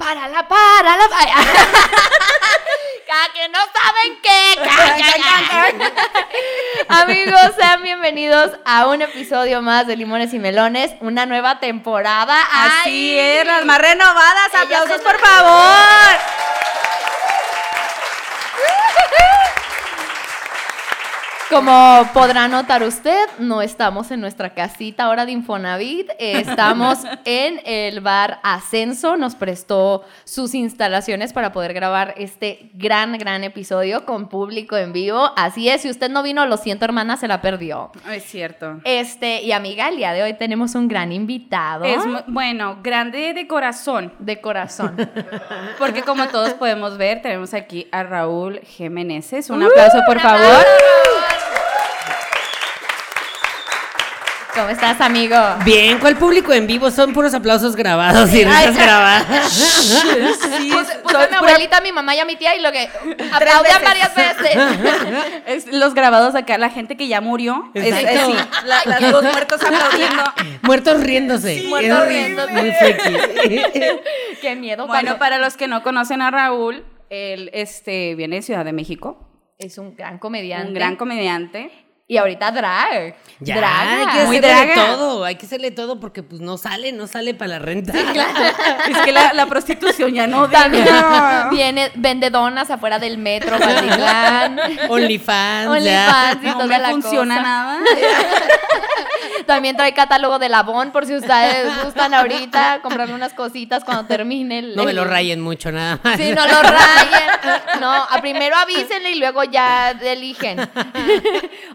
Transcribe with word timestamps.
para 0.00 0.26
la, 0.28 0.48
para 0.48 0.96
la. 0.96 1.04
Ay, 1.12 1.28
que 3.34 3.48
no 3.50 3.58
saben 3.58 4.18
qué. 4.22 4.56
Amigos, 6.88 7.52
sean 7.56 7.82
bienvenidos 7.82 8.52
a 8.64 8.86
un 8.86 9.02
episodio 9.02 9.60
más 9.60 9.86
de 9.86 9.96
Limones 9.96 10.32
y 10.32 10.38
Melones, 10.38 10.92
una 11.00 11.26
nueva 11.26 11.60
temporada. 11.60 12.34
Así 12.50 13.18
es, 13.18 13.46
las 13.46 13.66
más 13.66 13.78
renovadas. 13.78 14.54
Aplausos, 14.54 15.02
por 15.02 15.18
favor. 15.18 16.39
Como 21.50 22.06
podrá 22.14 22.46
notar 22.46 22.84
usted, 22.84 23.26
no 23.40 23.60
estamos 23.60 24.12
en 24.12 24.20
nuestra 24.20 24.54
casita 24.54 25.04
ahora 25.04 25.26
de 25.26 25.32
Infonavit, 25.32 26.08
estamos 26.16 26.98
en 27.24 27.60
el 27.64 28.00
bar 28.00 28.38
Ascenso, 28.44 29.16
nos 29.16 29.34
prestó 29.34 30.04
sus 30.22 30.54
instalaciones 30.54 31.32
para 31.32 31.50
poder 31.50 31.74
grabar 31.74 32.14
este 32.18 32.70
gran, 32.74 33.18
gran 33.18 33.42
episodio 33.42 34.04
con 34.04 34.28
público 34.28 34.76
en 34.76 34.92
vivo. 34.92 35.32
Así 35.36 35.68
es, 35.68 35.82
si 35.82 35.90
usted 35.90 36.08
no 36.08 36.22
vino, 36.22 36.46
lo 36.46 36.56
siento 36.56 36.84
hermana, 36.84 37.16
se 37.16 37.26
la 37.26 37.40
perdió. 37.40 37.90
Es 38.08 38.26
cierto. 38.26 38.80
Este, 38.84 39.42
y 39.42 39.50
amiga, 39.50 39.88
el 39.88 39.96
día 39.96 40.12
de 40.12 40.22
hoy 40.22 40.34
tenemos 40.34 40.76
un 40.76 40.86
gran 40.86 41.10
invitado. 41.10 41.84
Es, 41.84 42.00
bueno, 42.28 42.78
grande 42.80 43.34
de 43.34 43.48
corazón. 43.48 44.12
De 44.20 44.40
corazón. 44.40 44.96
Porque 45.78 46.02
como 46.02 46.28
todos 46.28 46.54
podemos 46.54 46.96
ver, 46.96 47.22
tenemos 47.22 47.54
aquí 47.54 47.88
a 47.90 48.04
Raúl 48.04 48.60
Jiménez. 48.60 49.50
Un 49.50 49.64
aplauso, 49.64 49.98
por 50.06 50.20
favor. 50.20 50.64
¿Cómo 54.60 54.72
estás, 54.72 55.00
amigo? 55.00 55.36
Bien, 55.64 55.98
¿cuál 55.98 56.16
público 56.18 56.52
en 56.52 56.66
vivo? 56.66 56.90
Son 56.90 57.14
puros 57.14 57.32
aplausos 57.32 57.74
grabados 57.74 58.30
y 58.34 58.44
risas 58.44 58.76
grabadas. 58.76 59.50
sí, 59.52 60.70
Puse 61.02 61.16
a 61.16 61.28
mi 61.28 61.34
abuelita, 61.34 61.78
a 61.78 61.80
mi 61.80 61.92
mamá 61.92 62.14
y 62.14 62.18
a 62.18 62.26
mi 62.26 62.36
tía 62.36 62.54
y 62.54 62.60
lo 62.60 62.70
que 62.70 62.82
aplaudían 63.32 63.82
varias 63.82 64.14
veces. 64.14 64.58
es 65.46 65.66
los 65.72 65.94
grabados 65.94 66.34
acá, 66.34 66.58
la 66.58 66.68
gente 66.68 66.98
que 66.98 67.08
ya 67.08 67.22
murió. 67.22 67.70
Es, 67.72 67.86
es, 67.86 68.20
sí, 68.26 68.34
las 68.66 69.10
dos 69.10 69.22
muertos 69.22 69.62
aplaudiendo. 69.62 70.24
Muertos 70.60 71.00
riéndose. 71.04 71.64
muertos 71.66 72.06
riéndose. 72.06 72.98
Qué 74.42 74.56
miedo. 74.56 74.86
Bueno, 74.86 75.18
para 75.18 75.38
los 75.38 75.56
que 75.56 75.68
no 75.68 75.82
conocen 75.82 76.20
a 76.20 76.30
Raúl, 76.30 76.84
él 77.08 77.48
este, 77.54 78.14
viene 78.14 78.36
de 78.36 78.42
Ciudad 78.42 78.66
de 78.66 78.74
México. 78.74 79.26
Es 79.56 79.78
un 79.78 79.96
gran 79.96 80.18
comediante. 80.18 80.68
Un 80.68 80.74
gran 80.74 80.96
comediante. 80.96 81.70
Y 82.10 82.16
ahorita 82.16 82.50
drag. 82.50 83.14
Ya, 83.38 83.54
hay 83.54 84.18
que 84.18 84.26
Muy 84.26 84.38
hacerle 84.38 84.74
todo, 84.74 85.24
hay 85.24 85.36
que 85.36 85.46
hacerle 85.46 85.70
todo 85.70 86.00
porque 86.00 86.24
pues 86.24 86.40
no 86.40 86.58
sale, 86.58 86.90
no 86.90 87.06
sale 87.06 87.34
para 87.34 87.52
la 87.52 87.58
renta. 87.60 87.92
es 88.88 88.98
que 88.98 89.12
la, 89.12 89.46
prostitución 89.46 90.12
ya 90.12 90.26
no 90.26 90.48
También 90.50 90.86
viene, 91.52 91.92
vende 91.94 92.30
donas 92.30 92.68
afuera 92.68 92.98
del 92.98 93.16
metro, 93.16 93.56
OnlyFans. 94.88 95.68
OnlyFans 95.68 96.42
y 96.42 96.46
no 96.46 96.66
me 96.66 96.80
funciona 96.80 97.40
nada. 97.40 97.78
También 99.46 99.76
trae 99.76 99.94
catálogo 99.94 100.38
de 100.40 100.48
Labón 100.48 100.90
por 100.90 101.06
si 101.06 101.14
ustedes 101.14 101.84
gustan 101.84 102.12
ahorita 102.12 102.80
comprarle 102.82 103.14
unas 103.14 103.32
cositas 103.34 103.84
cuando 103.84 104.04
termine 104.06 104.58
el... 104.58 104.76
No 104.76 104.84
me 104.84 104.92
lo 104.92 105.04
rayen 105.04 105.40
mucho, 105.40 105.72
nada 105.72 105.98
más. 106.02 106.16
Sí, 106.16 106.32
no 106.32 106.46
lo 106.46 106.62
rayen. 106.62 107.80
No, 107.80 107.92
a 107.92 108.20
primero 108.20 108.56
avísenle 108.56 109.12
y 109.12 109.14
luego 109.18 109.44
ya 109.44 109.90
eligen. 109.90 110.68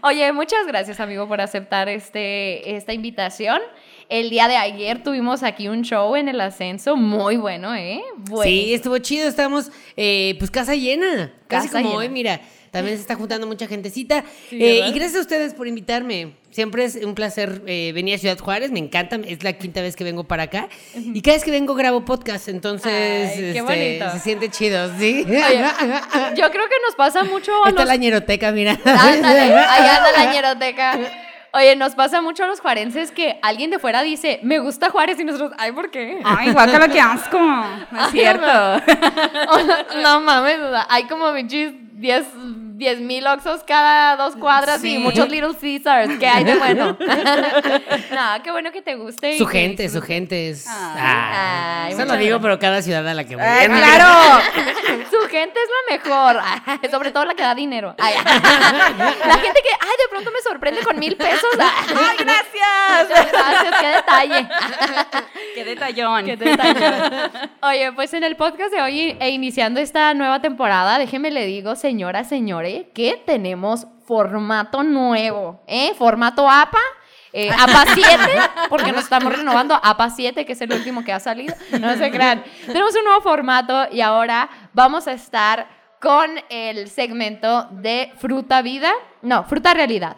Oye, 0.02 0.25
muchas 0.32 0.66
gracias, 0.66 1.00
amigo, 1.00 1.26
por 1.28 1.40
aceptar 1.40 1.88
este, 1.88 2.76
esta 2.76 2.92
invitación. 2.92 3.60
El 4.08 4.30
día 4.30 4.46
de 4.46 4.56
ayer 4.56 5.02
tuvimos 5.02 5.42
aquí 5.42 5.68
un 5.68 5.82
show 5.82 6.14
en 6.14 6.28
el 6.28 6.40
ascenso 6.40 6.96
muy 6.96 7.36
bueno, 7.36 7.74
¿eh? 7.74 8.02
Sí, 8.42 8.72
estuvo 8.72 8.98
chido, 8.98 9.28
estamos 9.28 9.70
eh, 9.96 10.36
pues 10.38 10.50
casa 10.50 10.74
llena, 10.74 11.32
casi 11.48 11.68
como 11.68 11.94
hoy, 11.94 12.08
mira. 12.08 12.40
También 12.76 12.98
se 12.98 13.00
está 13.00 13.14
juntando 13.14 13.46
mucha 13.46 13.66
gentecita. 13.66 14.22
Eh, 14.50 14.82
y 14.86 14.92
gracias 14.92 15.16
a 15.16 15.20
ustedes 15.20 15.54
por 15.54 15.66
invitarme. 15.66 16.34
Siempre 16.50 16.84
es 16.84 16.96
un 16.96 17.14
placer 17.14 17.62
eh, 17.66 17.92
venir 17.94 18.16
a 18.16 18.18
Ciudad 18.18 18.38
Juárez, 18.38 18.70
me 18.70 18.78
encanta, 18.78 19.18
es 19.26 19.42
la 19.42 19.54
quinta 19.54 19.80
vez 19.80 19.96
que 19.96 20.04
vengo 20.04 20.24
para 20.24 20.42
acá. 20.42 20.68
Y 20.94 21.22
cada 21.22 21.38
vez 21.38 21.44
que 21.44 21.50
vengo 21.50 21.74
grabo 21.74 22.04
podcast, 22.04 22.48
entonces 22.48 23.38
este, 23.38 24.10
se 24.12 24.18
siente 24.18 24.50
chido, 24.50 24.90
¿sí? 24.98 25.24
yo 25.26 26.50
creo 26.50 26.68
que 26.68 26.76
nos 26.84 26.94
pasa 26.98 27.24
mucho. 27.24 27.50
Está 27.66 27.86
la 27.86 27.96
ñeroteca, 27.96 28.52
mira. 28.52 28.78
Ándale, 28.84 29.40
ahí 29.40 29.88
anda 29.88 30.12
la 30.14 30.32
ñeroteca. 30.34 30.98
Oye, 31.54 31.76
nos 31.76 31.94
pasa 31.94 32.20
mucho 32.20 32.44
a 32.44 32.46
los 32.46 32.60
juarenses 32.60 33.10
que 33.10 33.38
alguien 33.40 33.70
de 33.70 33.78
fuera 33.78 34.02
dice, 34.02 34.38
me 34.42 34.58
gusta 34.58 34.90
Juárez 34.90 35.18
y 35.18 35.24
nosotros, 35.24 35.52
ay, 35.56 35.72
¿por 35.72 35.90
qué? 35.90 36.20
Ay, 36.22 36.52
guácala, 36.52 36.88
qué 36.88 37.00
asco. 37.00 37.38
No 37.90 38.04
es 38.04 38.12
cierto. 38.12 38.82
no, 40.02 40.20
mames, 40.20 40.58
hay 40.90 41.04
como 41.04 41.32
bichis 41.32 41.72
10 41.94 42.26
10 42.76 43.00
mil 43.00 43.26
oxos 43.26 43.62
cada 43.66 44.16
dos 44.16 44.36
cuadras 44.36 44.84
y 44.84 44.98
muchos 44.98 45.30
Little 45.30 45.54
Caesars. 45.58 46.18
¿Qué 46.18 46.26
hay 46.26 46.44
de 46.44 46.54
bueno? 46.58 46.94
no, 46.98 48.42
qué 48.44 48.50
bueno 48.50 48.70
que 48.70 48.82
te 48.82 48.96
guste. 48.96 49.38
Su 49.38 49.46
gente, 49.46 49.88
su 49.88 50.02
gente 50.02 50.50
es. 50.50 50.66
Ah, 50.68 51.86
eso 51.88 52.04
lo 52.04 52.16
digo, 52.18 52.38
pero 52.38 52.58
cada 52.58 52.82
ciudad 52.82 53.06
a 53.08 53.14
la 53.14 53.24
que 53.24 53.34
voy. 53.34 53.44
¡Claro! 53.44 54.42
su 55.10 55.26
gente 55.28 55.58
es 55.58 55.70
la 55.70 55.96
mejor. 55.96 56.42
Sobre 56.90 57.12
todo 57.12 57.24
la 57.24 57.34
que 57.34 57.42
da 57.42 57.54
dinero. 57.54 57.94
la 57.96 58.04
gente 58.04 59.60
que, 59.62 59.70
ay, 59.80 59.96
de 59.98 60.08
pronto 60.10 60.30
me 60.30 60.40
sorprende 60.42 60.82
con 60.82 60.98
mil 60.98 61.16
pesos. 61.16 61.50
¡Ay, 61.58 62.16
gracias! 62.18 63.32
Gracias, 63.32 63.80
qué 63.80 63.86
detalle. 63.86 64.48
Qué 65.54 65.64
detallón. 65.64 66.26
Qué 66.26 66.36
detallón. 66.36 67.30
Oye, 67.62 67.92
pues 67.92 68.12
en 68.12 68.22
el 68.22 68.36
podcast 68.36 68.70
de 68.70 68.82
hoy, 68.82 69.16
e 69.18 69.30
iniciando 69.30 69.80
esta 69.80 70.12
nueva 70.12 70.42
temporada, 70.42 70.98
déjeme 70.98 71.30
le 71.30 71.46
digo, 71.46 71.74
señora, 71.74 72.24
señores 72.24 72.65
que 72.94 73.22
tenemos 73.26 73.86
formato 74.06 74.82
nuevo, 74.82 75.62
¿eh? 75.66 75.92
Formato 75.94 76.48
APA. 76.48 76.78
Eh, 77.32 77.50
APA 77.50 77.84
7, 77.92 78.08
porque 78.70 78.92
nos 78.92 79.04
estamos 79.04 79.36
renovando 79.36 79.78
APA 79.82 80.08
7, 80.08 80.46
que 80.46 80.52
es 80.52 80.60
el 80.62 80.72
último 80.72 81.04
que 81.04 81.12
ha 81.12 81.20
salido. 81.20 81.54
No 81.78 81.94
se 81.96 82.10
crean. 82.10 82.42
Tenemos 82.64 82.94
un 82.96 83.04
nuevo 83.04 83.20
formato 83.20 83.88
y 83.92 84.00
ahora 84.00 84.48
vamos 84.72 85.06
a 85.06 85.12
estar 85.12 85.68
con 86.00 86.30
el 86.48 86.88
segmento 86.88 87.68
de 87.72 88.12
Fruta 88.16 88.62
Vida, 88.62 88.92
no, 89.20 89.44
Fruta 89.44 89.74
Realidad. 89.74 90.16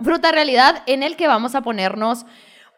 Fruta 0.00 0.30
Realidad 0.32 0.82
en 0.86 1.02
el 1.02 1.16
que 1.16 1.26
vamos 1.26 1.54
a 1.54 1.62
ponernos 1.62 2.26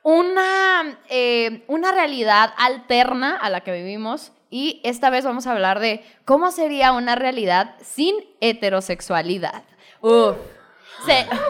una, 0.04 0.98
eh, 1.08 1.64
una 1.66 1.90
realidad 1.90 2.52
alterna 2.58 3.36
a 3.36 3.50
la 3.50 3.62
que 3.62 3.72
vivimos 3.72 4.32
y 4.54 4.80
esta 4.84 5.10
vez 5.10 5.24
vamos 5.24 5.48
a 5.48 5.50
hablar 5.50 5.80
de 5.80 6.04
cómo 6.24 6.52
sería 6.52 6.92
una 6.92 7.16
realidad 7.16 7.74
sin 7.82 8.14
heterosexualidad. 8.40 9.64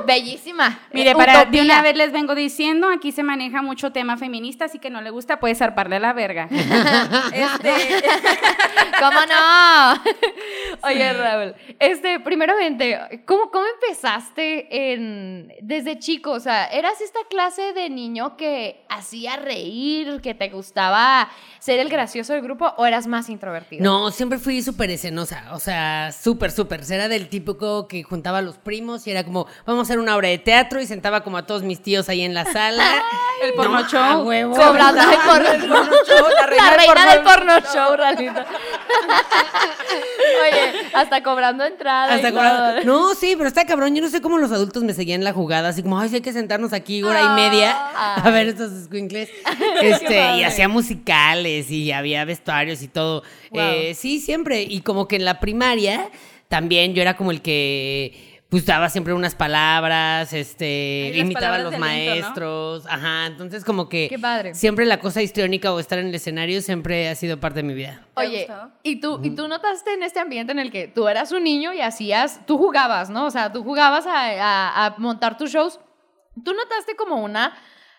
Bellísima. 0.06 0.80
Mire, 0.92 1.14
para 1.14 1.44
de 1.44 1.60
una 1.60 1.82
vez 1.82 1.96
les 1.96 2.12
vengo 2.12 2.34
diciendo, 2.34 2.88
aquí 2.88 3.12
se 3.12 3.22
maneja 3.22 3.62
mucho 3.62 3.92
tema 3.92 4.16
feminista, 4.16 4.66
así 4.66 4.78
que 4.78 4.90
no 4.90 5.00
le 5.00 5.10
gusta, 5.10 5.40
puede 5.40 5.54
zarparle 5.54 6.00
la 6.00 6.12
verga. 6.12 6.48
este... 7.32 7.72
¿Cómo 8.98 9.20
no? 9.26 9.94
Oye, 10.88 11.12
Raúl, 11.12 11.54
este, 11.78 12.20
primeramente, 12.20 13.22
¿cómo, 13.26 13.50
cómo 13.50 13.64
empezaste 13.74 14.92
en, 14.92 15.52
desde 15.60 15.98
chico? 15.98 16.32
O 16.32 16.40
sea, 16.40 16.66
¿eras 16.66 17.00
esta 17.00 17.20
clase 17.28 17.72
de 17.72 17.90
niño 17.90 18.36
que 18.36 18.84
hacía 18.88 19.36
reír, 19.36 20.20
que 20.20 20.34
te 20.34 20.48
gustaba 20.48 21.28
ser 21.58 21.80
el 21.80 21.88
gracioso 21.88 22.32
del 22.32 22.42
grupo 22.42 22.72
o 22.76 22.86
eras 22.86 23.06
más 23.06 23.28
introvertido? 23.28 23.82
No, 23.82 24.10
siempre 24.10 24.38
fui 24.38 24.62
súper 24.62 24.90
escenosa, 24.90 25.50
o 25.52 25.58
sea, 25.58 26.12
súper, 26.12 26.50
súper. 26.50 26.82
Era 26.88 27.08
del 27.08 27.28
típico 27.28 27.88
que 27.88 28.02
juntaba 28.02 28.38
a 28.38 28.42
los 28.42 28.58
primos 28.58 29.06
y 29.06 29.10
era 29.10 29.24
como, 29.24 29.43
vamos 29.66 29.80
a 29.80 29.82
hacer 29.82 29.98
una 29.98 30.16
obra 30.16 30.28
de 30.28 30.38
teatro 30.38 30.80
y 30.80 30.86
sentaba 30.86 31.22
como 31.22 31.36
a 31.36 31.46
todos 31.46 31.62
mis 31.62 31.82
tíos 31.82 32.08
ahí 32.08 32.22
en 32.22 32.34
la 32.34 32.44
sala. 32.44 33.02
el 33.42 33.52
porno 33.54 33.88
show. 33.88 34.22
Huevo. 34.26 34.54
Cobrando 34.54 35.00
el 35.00 35.18
porno, 35.18 35.64
show. 36.06 36.26
La 36.56 36.70
reina, 36.76 37.14
del 37.14 37.22
porno, 37.22 37.52
show, 37.72 37.96
realita. 37.96 38.46
Oye, 40.42 40.88
hasta 40.94 41.22
cobrando 41.22 41.64
entrada. 41.64 42.14
Hasta 42.14 42.30
cobrando. 42.32 42.84
No, 42.84 43.14
sí, 43.14 43.34
pero 43.36 43.48
está 43.48 43.64
cabrón. 43.64 43.94
Yo 43.94 44.02
no 44.02 44.08
sé 44.08 44.20
cómo 44.20 44.38
los 44.38 44.52
adultos 44.52 44.82
me 44.82 44.94
seguían 44.94 45.24
la 45.24 45.32
jugada, 45.32 45.68
así 45.68 45.82
como, 45.82 45.98
ay, 45.98 46.08
sí 46.08 46.16
hay 46.16 46.22
que 46.22 46.32
sentarnos 46.32 46.72
aquí 46.72 47.02
hora 47.02 47.22
y 47.22 47.28
media 47.28 47.76
a 48.16 48.30
ver 48.30 48.48
estos 48.48 48.84
squinkles. 48.84 49.30
Este, 49.80 50.36
y 50.36 50.44
hacía 50.44 50.68
musicales 50.68 51.70
y 51.70 51.92
había 51.92 52.24
vestuarios 52.24 52.82
y 52.82 52.88
todo. 52.88 53.22
Eh, 53.52 53.94
sí, 53.94 54.20
siempre. 54.20 54.62
Y 54.62 54.80
como 54.80 55.08
que 55.08 55.16
en 55.16 55.24
la 55.24 55.40
primaria 55.40 56.08
también 56.48 56.94
yo 56.94 57.02
era 57.02 57.16
como 57.16 57.30
el 57.30 57.42
que 57.42 58.33
pues 58.54 58.66
daba 58.66 58.88
siempre 58.88 59.12
unas 59.12 59.34
palabras, 59.34 60.32
este, 60.32 61.10
imitaba 61.16 61.56
a 61.56 61.58
los 61.58 61.76
maestros, 61.76 62.86
ajá, 62.86 63.26
entonces 63.26 63.64
como 63.64 63.88
que 63.88 64.16
siempre 64.52 64.86
la 64.86 65.00
cosa 65.00 65.22
histriónica 65.22 65.74
o 65.74 65.80
estar 65.80 65.98
en 65.98 66.06
el 66.06 66.14
escenario 66.14 66.62
siempre 66.62 67.08
ha 67.08 67.16
sido 67.16 67.40
parte 67.40 67.62
de 67.62 67.62
mi 67.64 67.74
vida. 67.74 68.06
Oye, 68.14 68.46
¿y 68.84 69.00
tú, 69.00 69.18
¿y 69.24 69.30
tú 69.30 69.48
notaste 69.48 69.94
en 69.94 70.04
este 70.04 70.20
ambiente 70.20 70.52
en 70.52 70.60
el 70.60 70.70
que 70.70 70.86
tú 70.86 71.08
eras 71.08 71.32
un 71.32 71.42
niño 71.42 71.72
y 71.72 71.80
hacías, 71.80 72.46
tú 72.46 72.56
jugabas, 72.56 73.10
¿no? 73.10 73.26
O 73.26 73.30
sea, 73.32 73.52
tú 73.52 73.64
jugabas 73.64 74.06
a, 74.06 74.86
a 74.86 74.94
montar 74.98 75.36
tus 75.36 75.50
shows, 75.50 75.80
¿tú 76.44 76.54
notaste 76.54 76.94
como 76.94 77.24
una 77.24 77.54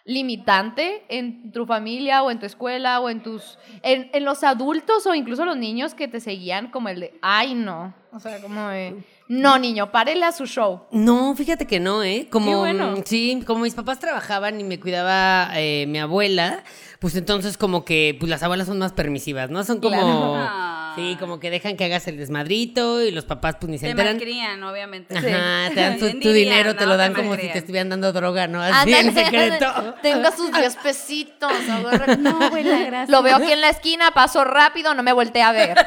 limitante 0.06 1.04
en 1.10 1.52
tu 1.52 1.66
familia 1.66 2.24
o 2.24 2.32
en 2.32 2.40
tu 2.40 2.46
escuela 2.46 3.02
o 3.02 3.10
en 3.10 3.24
tus 3.24 3.58
en, 3.82 4.10
en 4.14 4.24
los 4.24 4.44
adultos 4.46 5.06
o 5.06 5.16
incluso 5.16 5.44
los 5.44 5.58
niños 5.58 5.96
que 5.96 6.08
te 6.08 6.20
seguían 6.20 6.70
como 6.70 6.90
el 6.90 7.00
de 7.00 7.20
ay 7.24 7.56
no 7.56 7.96
o 8.12 8.20
sea 8.20 8.40
como 8.40 8.70
de 8.70 9.04
no 9.28 9.58
niño 9.58 9.92
párele 9.92 10.26
a 10.26 10.32
su 10.32 10.46
show 10.46 10.84
No, 10.92 11.36
fíjate 11.36 11.66
que 11.66 11.80
no, 11.80 12.04
¿eh? 12.04 12.28
Como, 12.30 12.52
Qué 12.52 12.56
bueno. 12.58 12.92
mm, 12.98 13.04
Sí, 13.06 13.44
como 13.46 13.62
mis 13.62 13.74
papás 13.74 14.00
trabajaban 14.00 14.60
y 14.60 14.64
me 14.64 14.80
cuidaba 14.80 15.50
eh, 15.56 15.86
mi 15.88 16.00
abuela, 16.00 16.64
pues 17.00 17.16
entonces 17.16 17.58
como 17.58 17.86
que 17.86 18.16
pues 18.20 18.30
las 18.30 18.44
abuelas 18.44 18.68
son 18.68 18.80
más 18.80 18.94
permisivas, 18.94 19.50
¿no? 19.50 19.64
Son 19.64 19.80
como... 19.80 19.98
Claro. 19.98 20.50
Sí, 20.96 21.18
como 21.20 21.40
que 21.40 21.50
dejan 21.50 21.76
que 21.78 21.86
hagas 21.86 22.08
el 22.08 22.18
desmadrito 22.18 23.02
y 23.02 23.12
los 23.12 23.26
papás 23.26 23.56
pues 23.60 23.70
ni 23.70 23.78
se 23.78 23.86
Te 23.86 23.92
enteran. 23.92 24.14
malcrían, 24.16 24.64
obviamente. 24.64 25.18
Ajá, 25.18 25.70
te 25.74 25.80
dan 25.82 26.00
tu, 26.22 26.30
dinero, 26.32 26.76
te 26.76 26.86
lo 26.86 26.98
dan 26.98 27.14
Te 27.14 27.22
como 27.22 27.36
si 27.36 27.48
te 27.50 27.58
estuvieran 27.60 27.90
dando 27.90 28.12
droga, 28.14 28.48
¿no? 28.48 28.62
Así 28.62 28.94
en 28.94 29.10
Ándale, 29.10 29.26
secreto. 29.26 29.96
tenga 30.02 30.32
sus 30.32 30.52
10 30.52 30.76
pesitos 30.78 31.52
agarra- 31.70 32.16
No, 32.20 32.42
abuela, 32.42 32.80
gracias. 32.80 33.10
lo 33.10 33.22
veo 33.24 33.36
aquí 33.36 33.52
en 33.52 33.62
la 33.62 33.70
esquina 33.70 34.12
paso 34.12 34.44
rápido 34.44 34.94
no 34.94 35.04
me 35.04 35.12
volteé 35.14 35.42
a 35.44 35.52
ver 35.52 35.76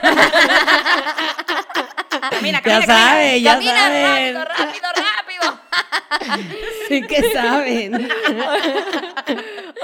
Camina, 2.31 2.59
Ya 2.59 2.63
camina, 2.63 2.87
camina. 2.87 2.87
saben, 2.87 3.43
ya 3.43 3.53
camina 3.55 3.77
saben. 3.77 4.35
rápido 4.35 4.45
rápido 4.45 4.89
rápido 4.97 5.61
Sí 6.89 7.03
que 7.03 7.33
saben. 7.33 8.09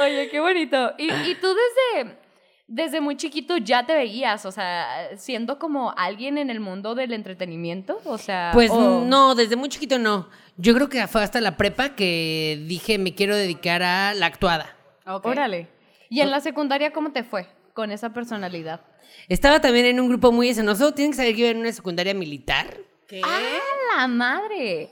Oye, 0.01 0.29
qué 0.31 0.41
bonito. 0.41 0.93
¿Y, 0.99 1.11
y 1.13 1.35
tú 1.37 1.49
desde, 1.55 2.17
desde 2.67 3.01
muy 3.01 3.17
chiquito 3.17 3.57
ya 3.59 3.85
te 3.87 3.95
veías, 3.95 4.47
o 4.47 4.53
sea, 4.53 5.11
siendo 5.17 5.59
como 5.59 5.93
alguien 5.97 6.39
en 6.39 6.51
el 6.51 6.61
mundo 6.61 6.95
del 6.95 7.13
entretenimiento? 7.13 8.01
O 8.05 8.19
sea, 8.19 8.51
Pues 8.53 8.71
o- 8.71 9.05
no, 9.05 9.35
desde 9.35 9.57
muy 9.57 9.69
chiquito 9.69 9.99
no. 9.99 10.29
Yo 10.57 10.75
creo 10.75 10.89
que 10.89 11.07
fue 11.09 11.23
hasta 11.23 11.41
la 11.41 11.57
prepa 11.57 11.91
que 11.97 12.63
dije 12.67 12.99
me 12.99 13.15
quiero 13.15 13.37
dedicar 13.37 13.83
a 13.83 14.15
la 14.15 14.27
actuada. 14.27 14.77
Ok. 15.07 15.27
Órale. 15.27 15.69
¿Y 16.09 16.21
en 16.21 16.31
la 16.31 16.41
secundaria 16.41 16.93
cómo 16.93 17.13
te 17.13 17.25
fue 17.25 17.47
con 17.73 17.91
esa 17.91 18.13
personalidad? 18.13 18.81
Estaba 19.29 19.61
también 19.61 19.87
en 19.87 20.01
un 20.01 20.09
grupo 20.09 20.33
muy 20.33 20.49
escenoso. 20.49 20.93
Tienen 20.93 21.13
que 21.13 21.17
saber 21.17 21.35
que 21.35 21.41
iba 21.41 21.51
en 21.51 21.59
una 21.59 21.73
secundaria 21.73 22.15
militar. 22.15 22.77
¿Qué? 23.09 23.21
¡Ah, 23.25 23.41
la 23.97 24.09
madre! 24.09 24.91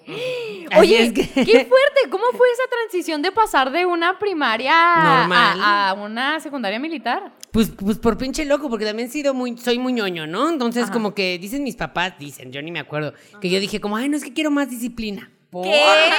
Oye, 0.79 1.03
es 1.05 1.13
que- 1.13 1.27
qué 1.29 1.65
fuerte. 1.67 2.01
¿Cómo 2.11 2.25
fue 2.37 2.47
esa 2.53 2.63
transición 2.71 3.23
de 3.23 3.33
pasar 3.33 3.71
de 3.73 3.87
una 3.87 4.19
primaria. 4.19 4.73
A, 4.75 5.91
a 5.91 5.95
una 5.95 6.41
secundaria 6.41 6.79
militar? 6.79 7.33
Pues, 7.51 7.71
pues 7.71 7.99
por 7.99 8.17
pinche 8.17 8.45
loco, 8.45 8.69
porque 8.71 8.85
también 8.87 9.09
he 9.09 9.13
sido 9.13 9.35
muy, 9.35 9.57
soy 9.59 9.79
muy 9.79 9.93
ñoño, 9.93 10.27
¿no? 10.27 10.49
Entonces, 10.49 10.85
Ajá. 10.85 10.93
como 10.93 11.15
que 11.15 11.39
dicen 11.39 11.63
mis 11.63 11.77
papás, 11.77 12.15
dicen, 12.19 12.51
yo 12.53 12.63
ni 12.63 12.71
me 12.73 12.81
acuerdo, 12.81 13.13
que 13.41 13.51
yo 13.51 13.61
dije 13.61 13.81
como, 13.81 13.97
ay, 13.97 14.09
no 14.09 14.17
es 14.17 14.25
que 14.25 14.33
quiero 14.33 14.51
más 14.51 14.71
disciplina. 14.71 15.31
¿Por? 15.53 15.65
¿Qué? 15.65 16.11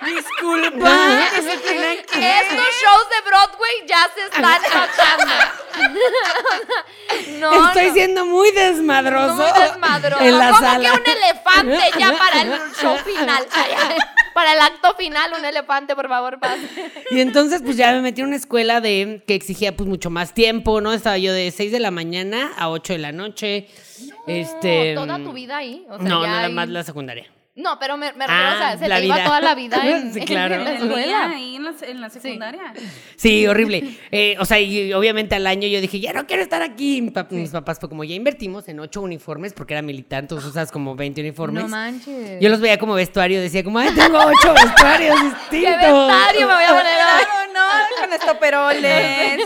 Disculpa. 0.06 1.28
¿Disciplina 1.36 1.92
en 1.92 1.98
qué? 2.10 2.38
Estos 2.40 2.56
shows 2.56 3.06
de 3.10 3.20
Broadway 3.28 3.86
ya 3.86 4.08
se 4.14 4.24
están 4.26 4.64
escuchando. 4.64 5.34
no, 7.40 7.66
Estoy 7.68 7.86
no. 7.88 7.92
siendo 7.94 8.24
muy 8.26 8.50
desmadroso. 8.52 9.34
Muy 9.34 9.60
desmadroso. 9.60 10.24
En 10.24 10.38
la 10.38 10.46
¿Cómo 10.50 10.60
sala. 10.60 10.90
que 10.92 11.10
un 11.12 11.16
elefante 11.18 11.90
ya 11.98 12.16
para 12.16 12.42
el 12.42 12.52
show 12.80 12.96
final? 12.98 13.46
Ay, 13.52 13.70
ay, 13.76 13.96
Para 14.32 14.52
el 14.54 14.60
acto 14.60 14.94
final, 14.96 15.32
un 15.38 15.44
elefante, 15.44 15.94
por 15.96 16.08
favor, 16.08 16.38
pase. 16.40 16.60
Y 17.10 17.20
entonces, 17.20 17.60
pues 17.62 17.76
ya 17.76 17.92
me 17.92 18.00
metí 18.00 18.20
en 18.20 18.28
una 18.28 18.36
escuela 18.36 18.80
de 18.80 19.22
que 19.26 19.34
exigía 19.34 19.76
pues 19.76 19.88
mucho 19.88 20.08
más 20.10 20.32
tiempo, 20.32 20.80
¿no? 20.80 20.92
Estaba 20.92 21.18
yo 21.18 21.32
de 21.32 21.50
6 21.50 21.72
de 21.72 21.80
la 21.80 21.90
mañana 21.90 22.52
a 22.56 22.70
8 22.70 22.92
de 22.94 22.98
la 23.00 23.12
noche. 23.12 23.68
este. 24.28 24.94
¿Toda 24.94 25.18
tu 25.18 25.32
vida 25.32 25.58
ahí? 25.58 25.84
O 25.90 25.98
sea, 25.98 26.08
no, 26.08 26.22
ya 26.22 26.28
nada 26.30 26.46
ahí- 26.46 26.52
más 26.52 26.68
la 26.68 26.84
secundaria. 26.84 27.26
No, 27.60 27.78
pero 27.78 27.96
me, 27.96 28.12
me 28.14 28.26
refiero, 28.26 28.50
Ah, 28.50 28.54
o 28.54 28.58
sea, 28.58 28.78
se 28.78 28.88
la 28.88 28.98
te 28.98 29.06
iba 29.06 29.22
toda 29.24 29.40
la 29.40 29.54
vida 29.54 29.76
en, 29.84 30.12
Sí, 30.14 30.20
en- 30.20 30.24
claro. 30.26 30.54
en 30.56 30.64
la 30.64 30.72
escuela. 30.74 31.30
ahí 31.30 31.56
en 31.56 31.64
la, 31.64 31.74
en 31.82 32.00
la 32.00 32.10
secundaria. 32.10 32.72
Sí, 33.16 33.46
horrible. 33.46 33.96
Eh, 34.10 34.36
o 34.38 34.44
sea, 34.44 34.58
y 34.60 34.92
obviamente 34.92 35.34
al 35.34 35.46
año 35.46 35.68
yo 35.68 35.80
dije, 35.80 36.00
ya 36.00 36.12
no 36.12 36.26
quiero 36.26 36.42
estar 36.42 36.62
aquí. 36.62 37.02
Mi 37.02 37.10
pap- 37.10 37.30
Mis 37.30 37.50
papás 37.50 37.78
fue 37.78 37.88
como, 37.88 38.04
ya 38.04 38.14
invertimos 38.14 38.66
en 38.68 38.80
ocho 38.80 39.00
uniformes 39.02 39.52
porque 39.52 39.74
era 39.74 39.82
militar, 39.82 40.20
entonces 40.24 40.48
usas 40.50 40.70
como 40.72 40.94
20 40.96 41.20
uniformes. 41.20 41.62
No 41.64 41.68
manches. 41.68 42.40
Yo 42.40 42.48
los 42.48 42.60
veía 42.60 42.78
como 42.78 42.94
vestuario, 42.94 43.40
decía 43.40 43.62
como, 43.62 43.78
ay, 43.78 43.90
tengo 43.94 44.18
ocho 44.18 44.54
vestuarios 44.54 45.16
¿Qué 45.50 45.58
distintos. 45.58 45.80
vestuario 45.80 46.46
me 46.48 46.54
voy 46.54 46.64
a 46.64 46.68
poner? 46.68 46.84
Claro, 46.84 47.52
no, 47.52 48.00
con 48.00 48.12
estoperoles. 48.14 49.40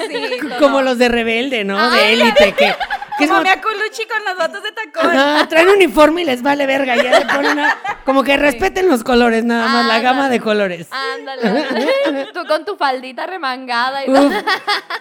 Como 0.58 0.82
los 0.82 0.99
de 0.99 1.08
rebelde, 1.08 1.64
¿no? 1.64 1.90
De 1.90 2.12
élite, 2.12 2.52
que, 2.52 2.75
que 3.19 3.26
Como 3.28 3.38
como- 3.40 3.50
aculuchi 3.50 4.06
con 4.06 4.25
los 4.25 4.37
botos 4.37 4.62
de 4.62 4.72
tacón. 4.72 5.16
Ajá, 5.16 5.49
traen 5.49 5.69
uniforme 5.69 6.22
y 6.22 6.25
les 6.25 6.43
vale 6.43 6.66
verga. 6.66 6.96
Ya 6.96 7.19
le 7.20 7.26
ponen 7.26 7.58
a- 7.61 7.76
como 8.05 8.22
que 8.25 8.37
respeten 8.37 8.88
los 8.88 9.05
colores, 9.05 9.44
nada 9.44 9.69
más, 9.69 9.87
la 9.87 10.00
gama 10.00 10.28
de 10.28 10.40
colores. 10.40 10.88
Ándale. 10.90 12.28
Tú 12.32 12.44
con 12.46 12.64
tu 12.64 12.76
faldita 12.76 13.26
remangada 13.26 14.05
y 14.05 14.11
Uf, 14.11 14.32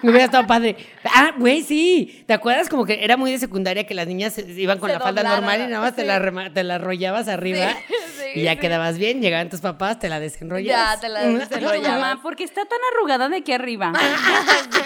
me 0.02 0.10
hubiera 0.10 0.24
estado 0.26 0.46
padre. 0.46 0.76
Ah, 1.04 1.32
güey, 1.36 1.62
sí. 1.62 2.24
¿Te 2.26 2.34
acuerdas 2.34 2.68
como 2.68 2.84
que 2.86 3.04
era 3.04 3.16
muy 3.16 3.32
de 3.32 3.38
secundaria 3.38 3.86
que 3.86 3.94
las 3.94 4.06
niñas 4.06 4.38
iban 4.38 4.78
con 4.78 4.88
Se 4.90 4.94
la 4.94 5.00
falda 5.00 5.22
normal 5.22 5.60
y 5.62 5.66
nada 5.66 5.80
más 5.80 5.94
te, 5.96 6.04
la 6.04 6.50
te 6.52 6.62
la 6.64 6.76
arrollabas 6.76 7.28
arriba 7.28 7.68
sí, 7.88 7.94
y 8.34 8.42
ya 8.42 8.52
sí. 8.52 8.58
quedabas 8.58 8.98
bien? 8.98 9.20
Llegaban 9.20 9.48
tus 9.48 9.60
papás, 9.60 9.98
te 9.98 10.08
la 10.08 10.20
desenrollabas. 10.20 10.94
Ya, 10.94 11.00
te 11.00 11.08
la 11.08 11.22
desenrollabas. 11.22 12.00
Mamá, 12.00 12.22
¿por 12.22 12.36
qué 12.36 12.44
está 12.44 12.64
tan 12.64 12.78
arrugada 12.92 13.28
de 13.28 13.38
aquí 13.38 13.52
arriba? 13.52 13.92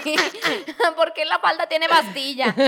Sí. 0.03 0.15
¿Por 0.95 1.11
qué 1.13 1.25
la 1.25 1.39
falda 1.39 1.67
tiene 1.67 1.87
bastilla? 1.89 2.55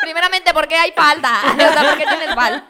Primeramente, 0.00 0.52
¿por 0.52 0.68
qué 0.68 0.76
hay 0.76 0.92
falda? 0.92 1.40
O 1.54 1.56
sea, 1.56 1.82
¿por 1.82 1.98
qué 1.98 2.04
tienes 2.04 2.34
falda? 2.34 2.64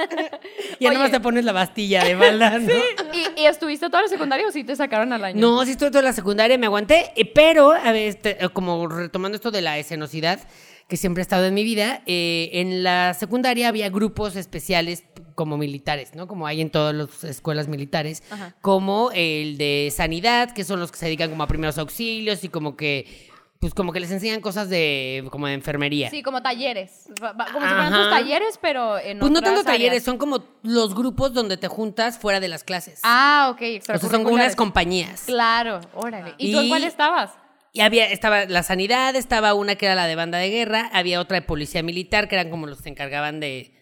Ya 0.80 0.88
Oye, 0.88 0.98
nomás 0.98 1.10
te 1.10 1.20
pones 1.20 1.44
la 1.44 1.52
bastilla 1.52 2.04
de 2.04 2.16
falda, 2.16 2.58
¿no? 2.58 2.72
¿y, 3.12 3.42
y 3.42 3.46
estuviste 3.46 3.86
toda 3.90 4.02
la 4.02 4.08
secundaria 4.08 4.46
o 4.48 4.50
sí 4.50 4.64
te 4.64 4.74
sacaron 4.76 5.12
al 5.12 5.24
año? 5.24 5.40
No, 5.40 5.64
sí 5.64 5.72
estuve 5.72 5.90
toda 5.90 6.02
la 6.02 6.12
secundaria, 6.12 6.56
me 6.58 6.66
aguanté, 6.66 7.12
eh, 7.16 7.26
pero, 7.26 7.72
a 7.72 7.92
ver, 7.92 8.08
este, 8.08 8.42
eh, 8.42 8.48
como 8.48 8.86
retomando 8.88 9.36
esto 9.36 9.50
de 9.50 9.62
la 9.62 9.78
escenosidad, 9.78 10.40
que 10.88 10.96
siempre 10.96 11.20
ha 11.20 11.24
estado 11.24 11.46
en 11.46 11.54
mi 11.54 11.64
vida, 11.64 12.02
eh, 12.06 12.50
en 12.52 12.82
la 12.82 13.14
secundaria 13.14 13.68
había 13.68 13.88
grupos 13.88 14.36
especiales 14.36 15.04
como 15.34 15.56
militares, 15.56 16.14
¿no? 16.14 16.26
Como 16.26 16.46
hay 16.46 16.60
en 16.60 16.70
todas 16.70 16.94
las 16.94 17.24
escuelas 17.24 17.68
militares, 17.68 18.22
Ajá. 18.30 18.54
como 18.60 19.10
el 19.14 19.58
de 19.58 19.92
sanidad, 19.94 20.52
que 20.52 20.64
son 20.64 20.80
los 20.80 20.90
que 20.92 20.98
se 20.98 21.06
dedican 21.06 21.30
como 21.30 21.42
a 21.42 21.46
primeros 21.46 21.78
auxilios 21.78 22.44
y 22.44 22.48
como 22.48 22.76
que, 22.76 23.30
pues 23.60 23.72
como 23.74 23.92
que 23.92 24.00
les 24.00 24.10
enseñan 24.10 24.40
cosas 24.40 24.68
de, 24.68 25.24
como 25.30 25.46
de 25.46 25.54
enfermería. 25.54 26.10
Sí, 26.10 26.22
como 26.22 26.42
talleres. 26.42 27.06
Como 27.18 27.66
si 27.66 27.72
fueran 27.72 27.92
tus 27.92 28.10
talleres, 28.10 28.58
pero 28.60 28.98
en 28.98 29.18
Pues 29.18 29.32
no 29.32 29.40
tanto 29.40 29.64
talleres, 29.64 30.02
son 30.02 30.18
como 30.18 30.44
los 30.62 30.94
grupos 30.94 31.32
donde 31.32 31.56
te 31.56 31.68
juntas 31.68 32.18
fuera 32.18 32.40
de 32.40 32.48
las 32.48 32.62
clases. 32.64 33.00
Ah, 33.04 33.48
ok, 33.52 33.62
o 33.80 33.84
sea, 33.84 33.98
son 33.98 34.22
como 34.24 34.34
unas 34.34 34.54
compañías. 34.56 35.22
Claro, 35.26 35.80
órale. 35.94 36.34
¿Y, 36.38 36.52
tú 36.52 36.58
en 36.60 36.64
Y- 36.66 36.68
cuál 36.68 36.84
estabas? 36.84 37.30
Y 37.76 37.80
había, 37.80 38.08
estaba 38.08 38.44
la 38.44 38.62
sanidad, 38.62 39.16
estaba 39.16 39.52
una 39.54 39.74
que 39.74 39.86
era 39.86 39.96
la 39.96 40.06
de 40.06 40.14
banda 40.14 40.38
de 40.38 40.48
guerra, 40.48 40.88
había 40.92 41.18
otra 41.20 41.40
de 41.40 41.42
policía 41.46 41.82
militar, 41.82 42.28
que 42.28 42.36
eran 42.36 42.48
como 42.48 42.68
los 42.68 42.76
que 42.78 42.84
se 42.84 42.88
encargaban 42.90 43.40
de 43.40 43.73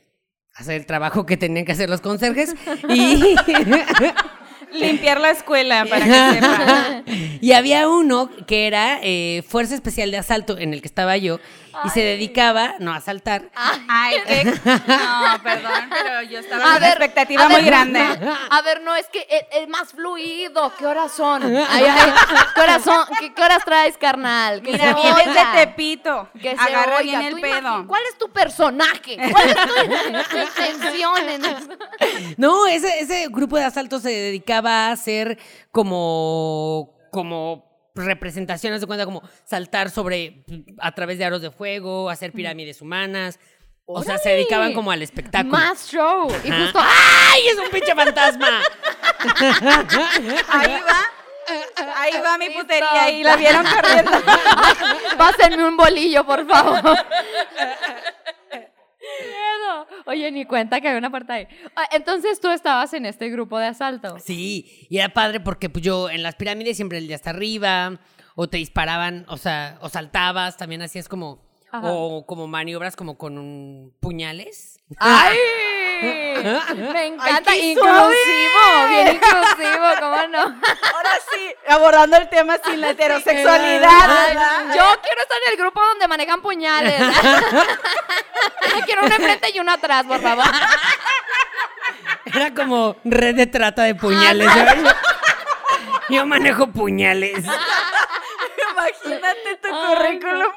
hacer 0.62 0.76
el 0.76 0.86
trabajo 0.86 1.26
que 1.26 1.36
tenían 1.36 1.64
que 1.64 1.72
hacer 1.72 1.90
los 1.90 2.00
conserjes. 2.00 2.54
Y, 2.88 3.36
Limpiar 4.72 5.20
la 5.20 5.30
escuela, 5.30 5.84
para 5.84 6.06
que 6.06 6.34
sepa. 6.34 7.02
y 7.42 7.52
había 7.52 7.88
uno 7.88 8.30
que 8.46 8.66
era 8.66 9.00
eh, 9.02 9.44
Fuerza 9.46 9.74
Especial 9.74 10.10
de 10.10 10.16
Asalto, 10.16 10.56
en 10.56 10.72
el 10.72 10.80
que 10.80 10.88
estaba 10.88 11.16
yo, 11.18 11.40
y 11.84 11.88
se 11.90 12.00
dedicaba, 12.00 12.74
no 12.78 12.92
a 12.92 12.96
asaltar, 12.96 13.50
Ay, 13.54 14.16
qué... 14.26 14.44
No, 14.64 15.42
perdón, 15.42 15.88
pero 15.90 16.22
yo 16.22 16.38
estaba 16.40 16.62
A 16.62 16.66
con 16.66 16.76
una 16.76 16.78
ver, 16.80 16.88
expectativa 16.90 17.44
a 17.44 17.48
muy 17.48 17.56
ver, 17.56 17.64
grande. 17.66 18.00
A 18.50 18.62
ver, 18.62 18.82
no, 18.82 18.94
es 18.94 19.06
que 19.08 19.26
es, 19.30 19.62
es 19.62 19.68
más 19.68 19.90
fluido. 19.92 20.72
¿Qué 20.78 20.86
horas 20.86 21.12
son? 21.12 21.42
Ay, 21.70 21.84
ay, 21.84 22.12
¿qué, 22.54 22.60
horas 22.60 22.82
son? 22.82 23.06
¿Qué, 23.18 23.32
qué 23.34 23.42
horas 23.42 23.64
traes, 23.64 23.96
carnal? 23.98 24.62
Que 24.62 24.72
Mira, 24.72 24.94
vienes 24.94 25.26
de. 25.26 25.42
Tepito. 25.54 26.28
Que 26.40 26.56
se 26.56 26.60
Agarra 26.62 26.98
oiga. 26.98 27.20
bien 27.20 27.34
el 27.34 27.40
pedo. 27.40 27.86
¿Cuál 27.86 28.02
es 28.10 28.18
tu 28.18 28.30
personaje? 28.30 29.16
¿Cuál 29.30 29.48
es 29.50 29.56
tu, 30.28 30.36
tu 30.36 30.38
intención? 30.38 31.28
en- 31.28 31.42
No, 32.36 32.66
ese, 32.66 33.00
ese 33.00 33.26
grupo 33.30 33.56
de 33.56 33.64
asalto 33.64 33.98
se 34.00 34.10
dedicaba 34.10 34.88
a 34.88 34.92
hacer 34.92 35.38
como, 35.70 36.90
como 37.10 37.71
representaciones 37.94 38.80
de 38.80 38.86
cuenta, 38.86 39.04
como 39.04 39.22
saltar 39.44 39.90
sobre, 39.90 40.44
a 40.78 40.92
través 40.92 41.18
de 41.18 41.24
aros 41.24 41.42
de 41.42 41.50
fuego, 41.50 42.10
hacer 42.10 42.32
pirámides 42.32 42.80
humanas. 42.82 43.38
O 43.84 44.02
sea, 44.02 44.16
se 44.18 44.30
dedicaban 44.30 44.72
como 44.72 44.90
al 44.90 45.02
espectáculo. 45.02 45.52
Más 45.52 45.90
show. 45.90 46.28
Y 46.44 46.50
justo, 46.50 46.78
¡Ay, 46.80 47.48
es 47.48 47.58
un 47.58 47.68
pinche 47.70 47.94
fantasma! 47.94 48.48
Ahí 50.48 50.80
va. 50.80 51.10
Ahí 51.96 52.12
va 52.24 52.38
mi 52.38 52.50
putería 52.50 53.10
y 53.10 53.22
la 53.22 53.36
vieron 53.36 53.66
corriendo. 53.66 54.12
Pásenme 55.18 55.64
un 55.64 55.76
bolillo, 55.76 56.24
por 56.24 56.46
favor. 56.46 56.82
Oye, 60.06 60.30
ni 60.32 60.44
cuenta 60.44 60.80
que 60.80 60.88
había 60.88 60.98
una 60.98 61.10
puerta 61.10 61.34
ahí. 61.34 61.46
Ah, 61.76 61.86
Entonces 61.92 62.40
tú 62.40 62.50
estabas 62.50 62.92
en 62.94 63.06
este 63.06 63.28
grupo 63.30 63.58
de 63.58 63.66
asalto. 63.66 64.18
Sí, 64.18 64.86
y 64.88 64.98
era 64.98 65.08
padre 65.10 65.40
porque 65.40 65.68
pues 65.68 65.84
yo 65.84 66.10
en 66.10 66.22
las 66.22 66.34
pirámides 66.34 66.76
siempre 66.76 66.98
el 66.98 67.08
de 67.08 67.14
hasta 67.14 67.30
arriba, 67.30 67.98
o 68.34 68.48
te 68.48 68.56
disparaban, 68.56 69.24
o 69.28 69.36
sea, 69.36 69.78
o 69.80 69.88
saltabas, 69.88 70.56
también 70.56 70.82
hacías 70.82 71.08
como... 71.08 71.51
o 71.72 72.24
como 72.26 72.46
maniobras 72.46 72.96
como 72.96 73.16
con 73.16 73.38
un 73.38 73.94
puñales. 74.00 74.78
¡Ay! 74.98 75.38
Me 76.92 77.06
encanta. 77.06 77.54
inclusivo, 77.54 78.88
bien 78.90 79.14
inclusivo, 79.14 79.86
¿cómo 80.00 80.26
no? 80.28 80.40
Ahora 80.94 81.10
sí, 81.30 81.54
abordando 81.68 82.16
el 82.16 82.28
tema 82.28 82.58
sin 82.64 82.80
la 82.80 82.90
heterosexualidad. 82.90 84.74
Yo 84.74 85.00
quiero 85.00 85.22
estar 85.22 85.38
en 85.46 85.52
el 85.52 85.56
grupo 85.58 85.80
donde 85.80 86.08
manejan 86.08 86.42
puñales. 86.42 87.00
quiero 88.86 89.02
uno 89.04 89.14
enfrente 89.14 89.50
y 89.54 89.60
uno 89.60 89.72
atrás, 89.72 90.04
por 90.04 90.20
favor. 90.20 90.44
Era 92.34 92.52
como 92.52 92.96
red 93.04 93.36
de 93.36 93.46
trata 93.46 93.84
de 93.84 93.94
puñales. 93.94 94.48
Yo, 94.54 96.16
yo 96.16 96.26
manejo 96.26 96.66
puñales. 96.68 97.44
Imagínate 98.72 99.56
tu 99.62 99.68
Ay, 99.68 99.96
currículum. 99.96 100.52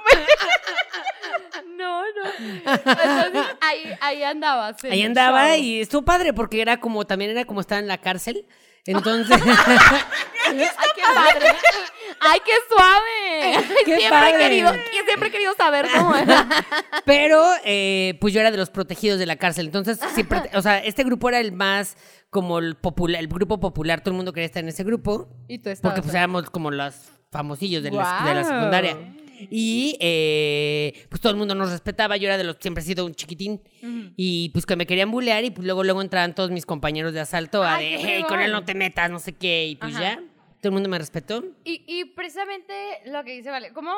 No, 1.85 2.01
no. 2.01 2.71
Entonces, 2.73 3.55
ahí, 3.61 3.95
ahí 4.01 4.23
andaba. 4.23 4.73
sí, 4.77 4.87
Ahí 4.87 5.03
andaba 5.03 5.49
show. 5.55 5.63
y 5.63 5.81
estuvo 5.81 6.01
padre 6.03 6.33
porque 6.33 6.61
era 6.61 6.79
como, 6.79 7.05
también 7.05 7.31
era 7.31 7.45
como 7.45 7.61
estar 7.61 7.79
en 7.79 7.87
la 7.87 7.97
cárcel. 7.99 8.47
Entonces, 8.87 9.39
Ay, 10.47 10.57
qué 10.95 11.01
padre. 11.15 11.47
Ay, 12.19 12.39
qué 12.45 12.51
suave. 12.69 13.65
Qué 13.85 13.97
siempre 13.97 14.09
padre. 14.09 14.35
he 14.35 14.39
querido, 14.49 14.71
que 14.73 15.03
siempre 15.05 15.29
he 15.29 15.31
querido 15.31 15.53
saber 15.55 15.87
cómo 15.95 16.15
era. 16.15 16.47
pero 17.05 17.43
eh, 17.63 18.17
pues 18.21 18.33
yo 18.33 18.39
era 18.41 18.51
de 18.51 18.57
los 18.57 18.69
protegidos 18.69 19.17
de 19.19 19.25
la 19.25 19.35
cárcel. 19.37 19.65
Entonces, 19.67 19.99
siempre, 20.13 20.41
o 20.53 20.61
sea, 20.61 20.79
este 20.79 21.03
grupo 21.03 21.29
era 21.29 21.39
el 21.39 21.51
más 21.51 21.97
como 22.29 22.59
el 22.59 22.75
popular, 22.75 23.19
el 23.21 23.27
grupo 23.27 23.59
popular. 23.59 24.01
Todo 24.01 24.11
el 24.11 24.17
mundo 24.17 24.33
quería 24.33 24.45
estar 24.45 24.61
en 24.63 24.69
ese 24.69 24.83
grupo. 24.83 25.29
Y 25.47 25.59
tú 25.59 25.69
estabas 25.69 25.95
Porque 25.95 26.03
pues 26.03 26.15
éramos 26.15 26.49
como 26.49 26.69
los 26.71 26.95
famosillos 27.31 27.81
de, 27.83 27.91
la, 27.91 28.21
de 28.23 28.33
la 28.35 28.41
Guau. 28.41 28.53
secundaria. 28.53 28.97
Y 29.49 29.97
eh, 29.99 31.05
pues 31.09 31.21
todo 31.21 31.31
el 31.31 31.37
mundo 31.37 31.55
nos 31.55 31.71
respetaba. 31.71 32.17
Yo 32.17 32.27
era 32.27 32.37
de 32.37 32.43
los, 32.43 32.57
siempre 32.59 32.83
he 32.83 32.85
sido 32.85 33.05
un 33.05 33.15
chiquitín. 33.15 33.61
Y 34.15 34.49
pues 34.49 34.65
que 34.65 34.75
me 34.75 34.85
querían 34.85 35.11
bulear. 35.11 35.43
Y 35.43 35.51
pues 35.51 35.65
luego, 35.65 35.83
luego 35.83 36.01
entraban 36.01 36.33
todos 36.35 36.51
mis 36.51 36.65
compañeros 36.65 37.13
de 37.13 37.19
asalto 37.19 37.63
a 37.63 37.75
Ay, 37.75 37.91
de, 37.91 37.97
hey, 37.99 38.23
con 38.27 38.39
él 38.39 38.45
fregón". 38.45 38.51
no 38.61 38.65
te 38.65 38.73
metas, 38.75 39.09
no 39.11 39.19
sé 39.19 39.33
qué. 39.33 39.67
Y 39.67 39.75
pues 39.75 39.95
Ajá. 39.95 40.01
ya, 40.03 40.15
todo 40.61 40.69
el 40.69 40.71
mundo 40.71 40.89
me 40.89 40.97
respetó. 40.97 41.43
Y, 41.63 41.83
y 41.87 42.05
precisamente 42.05 42.73
lo 43.05 43.23
que 43.23 43.35
dice 43.35 43.49
Vale, 43.51 43.71
¿cómo, 43.73 43.91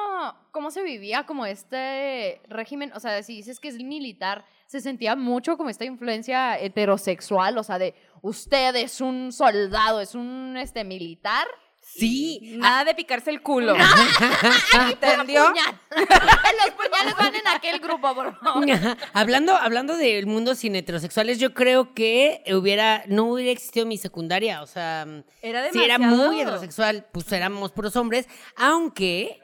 ¿cómo 0.51 0.71
se 0.71 0.83
vivía 0.83 1.25
como 1.25 1.45
este 1.45 2.41
régimen? 2.49 2.91
O 2.93 2.99
sea, 2.99 3.21
si 3.23 3.35
dices 3.37 3.59
que 3.59 3.69
es 3.69 3.75
militar, 3.77 4.43
se 4.65 4.81
sentía 4.81 5.15
mucho 5.15 5.55
como 5.55 5.69
esta 5.69 5.85
influencia 5.85 6.59
heterosexual, 6.59 7.57
o 7.57 7.63
sea, 7.63 7.79
de 7.79 7.93
usted 8.21 8.75
es 8.75 8.99
un 8.99 9.31
soldado, 9.31 10.01
es 10.01 10.13
un 10.15 10.57
este 10.57 10.83
militar. 10.83 11.47
Sí. 11.87 12.55
Nada 12.57 12.83
de 12.83 12.93
picarse 12.93 13.29
el 13.29 13.41
culo. 13.41 13.75
¿Entendió? 14.91 15.45
Los 15.95 16.71
puñales 16.75 17.15
van 17.17 17.33
en 17.33 17.47
aquel 17.47 17.79
grupo, 17.79 18.13
por 18.13 18.37
favor. 18.39 18.65
hablando, 19.13 19.55
hablando 19.55 19.95
del 19.95 20.27
mundo 20.27 20.53
sin 20.53 20.75
heterosexuales, 20.75 21.39
yo 21.39 21.53
creo 21.53 21.93
que 21.93 22.43
hubiera, 22.53 23.03
no 23.07 23.25
hubiera 23.25 23.51
existido 23.51 23.85
mi 23.85 23.97
secundaria. 23.97 24.61
O 24.61 24.67
sea, 24.67 25.07
Era 25.41 25.71
sí, 25.71 25.81
era 25.83 25.97
muy 25.97 26.41
heterosexual, 26.41 27.07
pues 27.11 27.31
éramos 27.31 27.71
puros 27.71 27.95
hombres, 27.95 28.27
aunque. 28.55 29.39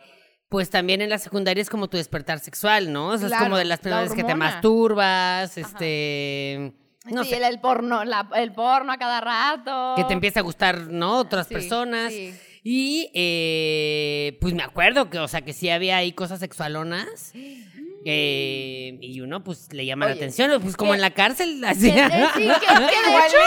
Pues 0.50 0.70
también 0.70 1.02
en 1.02 1.10
la 1.10 1.18
secundaria 1.18 1.64
es 1.64 1.70
como 1.72 1.90
tu 1.90 1.98
despertar 1.98 2.40
sexual, 2.40 2.94
¿no? 2.94 3.08
O 3.08 3.18
sea, 3.18 3.28
es 3.28 3.34
como 3.34 3.58
de 3.58 3.66
las 3.66 3.80
la 3.80 3.82
primeras 3.82 4.14
que 4.14 4.24
te 4.24 4.36
masturbas, 4.36 5.58
este. 5.58 6.74
No 7.06 7.24
sí, 7.24 7.32
sé. 7.32 7.38
el, 7.38 7.44
el 7.44 7.60
porno, 7.60 8.04
la- 8.06 8.30
el 8.36 8.54
porno 8.54 8.92
a 8.94 8.98
cada 8.98 9.20
rato. 9.22 9.94
Que 9.98 10.04
te 10.06 10.14
empieza 10.14 10.40
a 10.40 10.44
gustar, 10.44 10.80
¿no? 10.88 11.18
Otras 11.20 11.48
Sí, 11.48 11.54
personas. 11.54 12.12
sí. 12.14 12.34
Y 12.66 13.12
eh, 13.14 14.38
pues 14.40 14.54
me 14.54 14.64
acuerdo 14.64 15.10
que, 15.10 15.20
o 15.20 15.28
sea, 15.28 15.42
que 15.42 15.52
sí 15.52 15.70
había 15.70 15.98
ahí 15.98 16.14
cosas 16.14 16.40
sexualonas. 16.40 17.34
eh, 18.06 18.98
y 19.02 19.22
uno, 19.22 19.44
pues, 19.44 19.72
le 19.74 19.86
llama 19.86 20.06
la 20.08 20.14
atención, 20.14 20.62
pues, 20.62 20.76
como 20.78 20.92
que- 20.92 20.96
en 20.96 21.02
la 21.02 21.12
cárcel. 21.12 21.64
Así. 21.66 21.92
Que- 21.92 22.04
sí, 22.04 22.10
que, 22.42 22.68
que 22.68 23.10
de 23.12 23.18
hecho, 23.18 23.38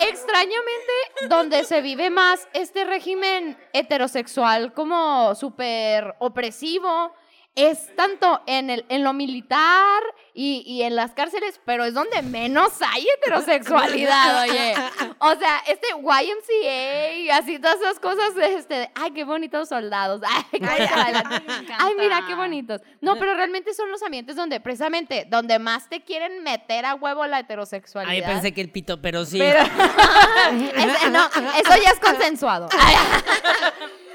extrañamente, 0.00 0.92
donde 1.28 1.64
se 1.64 1.80
vive 1.82 2.10
más 2.10 2.48
este 2.54 2.84
régimen 2.84 3.56
heterosexual 3.72 4.72
como 4.72 5.34
súper 5.34 6.14
opresivo, 6.20 7.12
es 7.54 7.94
tanto 7.96 8.42
en, 8.46 8.68
el, 8.70 8.84
en 8.88 9.04
lo 9.04 9.12
militar 9.12 10.02
y, 10.36 10.64
y 10.66 10.82
en 10.82 10.96
las 10.96 11.12
cárceles, 11.12 11.60
pero 11.64 11.84
es 11.84 11.94
donde 11.94 12.20
menos 12.22 12.72
hay 12.92 13.06
heterosexualidad, 13.16 14.42
oye. 14.48 14.74
O 15.20 15.34
sea, 15.36 15.62
este 15.68 15.86
YMCA 15.96 17.12
y 17.18 17.30
así 17.30 17.60
todas 17.60 17.80
esas 17.80 18.00
cosas, 18.00 18.32
este, 18.36 18.90
ay, 18.96 19.12
qué 19.12 19.22
bonitos 19.22 19.68
soldados. 19.68 20.22
Ay, 20.52 20.60
qué. 20.60 20.66
Ay, 21.78 21.94
mira 21.98 22.24
qué 22.26 22.34
bonitos. 22.34 22.80
No, 23.00 23.16
pero 23.16 23.34
realmente 23.34 23.72
son 23.74 23.90
los 23.90 24.02
ambientes 24.02 24.34
donde, 24.34 24.60
precisamente, 24.60 25.26
donde 25.28 25.58
más 25.58 25.88
te 25.88 26.02
quieren 26.02 26.42
meter 26.42 26.84
a 26.84 26.94
huevo 26.96 27.24
la 27.26 27.38
heterosexualidad. 27.40 28.12
Ahí 28.12 28.22
pensé 28.22 28.52
que 28.52 28.60
el 28.60 28.70
pito, 28.70 29.00
pero 29.00 29.24
sí. 29.24 29.38
Pero- 29.38 29.62
no, 31.10 31.26
eso 31.26 31.82
ya 31.82 31.90
es 31.90 32.00
consensuado. 32.00 32.68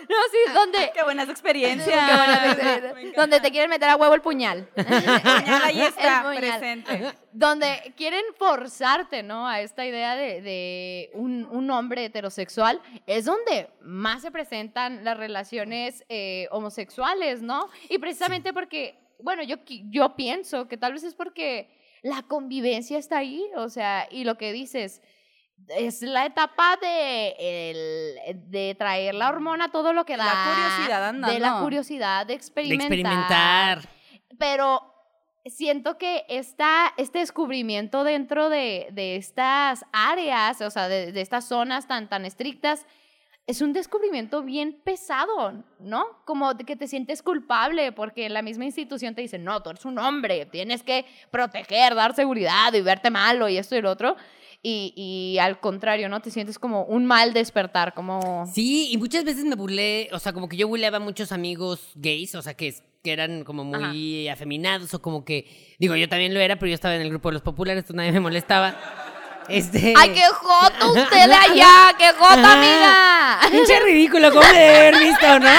No, 0.14 0.16
sí, 0.32 0.54
donde, 0.54 0.92
Qué 0.94 1.04
buenas 1.04 1.30
experiencias. 1.36 2.10
Qué 2.10 2.18
buenas 2.18 2.46
experiencias. 2.58 3.16
Donde 3.16 3.40
te 3.40 3.52
quieren 3.52 3.70
meter 3.70 3.90
a 3.90 3.96
huevo 3.96 4.16
el 4.16 4.22
puñal. 4.22 4.68
Puñal 4.76 5.62
ahí 5.64 5.82
está, 5.82 6.24
puñal. 6.24 6.38
presente. 6.38 7.14
Donde 7.32 7.94
quieren 7.96 8.24
forzarte, 8.36 9.22
¿no? 9.22 9.48
A 9.48 9.62
esta 9.62 9.86
idea 9.86 10.16
de, 10.16 10.42
de 10.42 11.12
un, 11.14 11.46
un 11.52 11.70
hombre 11.70 12.06
heterosexual. 12.06 12.82
Es 13.06 13.26
donde 13.26 13.70
más 13.82 14.24
se 14.24 14.32
presentan 14.32 15.04
las 15.04 15.16
relaciones 15.16 16.04
eh, 16.10 16.48
homosexuales, 16.50 17.44
¿no? 17.44 17.70
Y 17.88 18.00
precisamente 18.00 18.52
porque, 18.52 19.00
bueno, 19.20 19.44
yo, 19.44 19.58
yo 19.92 20.16
pienso 20.16 20.68
que 20.68 20.78
tal 20.78 20.94
vez 20.94 21.04
es 21.04 21.14
porque 21.14 21.70
la 22.02 22.24
convivencia 22.24 22.98
está 22.98 23.20
ahí, 23.20 23.46
o 23.56 23.70
sea, 23.70 24.08
y 24.10 24.24
lo 24.24 24.38
que 24.38 24.54
dices, 24.54 25.02
es 25.68 26.02
la 26.02 26.26
etapa 26.26 26.78
de, 26.82 27.36
el- 27.40 28.50
de 28.52 28.76
traer 28.78 29.16
la 29.16 29.30
hormona, 29.30 29.72
todo 29.72 29.94
lo 29.94 30.06
que 30.06 30.18
da. 30.18 30.26
La 30.26 30.54
curiosidad 30.56 31.08
andando. 31.10 31.34
De 31.34 31.40
la 31.40 31.60
curiosidad, 31.62 32.26
de 32.26 32.34
De 32.34 32.38
experimentar. 32.38 32.88
experimentar. 32.88 33.90
Pero 34.38 34.82
siento 35.46 35.98
que 35.98 36.26
esta, 36.30 36.94
este 36.98 37.20
descubrimiento 37.20 38.04
dentro 38.04 38.50
de, 38.50 38.88
de 38.92 39.16
estas 39.16 39.86
áreas, 39.94 40.62
o 40.62 40.70
sea, 40.72 40.88
de, 40.88 41.12
de 41.12 41.22
estas 41.22 41.46
zonas 41.48 41.88
tan, 41.88 42.08
tan 42.10 42.26
estrictas, 42.26 42.86
es 43.48 43.62
un 43.62 43.74
descubrimiento 43.74 44.44
bien 44.44 44.80
pesado, 44.84 45.64
¿no? 45.80 46.06
Como 46.26 46.54
de 46.54 46.66
que 46.66 46.76
te 46.76 46.88
sientes 46.88 47.24
culpable 47.24 47.92
porque 47.92 48.30
la 48.30 48.44
misma 48.44 48.66
institución 48.66 49.16
te 49.16 49.22
dice, 49.22 49.40
no, 49.40 49.64
tú 49.64 49.72
eres 49.72 49.86
un 49.86 49.98
hombre, 49.98 50.46
tienes 50.46 50.84
que 50.84 51.06
proteger, 51.32 51.96
dar 51.96 52.14
seguridad 52.14 52.72
y 52.74 52.82
verte 52.82 53.10
malo 53.10 53.50
y 53.50 53.58
esto 53.58 53.76
y 53.76 53.82
lo 53.82 53.90
otro. 53.90 54.16
Y, 54.62 54.94
y 54.96 55.40
al 55.40 55.62
contrario, 55.62 56.10
¿no? 56.10 56.22
Te 56.22 56.32
sientes 56.32 56.60
como 56.60 56.84
un 56.84 57.06
mal 57.06 57.32
despertar, 57.32 57.94
como... 57.94 58.46
Sí, 58.54 58.90
y 58.92 58.98
muchas 58.98 59.24
veces 59.24 59.46
me 59.46 59.56
burlé, 59.56 60.10
o 60.12 60.20
sea, 60.20 60.34
como 60.34 60.50
que 60.50 60.58
yo 60.58 60.68
burleaba 60.68 60.98
a 60.98 61.00
muchos 61.00 61.32
amigos 61.32 61.92
gays, 61.96 62.36
o 62.36 62.42
sea, 62.42 62.56
que, 62.56 62.74
que 63.02 63.14
eran 63.14 63.46
como 63.46 63.64
muy 63.64 64.28
afeminados 64.28 64.94
o 64.94 65.02
como 65.02 65.24
que, 65.24 65.76
digo, 65.80 65.96
yo 65.96 66.10
también 66.10 66.34
lo 66.34 66.42
era, 66.42 66.58
pero 66.58 66.68
yo 66.68 66.76
estaba 66.76 66.96
en 66.96 67.02
el 67.02 67.10
grupo 67.10 67.30
de 67.30 67.34
los 67.34 67.42
populares, 67.42 67.84
entonces 67.84 67.96
nadie 67.96 68.12
me 68.12 68.20
molestaba. 68.20 68.76
Este... 69.48 69.94
¡Ay, 69.98 70.10
qué 70.10 70.26
joto 70.28 70.92
usted 70.92 71.28
de 71.28 71.34
allá! 71.34 71.96
¡Qué 71.98 72.12
jota, 72.18 72.54
amiga! 72.54 73.40
Pinche 73.50 73.80
ridículo, 73.80 74.30
¿cómo 74.30 74.46
debe 74.46 74.76
haber 74.76 75.00
visto, 75.00 75.40
no? 75.40 75.50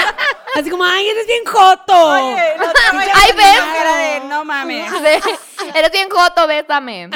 Así 0.55 0.69
como, 0.69 0.83
ay, 0.83 1.07
eres 1.07 1.25
bien 1.27 1.45
joto. 1.45 1.93
Oye, 2.11 2.43
no 2.57 2.71
te 2.71 2.79
Ay, 2.91 3.09
a 3.31 3.35
ves. 3.35 3.57
la 3.57 3.73
cara 3.73 3.95
de, 3.97 4.19
no 4.27 4.43
mames. 4.45 4.91
Eres 5.75 5.91
bien 5.91 6.09
joto, 6.09 6.47
bésame. 6.47 7.09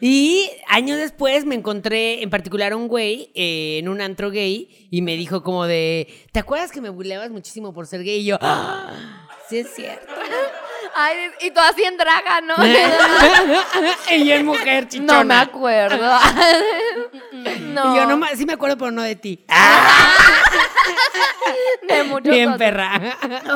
Y 0.00 0.50
años 0.68 0.98
después 0.98 1.44
me 1.46 1.54
encontré 1.54 2.22
en 2.22 2.28
particular 2.30 2.72
a 2.72 2.76
un 2.76 2.88
güey 2.88 3.30
eh, 3.34 3.78
en 3.78 3.88
un 3.88 4.00
antro 4.02 4.30
gay 4.30 4.86
y 4.90 5.00
me 5.02 5.16
dijo 5.16 5.42
como 5.42 5.66
de, 5.66 6.08
¿te 6.32 6.40
acuerdas 6.40 6.70
que 6.70 6.80
me 6.82 6.90
burleabas 6.90 7.30
muchísimo 7.30 7.72
por 7.72 7.86
ser 7.86 8.02
gay? 8.04 8.20
Y 8.20 8.24
yo, 8.26 8.36
"Ah, 8.40 8.92
sí 9.48 9.58
es 9.58 9.74
cierto. 9.74 10.12
Ay, 10.96 11.16
y 11.40 11.50
tú 11.50 11.60
así 11.60 11.82
en 11.82 11.96
draga, 11.96 12.40
¿no? 12.40 12.54
y 14.10 14.24
yo 14.26 14.34
en 14.34 14.46
mujer 14.46 14.88
chichona. 14.88 15.18
No 15.18 15.24
me 15.24 15.34
acuerdo. 15.34 16.18
No. 17.60 17.84
Y 17.94 17.96
yo 17.96 18.06
no, 18.06 18.24
sí 18.36 18.46
me 18.46 18.52
acuerdo, 18.52 18.78
pero 18.78 18.90
no 18.92 19.02
de 19.02 19.16
ti. 19.16 19.44
De 21.82 22.04
muchos 22.04 22.32
Bien 22.32 22.50
otros. 22.50 22.58
perra. 22.58 23.00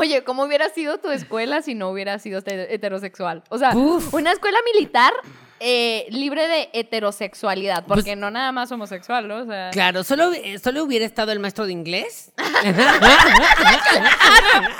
Oye, 0.00 0.24
¿cómo 0.24 0.42
hubiera 0.44 0.68
sido 0.70 0.98
tu 0.98 1.10
escuela 1.10 1.62
si 1.62 1.74
no 1.74 1.88
hubiera 1.90 2.18
sido 2.18 2.38
este- 2.38 2.74
heterosexual? 2.74 3.42
O 3.48 3.58
sea, 3.58 3.70
Uf. 3.76 4.12
una 4.12 4.32
escuela 4.32 4.58
militar 4.74 5.12
eh, 5.60 6.06
libre 6.10 6.46
de 6.46 6.68
heterosexualidad, 6.72 7.84
porque 7.86 8.10
Pues- 8.12 8.16
no 8.18 8.30
nada 8.30 8.52
más 8.52 8.70
homosexual, 8.70 9.26
¿no? 9.28 9.38
O 9.38 9.46
sea, 9.46 9.70
Claro, 9.70 10.04
solo, 10.04 10.32
eh, 10.32 10.58
solo 10.58 10.84
hubiera 10.84 11.04
estado 11.04 11.32
el 11.32 11.38
maestro 11.40 11.66
de 11.66 11.72
inglés. 11.72 12.32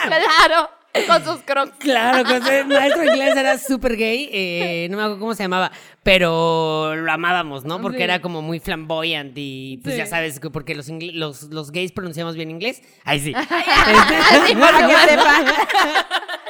claro. 0.07 0.71
Con 1.07 1.25
sus 1.25 1.41
crocs. 1.43 1.73
Claro, 1.79 2.25
con 2.25 2.37
ese 2.43 2.65
maestro 2.65 3.05
inglés 3.05 3.37
era 3.37 3.57
súper 3.59 3.97
gay, 3.97 4.29
eh, 4.33 4.89
no 4.91 4.97
me 4.97 5.03
acuerdo 5.05 5.21
cómo 5.21 5.35
se 5.35 5.45
llamaba, 5.45 5.71
pero 6.03 6.97
lo 6.97 7.13
amábamos, 7.13 7.65
¿no? 7.65 7.81
Porque 7.81 7.99
Sí. 7.99 8.05
era 8.05 8.21
como 8.21 8.43
muy 8.43 8.59
flamboyant 8.59 9.33
y 9.37 9.79
pues 9.83 9.95
Sí. 9.95 9.99
ya 10.01 10.07
sabes, 10.07 10.41
que 10.41 10.51
porque 10.51 10.75
los, 10.75 10.89
los, 10.89 11.43
los 11.45 11.71
gays 11.71 11.93
pronunciamos 11.93 12.35
bien 12.35 12.51
inglés. 12.51 12.83
Ahí 13.05 13.21
sí. 13.21 13.33
Sí, 14.47 14.55
por 14.55 14.61
Para 14.61 14.87
que 14.87 14.95
supuesto. 14.95 15.23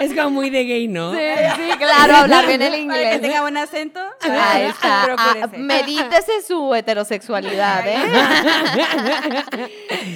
es 0.00 0.14
como 0.14 0.30
muy 0.30 0.50
de 0.50 0.64
gay, 0.64 0.88
¿no? 0.88 1.12
Sí, 1.12 1.18
sí, 1.56 1.78
claro, 1.78 2.16
hablar 2.16 2.46
bien 2.46 2.62
el 2.62 2.68
Para 2.70 2.76
que 2.76 2.82
inglés. 2.82 3.20
tenga 3.20 3.40
buen 3.42 3.56
acento. 3.56 4.00
Ahí 4.20 4.62
está. 4.62 5.14
Ah, 5.16 5.48
medítese 5.56 6.42
su 6.46 6.74
heterosexualidad, 6.74 7.86
¿eh? 7.86 7.98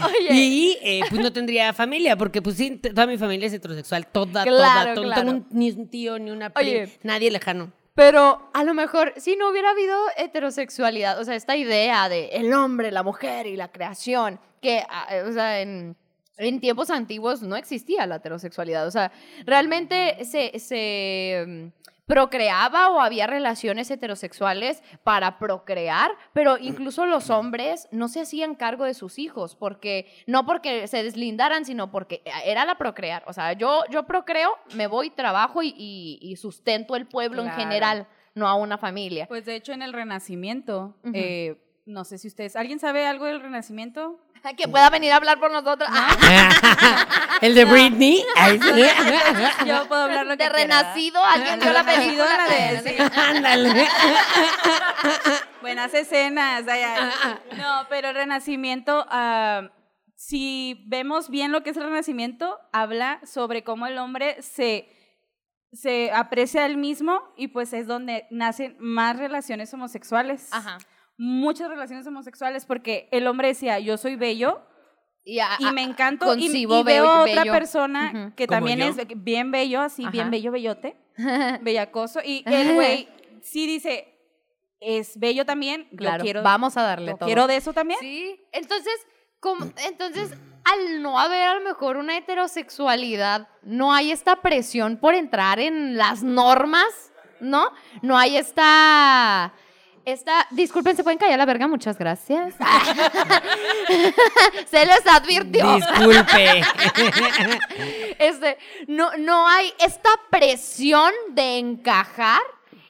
Oye. 0.04 0.28
Y 0.34 0.78
eh, 0.82 1.00
pues 1.08 1.20
no 1.20 1.32
tendría 1.32 1.72
familia, 1.72 2.16
porque 2.16 2.42
pues 2.42 2.56
sí, 2.56 2.76
toda 2.76 3.06
mi 3.06 3.18
familia 3.18 3.46
es 3.48 3.52
heterosexual, 3.52 4.06
toda, 4.06 4.42
Claro, 4.44 4.54
toda, 4.54 4.94
to- 4.94 5.02
no 5.02 5.06
claro. 5.08 5.22
tengo 5.32 5.46
ni 5.50 5.70
un 5.70 5.88
tío, 5.88 6.18
ni 6.18 6.30
una 6.30 6.50
pri- 6.50 6.62
Oye. 6.66 6.98
nadie 7.02 7.30
lejano. 7.30 7.72
Pero 7.94 8.50
a 8.52 8.62
lo 8.64 8.74
mejor 8.74 9.14
si 9.16 9.36
no 9.36 9.48
hubiera 9.48 9.70
habido 9.70 9.96
heterosexualidad, 10.18 11.18
o 11.18 11.24
sea, 11.24 11.34
esta 11.34 11.56
idea 11.56 12.08
de 12.10 12.26
el 12.28 12.52
hombre, 12.52 12.90
la 12.90 13.02
mujer 13.02 13.46
y 13.46 13.56
la 13.56 13.68
creación, 13.68 14.38
que, 14.60 14.82
ah, 14.88 15.06
eh, 15.10 15.22
o 15.22 15.32
sea, 15.32 15.60
en, 15.62 15.96
en 16.38 16.60
tiempos 16.60 16.90
antiguos 16.90 17.42
no 17.42 17.56
existía 17.56 18.06
la 18.06 18.16
heterosexualidad, 18.16 18.86
o 18.86 18.90
sea, 18.90 19.10
realmente 19.46 20.24
se, 20.24 20.58
se 20.58 21.44
mm, 21.46 21.66
procreaba 22.06 22.90
o 22.90 23.00
había 23.00 23.26
relaciones 23.26 23.90
heterosexuales 23.90 24.82
para 25.02 25.38
procrear, 25.38 26.12
pero 26.32 26.56
incluso 26.56 27.04
los 27.04 27.30
hombres 27.30 27.88
no 27.90 28.08
se 28.08 28.20
hacían 28.20 28.54
cargo 28.54 28.84
de 28.84 28.94
sus 28.94 29.18
hijos, 29.18 29.56
porque 29.56 30.06
no 30.26 30.46
porque 30.46 30.86
se 30.86 31.02
deslindaran, 31.02 31.64
sino 31.64 31.90
porque 31.90 32.22
era 32.44 32.64
la 32.64 32.78
procrear. 32.78 33.24
O 33.26 33.32
sea, 33.32 33.54
yo, 33.54 33.82
yo 33.90 34.04
procreo, 34.04 34.50
me 34.74 34.86
voy, 34.86 35.10
trabajo 35.10 35.62
y, 35.62 35.74
y- 35.76 36.18
y 36.22 36.36
sustento 36.36 36.94
el 36.96 37.06
pueblo 37.06 37.42
en 37.42 37.48
general, 37.56 38.06
no 38.34 38.46
a 38.46 38.54
una 38.54 38.78
familia. 38.78 39.26
Pues 39.26 39.44
de 39.44 39.56
hecho 39.56 39.72
en 39.72 39.82
el 39.82 39.92
Renacimiento, 39.92 40.94
eh, 41.12 41.56
no 41.86 42.04
sé 42.04 42.18
si 42.18 42.28
ustedes, 42.28 42.54
¿alguien 42.56 42.78
sabe 42.78 43.06
algo 43.06 43.24
del 43.26 43.40
Renacimiento? 43.40 44.20
Que 44.54 44.68
pueda 44.68 44.90
venir 44.90 45.12
a 45.12 45.16
hablar 45.16 45.40
por 45.40 45.50
nosotros. 45.50 45.88
El 47.40 47.54
de 47.54 47.64
Britney. 47.64 48.24
Yo 49.66 49.88
puedo 49.88 50.02
hablar 50.02 50.26
lo 50.26 50.36
que 50.36 50.44
de 50.44 50.48
renacido, 50.50 51.22
alguien 51.24 51.58
vio 51.58 51.72
la 51.72 51.84
película. 51.84 52.46
Ándale. 53.28 53.88
Buenas 55.60 55.92
escenas. 55.94 56.64
ay, 56.68 56.82
ay. 56.82 57.38
No, 57.56 57.86
pero 57.88 58.10
el 58.10 58.14
Renacimiento, 58.14 59.04
ah, 59.10 59.70
si 60.14 60.84
vemos 60.86 61.28
bien 61.28 61.50
lo 61.50 61.62
que 61.62 61.70
es 61.70 61.76
el 61.76 61.84
Renacimiento, 61.84 62.58
habla 62.72 63.20
sobre 63.24 63.64
cómo 63.64 63.86
el 63.86 63.98
hombre 63.98 64.40
se, 64.42 64.88
se 65.72 66.12
aprecia 66.12 66.62
a 66.62 66.66
él 66.66 66.76
mismo 66.76 67.20
y 67.36 67.48
pues 67.48 67.72
es 67.72 67.86
donde 67.86 68.26
nacen 68.30 68.76
más 68.78 69.16
relaciones 69.16 69.74
homosexuales. 69.74 70.48
Ajá. 70.52 70.78
Muchas 71.18 71.68
relaciones 71.68 72.06
homosexuales 72.06 72.66
porque 72.66 73.08
el 73.10 73.26
hombre 73.26 73.48
decía, 73.48 73.78
yo 73.78 73.96
soy 73.96 74.16
bello, 74.16 74.60
Y, 75.24 75.38
a- 75.40 75.56
y 75.58 75.66
a- 75.66 75.72
me 75.72 75.82
encanto 75.82 76.34
y, 76.36 76.44
y 76.46 76.66
veo 76.66 76.84
bello- 76.84 77.08
a 77.08 77.20
otra 77.22 77.42
bello. 77.42 77.52
persona 77.52 78.12
Ujú. 78.14 78.34
que 78.36 78.46
Como 78.46 78.56
también 78.58 78.78
yo. 78.80 78.86
es 78.86 78.96
bien 79.16 79.50
bello, 79.50 79.80
así, 79.80 80.02
Ajá. 80.02 80.10
bien 80.12 80.30
bello, 80.30 80.52
bellote, 80.52 80.96
bellacoso. 81.62 82.20
Y 82.24 82.42
el 82.46 82.74
güey 82.74 83.08
sí 83.42 83.66
dice, 83.66 84.12
es 84.80 85.18
bello 85.18 85.44
también, 85.46 85.88
Claro, 85.96 86.18
yo 86.18 86.24
quiero, 86.24 86.42
vamos 86.42 86.76
a 86.76 86.82
darle 86.82 87.14
todo. 87.14 87.26
quiero 87.26 87.46
de 87.46 87.56
eso 87.56 87.72
también. 87.72 87.98
Sí, 88.00 88.40
entonces, 88.52 88.94
como- 89.40 89.66
entonces, 89.86 90.34
al 90.64 91.00
no 91.00 91.18
haber 91.18 91.42
a 91.44 91.54
lo 91.54 91.60
mejor 91.64 91.96
una 91.96 92.16
heterosexualidad, 92.18 93.48
no 93.62 93.92
hay 93.94 94.10
esta 94.12 94.42
presión 94.42 94.96
por 94.98 95.14
entrar 95.14 95.60
en 95.60 95.96
las 95.96 96.22
normas, 96.22 97.12
¿no? 97.40 97.70
No 98.02 98.18
hay 98.18 98.36
esta... 98.36 99.54
Esta, 100.06 100.46
disculpen, 100.52 100.94
¿se 100.96 101.02
pueden 101.02 101.18
callar 101.18 101.36
la 101.36 101.46
verga? 101.46 101.66
Muchas 101.66 101.98
gracias. 101.98 102.54
Se 104.70 104.86
les 104.86 105.04
advirtió. 105.06 105.74
Disculpe. 105.74 106.62
Este, 108.18 108.56
no, 108.86 109.14
no 109.18 109.46
hay 109.46 109.70
esta 109.84 110.08
presión 110.30 111.12
de 111.32 111.58
encajar 111.58 112.40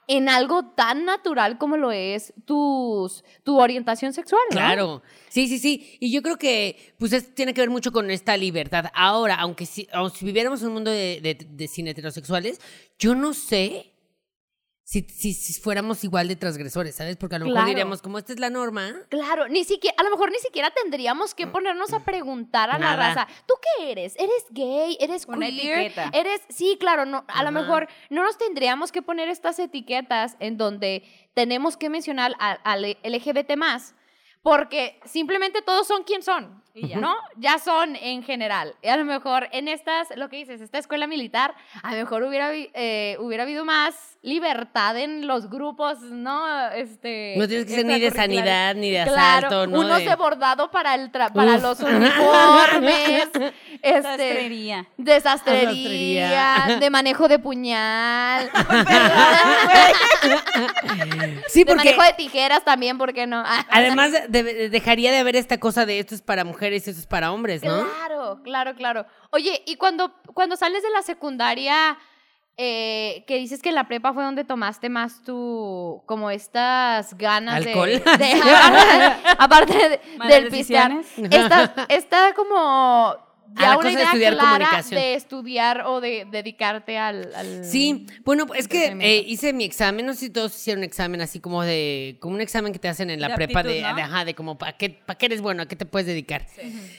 en 0.06 0.28
algo 0.28 0.66
tan 0.66 1.04
natural 1.04 1.58
como 1.58 1.76
lo 1.76 1.90
es 1.90 2.32
tus, 2.44 3.24
tu 3.42 3.58
orientación 3.60 4.12
sexual, 4.12 4.40
¿no? 4.50 4.56
Claro, 4.56 5.02
sí, 5.28 5.48
sí, 5.48 5.58
sí. 5.58 5.96
Y 5.98 6.12
yo 6.12 6.22
creo 6.22 6.36
que 6.38 6.94
pues 6.98 7.12
es- 7.12 7.34
tiene 7.34 7.54
que 7.54 7.60
ver 7.62 7.70
mucho 7.70 7.90
con 7.92 8.08
esta 8.10 8.36
libertad. 8.36 8.84
Ahora, 8.94 9.34
aunque 9.36 9.66
si, 9.66 9.88
aunque 9.92 10.18
si 10.18 10.24
viviéramos 10.26 10.60
en 10.62 10.68
un 10.68 10.74
mundo 10.74 10.90
de, 10.92 11.20
de, 11.20 11.34
de 11.48 11.66
sin 11.66 11.88
heterosexuales, 11.88 12.60
yo 13.00 13.16
no 13.16 13.34
sé 13.34 13.92
si, 14.88 15.02
si, 15.02 15.34
si 15.34 15.60
fuéramos 15.60 16.04
igual 16.04 16.28
de 16.28 16.36
transgresores, 16.36 16.94
¿sabes? 16.94 17.16
Porque 17.16 17.34
a 17.34 17.38
lo 17.40 17.46
mejor 17.46 17.56
Claro. 17.56 17.68
diríamos, 17.68 18.02
como 18.02 18.18
esta 18.18 18.32
es 18.32 18.38
la 18.38 18.50
norma. 18.50 18.92
Claro, 19.08 19.48
ni 19.48 19.64
siquiera, 19.64 19.96
a 19.98 20.04
lo 20.04 20.10
mejor 20.10 20.30
ni 20.30 20.38
siquiera 20.38 20.70
tendríamos 20.70 21.34
que 21.34 21.48
ponernos 21.48 21.92
a 21.92 22.04
preguntar 22.04 22.70
a 22.70 22.78
la 22.78 22.94
raza, 22.94 23.26
¿tú 23.46 23.54
qué 23.60 23.90
eres? 23.90 24.14
¿Eres 24.16 24.44
gay? 24.50 24.96
¿Eres 25.00 25.26
Una 25.26 25.48
queer? 25.48 25.78
etiqueta. 25.80 26.10
¿Eres? 26.12 26.40
Sí, 26.50 26.76
claro, 26.78 27.04
no, 27.04 27.24
a 27.26 27.42
lo 27.42 27.50
mejor 27.50 27.88
no 28.10 28.22
nos 28.22 28.38
tendríamos 28.38 28.92
que 28.92 29.02
poner 29.02 29.28
estas 29.28 29.58
etiquetas 29.58 30.36
en 30.38 30.56
donde 30.56 31.02
tenemos 31.34 31.76
que 31.76 31.90
mencionar 31.90 32.34
al 32.38 32.96
LGBT 33.02 33.56
más, 33.56 33.96
porque 34.40 35.00
simplemente 35.04 35.62
todos 35.62 35.88
son 35.88 36.04
quien 36.04 36.22
son. 36.22 36.62
Y 36.78 36.88
ya. 36.88 36.98
¿No? 36.98 37.14
Ya 37.38 37.58
son 37.58 37.96
en 37.96 38.22
general. 38.22 38.74
Y 38.82 38.88
a 38.88 38.98
lo 38.98 39.06
mejor 39.06 39.48
en 39.52 39.66
estas, 39.66 40.08
lo 40.14 40.28
que 40.28 40.36
dices, 40.36 40.60
esta 40.60 40.76
escuela 40.76 41.06
militar, 41.06 41.54
a 41.82 41.92
lo 41.92 41.96
mejor 41.96 42.22
hubiera, 42.22 42.50
eh, 42.52 43.16
hubiera 43.18 43.44
habido 43.44 43.64
más 43.64 43.94
libertad 44.20 44.94
en 44.98 45.26
los 45.26 45.48
grupos, 45.48 46.00
¿no? 46.02 46.68
Este, 46.72 47.34
No 47.38 47.48
tienes 47.48 47.64
que 47.66 47.76
ser 47.76 47.86
ni 47.86 47.98
de 47.98 48.10
sanidad, 48.10 48.74
ni 48.74 48.90
de 48.90 49.04
Claro, 49.04 49.46
asalto, 49.46 49.66
¿no? 49.68 49.80
unos 49.80 49.98
De- 50.00 50.04
de 50.08 50.14
bordado 50.16 50.70
para 50.70 50.94
el 50.96 51.10
tra- 51.12 51.32
para 51.32 51.54
Uf. 51.56 51.62
los 51.62 51.80
uniformes, 51.94 53.30
este, 53.80 54.02
Sastrería. 54.02 54.86
de 54.98 55.20
sastrería, 55.20 56.28
Sastrería. 56.28 56.78
de 56.80 56.90
manejo 56.90 57.28
de 57.28 57.38
puñal, 57.38 58.50
Sí, 61.48 61.60
de 61.60 61.66
porque 61.66 61.84
manejo 61.94 62.02
de 62.02 62.12
tijeras 62.14 62.64
también, 62.64 62.98
¿por 62.98 63.12
qué 63.14 63.26
no? 63.26 63.44
además 63.70 64.12
de- 64.28 64.42
de- 64.42 64.68
dejaría 64.70 65.10
de 65.12 65.18
haber 65.18 65.36
esta 65.36 65.58
cosa 65.58 65.86
de 65.86 66.00
esto 66.00 66.14
es 66.14 66.22
para 66.22 66.44
mujeres 66.44 66.65
y 66.72 66.76
esto 66.76 66.90
es 66.90 67.06
para 67.06 67.32
hombres, 67.32 67.62
¿no? 67.62 67.84
Claro, 67.86 68.40
claro, 68.42 68.74
claro. 68.74 69.06
Oye, 69.30 69.62
y 69.66 69.76
cuando, 69.76 70.12
cuando 70.34 70.56
sales 70.56 70.82
de 70.82 70.90
la 70.90 71.02
secundaria, 71.02 71.96
eh, 72.58 73.24
que 73.26 73.36
dices 73.36 73.60
que 73.60 73.68
en 73.68 73.74
la 73.74 73.86
prepa 73.86 74.12
fue 74.14 74.24
donde 74.24 74.44
tomaste 74.44 74.88
más 74.88 75.22
tu, 75.22 76.02
como 76.06 76.30
estas 76.30 77.14
ganas 77.18 77.62
de- 77.64 77.70
Alcohol. 77.72 77.88
de, 78.18 78.42
aparte, 78.42 79.28
aparte 79.38 79.88
de- 79.90 80.00
Malas 80.16 80.32
del 80.34 80.48
pistear, 80.48 80.92
esta, 81.30 81.74
esta 81.88 82.34
como 82.34 83.16
ya 83.54 83.68
la 83.70 83.76
una 83.76 83.76
cosa 83.76 83.88
de 83.88 83.92
idea 83.94 84.04
estudiar 84.06 84.32
clara 84.34 84.48
comunicación. 84.66 85.00
de 85.00 85.14
estudiar 85.14 85.80
o 85.86 86.00
de 86.00 86.26
dedicarte 86.30 86.98
al, 86.98 87.34
al- 87.34 87.64
Sí, 87.64 88.06
bueno, 88.24 88.46
es 88.54 88.68
que 88.68 88.86
eh, 89.00 89.24
hice 89.26 89.52
mi 89.52 89.64
examen, 89.64 90.04
no 90.06 90.14
sé 90.14 90.20
si 90.20 90.30
todos 90.30 90.54
hicieron 90.56 90.80
un 90.80 90.84
examen 90.84 91.20
así 91.20 91.40
como 91.40 91.62
de, 91.62 92.16
como 92.20 92.34
un 92.34 92.40
examen 92.40 92.72
que 92.72 92.78
te 92.78 92.88
hacen 92.88 93.10
en 93.10 93.20
la 93.20 93.28
De 93.28 93.34
prepa 93.34 93.62
de, 93.62 93.74
de, 93.74 93.84
ajá, 93.84 94.24
de 94.24 94.34
como, 94.34 94.58
¿para 94.58 94.76
qué, 94.76 94.90
pa' 94.90 95.14
qué 95.16 95.26
eres 95.26 95.40
bueno? 95.40 95.62
¿A 95.62 95.66
qué 95.66 95.76
te 95.76 95.86
puedes 95.86 96.06
dedicar? 96.06 96.46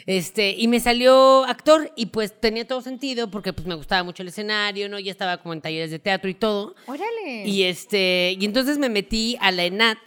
Este, 0.06 0.52
y 0.58 0.68
me 0.68 0.80
salió 0.80 1.44
actor 1.46 1.92
y 1.96 2.08
pues 2.08 2.40
tenía 2.40 2.66
todo 2.68 2.82
sentido 2.82 3.30
porque 3.30 3.54
pues 3.54 3.68
me 3.68 3.76
gustaba 3.76 4.04
mucho 4.04 4.24
el 4.24 4.30
escenario, 4.30 4.90
¿no? 4.90 5.00
Ya 5.00 5.12
estaba 5.12 5.38
como 5.38 5.54
en 5.54 5.62
talleres 5.62 5.92
de 5.92 6.00
teatro 6.00 6.30
y 6.30 6.34
todo. 6.36 6.76
Órale. 6.86 7.44
Y 7.46 7.64
este, 7.64 8.36
y 8.40 8.46
entonces 8.46 8.78
me 8.78 8.90
metí 8.90 9.38
a 9.42 9.52
la 9.52 9.64
ENAT, 9.66 9.98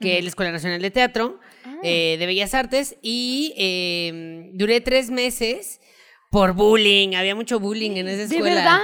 que 0.00 0.18
es 0.18 0.24
la 0.24 0.28
Escuela 0.28 0.50
Nacional 0.52 0.80
de 0.80 0.90
Teatro, 0.90 1.40
Ah. 1.64 1.76
eh, 1.82 2.16
de 2.18 2.26
Bellas 2.26 2.54
Artes, 2.54 2.96
y 3.02 3.54
eh, 3.56 4.50
duré 4.54 4.80
tres 4.80 5.10
meses 5.10 5.80
por 6.30 6.52
bullying. 6.54 7.14
Había 7.14 7.34
mucho 7.34 7.60
bullying 7.60 7.92
en 7.92 8.08
esa 8.08 8.26
¿De 8.28 8.36
escuela. 8.36 8.54
verdad? 8.54 8.80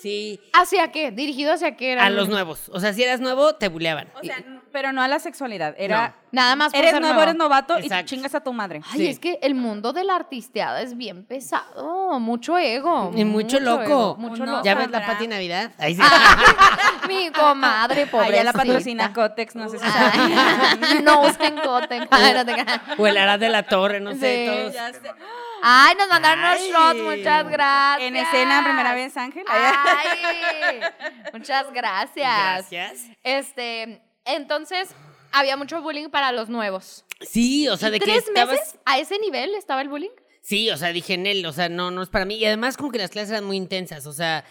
Sí. 0.00 0.38
¿Hacia 0.52 0.92
qué? 0.92 1.10
¿Dirigido 1.10 1.52
hacia 1.52 1.76
qué 1.76 1.92
era? 1.92 2.04
A 2.04 2.10
los 2.10 2.28
nuevos. 2.28 2.68
O 2.74 2.78
sea, 2.80 2.92
si 2.92 3.02
eras 3.02 3.20
nuevo, 3.20 3.54
te 3.54 3.68
buleaban. 3.68 4.08
O 4.20 4.22
sea, 4.24 4.53
pero 4.74 4.92
no 4.92 5.00
a 5.02 5.06
la 5.08 5.20
sexualidad. 5.20 5.74
Era, 5.78 6.16
Nada 6.32 6.56
más 6.56 6.72
por 6.72 6.80
eres 6.80 6.90
ser 6.90 7.00
nuevo, 7.00 7.14
nuevo. 7.14 7.30
eres 7.30 7.38
novato 7.38 7.78
y 7.78 7.82
Exacto. 7.82 8.06
chingas 8.06 8.34
a 8.34 8.40
tu 8.42 8.52
madre. 8.52 8.80
Ay, 8.90 8.98
Sí. 8.98 9.06
es 9.06 9.18
que 9.20 9.38
el 9.40 9.54
mundo 9.54 9.92
de 9.92 10.02
la 10.02 10.16
artisteada 10.16 10.82
es 10.82 10.96
bien 10.96 11.24
pesado, 11.24 12.18
mucho 12.18 12.58
ego. 12.58 13.12
Y 13.14 13.24
mucho, 13.24 13.60
loco. 13.60 13.82
ego, 13.82 14.16
mucho 14.18 14.44
loco. 14.44 14.62
¿Ya 14.64 14.74
ves 14.74 14.90
la. 14.90 15.06
Pati 15.06 15.28
Navidad? 15.28 15.70
Ahí 15.78 15.94
sí. 15.94 16.02
Mi 17.06 17.30
comadre, 17.30 18.06
pobrecita. 18.10 18.34
Allá 18.40 18.44
la 18.44 18.52
patrocina 18.52 19.12
Cotex, 19.12 19.54
no 19.54 19.68
sé 19.68 19.78
si 19.78 19.84
no 21.04 21.22
usen 21.22 21.56
Cotex. 21.58 22.08
O 22.98 23.06
el 23.06 23.16
Arad 23.16 23.38
de 23.38 23.48
la 23.48 23.62
Torre, 23.62 24.00
no 24.00 24.12
sé, 24.14 24.46
Sí. 24.46 24.46
todos. 24.50 24.74
Ya 24.74 24.92
sé. 24.92 25.00
Ay, 25.66 25.94
nos 25.96 26.08
mandaron 26.08 26.44
unos 26.44 26.60
shots, 26.60 27.00
muchas 27.00 27.48
gracias. 27.48 28.08
En 28.08 28.16
escena, 28.16 28.62
primera 28.64 28.92
vez, 28.92 29.16
Ángel. 29.16 29.44
Ay, 29.48 30.80
muchas 31.32 31.72
gracias. 31.72 32.70
Gracias. 32.70 33.04
Este, 33.22 34.02
entonces, 34.24 34.90
había 35.32 35.56
mucho 35.56 35.80
bullying 35.82 36.08
para 36.08 36.32
los 36.32 36.48
nuevos. 36.48 37.04
Sí, 37.20 37.68
o 37.68 37.76
sea, 37.76 37.90
de 37.90 37.98
que 38.00 38.06
¿Tres 38.06 38.26
estabas... 38.28 38.56
meses 38.58 38.76
a 38.84 38.98
ese 38.98 39.18
nivel 39.18 39.54
estaba 39.54 39.80
el 39.82 39.88
bullying? 39.88 40.10
Sí, 40.42 40.68
o 40.70 40.76
sea, 40.76 40.92
dije 40.92 41.14
en 41.14 41.26
él, 41.26 41.44
o 41.46 41.52
sea, 41.52 41.68
no, 41.68 41.90
no 41.90 42.02
es 42.02 42.08
para 42.10 42.24
mí. 42.24 42.34
Y 42.36 42.44
además 42.44 42.76
como 42.76 42.90
que 42.90 42.98
las 42.98 43.10
clases 43.10 43.30
eran 43.30 43.44
muy 43.44 43.56
intensas, 43.56 44.06
o 44.06 44.12
sea, 44.12 44.44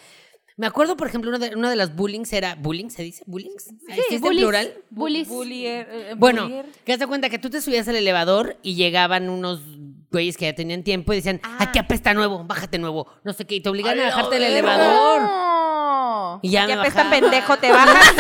me 0.56 0.68
acuerdo, 0.68 0.96
por 0.98 1.08
ejemplo, 1.08 1.30
una 1.30 1.40
de, 1.40 1.56
una 1.56 1.70
de 1.70 1.76
las 1.76 1.96
bullings 1.96 2.32
era, 2.34 2.56
¿bullying 2.56 2.90
se 2.90 3.02
dice? 3.04 3.24
¿Bullings? 3.26 3.70
¿Existe 3.88 4.16
en 4.16 4.22
bullies. 4.22 4.42
plural? 4.44 4.74
Bullies. 4.92 5.28
Bullier, 5.28 5.88
eh, 5.92 6.14
Bueno, 6.16 6.44
bullier. 6.44 6.66
que 6.86 6.98
te 6.98 7.08
cuenta 7.08 7.30
que 7.30 7.40
tú 7.40 7.50
te 7.50 7.60
subías 7.62 7.88
al 7.88 7.96
elevador 7.96 8.58
y 8.62 8.76
llegaban 8.76 9.30
unos 9.30 9.62
güeyes 10.12 10.38
que 10.38 10.46
ya 10.46 10.54
tenían 10.54 10.84
tiempo 10.84 11.12
y 11.12 11.16
decían, 11.18 11.42
Ah. 11.44 11.58
aquí 11.62 11.80
apesta 11.80 12.14
nuevo, 12.14 12.44
bájate 12.44 12.78
nuevo, 12.78 13.08
no 13.24 13.34
sé 13.34 13.46
qué, 13.46 13.56
y 13.56 13.62
te 13.62 13.70
obligan 13.70 14.00
a 14.00 14.04
¡A 14.04 14.06
bajarte 14.10 14.36
del 14.36 14.44
elevador. 14.44 15.22
No. 15.24 15.83
Y 16.42 16.52
ya 16.52 16.66
Que 16.66 16.76
me 16.76 16.92
pendejo, 16.92 17.58
te 17.58 17.72
bajas. 17.72 18.14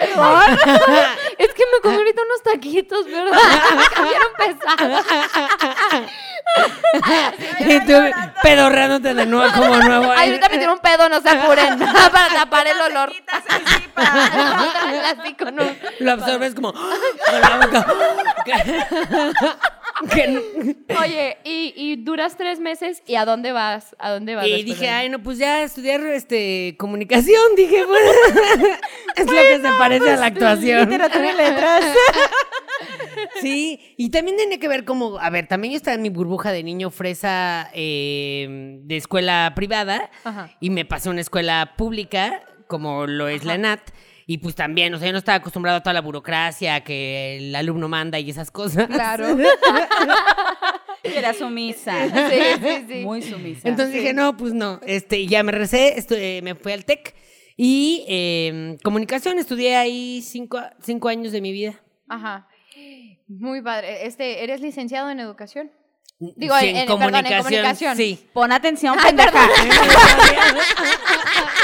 Es 1.38 1.54
que 1.54 1.62
me 1.72 1.80
comí 1.82 1.96
ahorita 1.96 2.22
unos 2.22 2.42
taquitos, 2.42 3.06
¿verdad? 3.06 3.38
Me 3.76 3.86
cambiaron 3.94 4.32
pesado. 4.36 5.00
y 7.60 7.80
tú 7.86 7.92
pedorrándote 8.42 9.14
de 9.14 9.24
nuevo 9.26 9.52
como 9.52 9.76
nuevo. 9.76 10.12
Ay, 10.16 10.30
ahorita 10.30 10.48
me 10.48 10.58
tiró 10.58 10.72
un 10.72 10.80
pedo, 10.80 11.08
no 11.08 11.20
se 11.20 11.28
apuren. 11.28 11.78
Para 11.78 12.28
tapar 12.34 12.66
el 12.66 12.80
olor. 12.80 13.12
Lo 16.00 16.10
absorbes 16.12 16.54
como 16.54 16.74
Oye, 21.02 21.36
y, 21.44 21.74
y 21.76 21.96
duras 21.96 22.36
tres 22.36 22.58
meses, 22.58 23.02
¿y 23.06 23.16
a 23.16 23.24
dónde 23.24 23.52
vas? 23.52 23.94
¿A 23.98 24.10
dónde 24.10 24.34
vas? 24.34 24.46
Y 24.46 24.62
dije, 24.62 24.88
ay, 24.88 25.08
no, 25.08 25.22
pues 25.22 25.38
ya 25.38 25.62
estudiar 25.62 26.00
este 26.06 26.76
comunicación, 26.78 27.54
dije, 27.56 27.84
bueno, 27.86 28.10
es 29.16 29.26
lo 29.26 29.32
que 29.32 29.56
se 29.56 29.78
parece 29.78 30.10
a 30.10 30.16
la 30.16 30.26
actuación. 30.26 30.80
Literatura 30.80 31.32
y 31.32 31.36
letras. 31.36 31.84
Sí, 33.40 33.94
y 33.96 34.10
también 34.10 34.36
tiene 34.36 34.58
que 34.58 34.68
ver 34.68 34.84
como, 34.84 35.18
a 35.18 35.28
ver, 35.30 35.46
también 35.46 35.72
yo 35.72 35.76
estaba 35.76 35.94
en 35.94 36.02
mi 36.02 36.08
burbuja 36.08 36.52
de 36.52 36.62
niño 36.62 36.90
fresa 36.90 37.70
eh, 37.74 38.78
de 38.82 38.96
escuela 38.96 39.52
privada 39.54 40.10
Ajá. 40.24 40.50
y 40.60 40.70
me 40.70 40.84
pasé 40.84 41.08
a 41.08 41.12
una 41.12 41.20
escuela 41.20 41.74
pública, 41.76 42.42
como 42.68 43.06
lo 43.06 43.28
es 43.28 43.44
la 43.44 43.54
ENAT, 43.54 43.80
y 44.32 44.38
pues 44.38 44.54
también, 44.54 44.94
o 44.94 44.98
sea, 45.00 45.08
yo 45.08 45.12
no 45.12 45.18
estaba 45.18 45.38
acostumbrado 45.38 45.78
a 45.78 45.82
toda 45.82 45.92
la 45.92 46.02
burocracia, 46.02 46.84
que 46.84 47.38
el 47.38 47.52
alumno 47.56 47.88
manda 47.88 48.16
y 48.20 48.30
esas 48.30 48.52
cosas. 48.52 48.86
Claro. 48.86 49.36
Era 51.02 51.34
sumisa. 51.34 51.96
Sí, 52.30 52.38
sí, 52.62 52.84
sí. 52.88 52.94
Muy 53.04 53.22
sumisa. 53.22 53.68
Entonces 53.68 53.92
dije, 53.92 54.12
no, 54.12 54.36
pues 54.36 54.54
no, 54.54 54.78
este, 54.86 55.18
y 55.18 55.26
ya 55.26 55.42
me 55.42 55.50
recé, 55.50 55.96
eh, 56.10 56.42
me 56.44 56.54
fui 56.54 56.70
al 56.70 56.84
TEC 56.84 57.12
y 57.56 58.04
eh, 58.06 58.76
comunicación, 58.84 59.36
estudié 59.40 59.74
ahí 59.74 60.22
cinco, 60.22 60.60
cinco 60.80 61.08
años 61.08 61.32
de 61.32 61.40
mi 61.40 61.50
vida. 61.50 61.80
Ajá. 62.08 62.46
Muy 63.26 63.62
padre. 63.62 64.06
Este, 64.06 64.44
¿Eres 64.44 64.60
licenciado 64.60 65.10
en 65.10 65.18
educación? 65.18 65.72
Digo, 66.36 66.54
Sí, 66.60 66.68
en- 66.68 66.76
en- 66.76 66.86
perdón, 66.86 67.26
en 67.26 67.36
comunicación. 67.38 67.96
Sí. 67.96 68.28
Pon 68.32 68.52
atención, 68.52 68.94
Ay, 68.96 69.06
pendeja. 69.06 69.48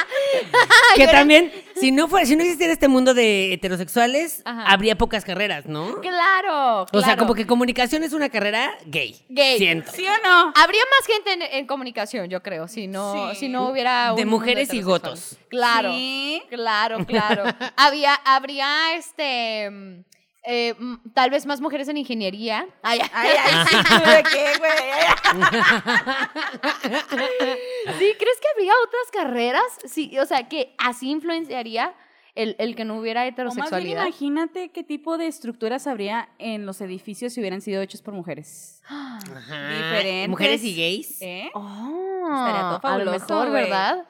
que 0.97 1.07
también, 1.07 1.53
si 1.75 1.91
no 1.93 2.09
fuera, 2.09 2.27
si 2.27 2.37
no 2.37 2.43
existiera 2.43 2.73
este 2.73 2.89
mundo 2.89 3.15
de 3.15 3.53
heterosexuales, 3.53 4.43
Ajá. 4.45 4.65
habría 4.67 4.97
pocas 4.97 5.25
carreras, 5.25 5.67
¿no? 5.67 6.01
Claro, 6.01 6.87
O 6.93 7.01
sea, 7.03 7.17
como 7.17 7.35
que 7.35 7.47
comunicación 7.47 8.03
es 8.03 8.13
una 8.13 8.29
carrera 8.29 8.73
gay. 8.87 9.17
Gay. 9.29 9.59
Siento. 9.59 9.91
¿Sí 9.93 10.07
o 10.07 10.29
no? 10.29 10.53
Habría 10.57 10.83
más 10.99 11.07
gente 11.07 11.33
en, 11.33 11.43
en 11.43 11.67
comunicación, 11.67 12.29
yo 12.29 12.43
creo, 12.43 12.69
si 12.69 12.87
no, 12.87 13.31
Sí. 13.33 13.41
si 13.41 13.49
no 13.49 13.69
hubiera 13.71 14.13
De 14.15 14.23
un 14.23 14.29
mujeres 14.29 14.73
y 14.73 14.83
gotos. 14.83 15.37
Claro, 15.49 15.93
Sí. 15.93 16.43
claro, 16.49 16.99
claro. 17.07 17.45
Había, 17.77 18.15
habría 18.15 18.95
este 18.95 19.71
mm, 19.71 20.01
eh, 20.47 20.75
tal 21.15 21.31
vez 21.31 21.47
más 21.47 21.61
mujeres 21.61 21.89
en 21.89 21.97
ingeniería. 21.97 22.67
Ay, 22.83 23.01
Ay, 23.13 23.31
ay, 23.39 23.67
sí, 23.69 23.77
¿tú 23.89 23.95
¿de 24.11 24.23
qué, 24.23 24.53
güey? 24.59 25.47
¿Sí? 27.99 28.15
¿Crees 28.19 28.41
que 28.41 28.49
habría 28.55 28.73
otras 28.85 29.11
carreras? 29.13 29.63
Sí, 29.87 30.19
o 30.19 30.27
sea, 30.27 30.49
que 30.49 30.75
así 30.79 31.11
influenciaría 31.11 31.95
el, 32.35 32.55
el 32.59 32.75
que 32.77 32.85
no 32.85 32.99
hubiera 32.99 33.23
O 33.23 33.25
más 33.25 33.35
bien 33.37 33.49
heterosexualidad. 33.49 34.03
imagínate 34.07 34.69
qué 34.71 34.83
tipo 34.85 35.17
de 35.19 35.27
estructuras 35.27 35.87
habría 35.87 36.29
en 36.39 36.67
los 36.67 36.81
edificios 36.83 37.33
si 37.33 37.41
hubieran 37.41 37.61
sido 37.63 37.81
hechos 37.83 38.03
por 38.03 38.13
mujeres. 38.15 38.83
Ajá. 38.89 39.69
Diferentes. 39.71 40.29
Mujeres 40.29 40.63
y 40.65 40.77
gays. 40.77 41.23
¿Eh? 41.23 41.51
Oh, 41.55 42.29
Estaría 42.29 42.61
todo 42.61 42.71
a 42.71 42.73
lo 42.73 42.81
fabuloso, 42.81 43.19
mejor, 43.29 43.51
güey. 43.51 43.63
¿verdad? 43.65 44.05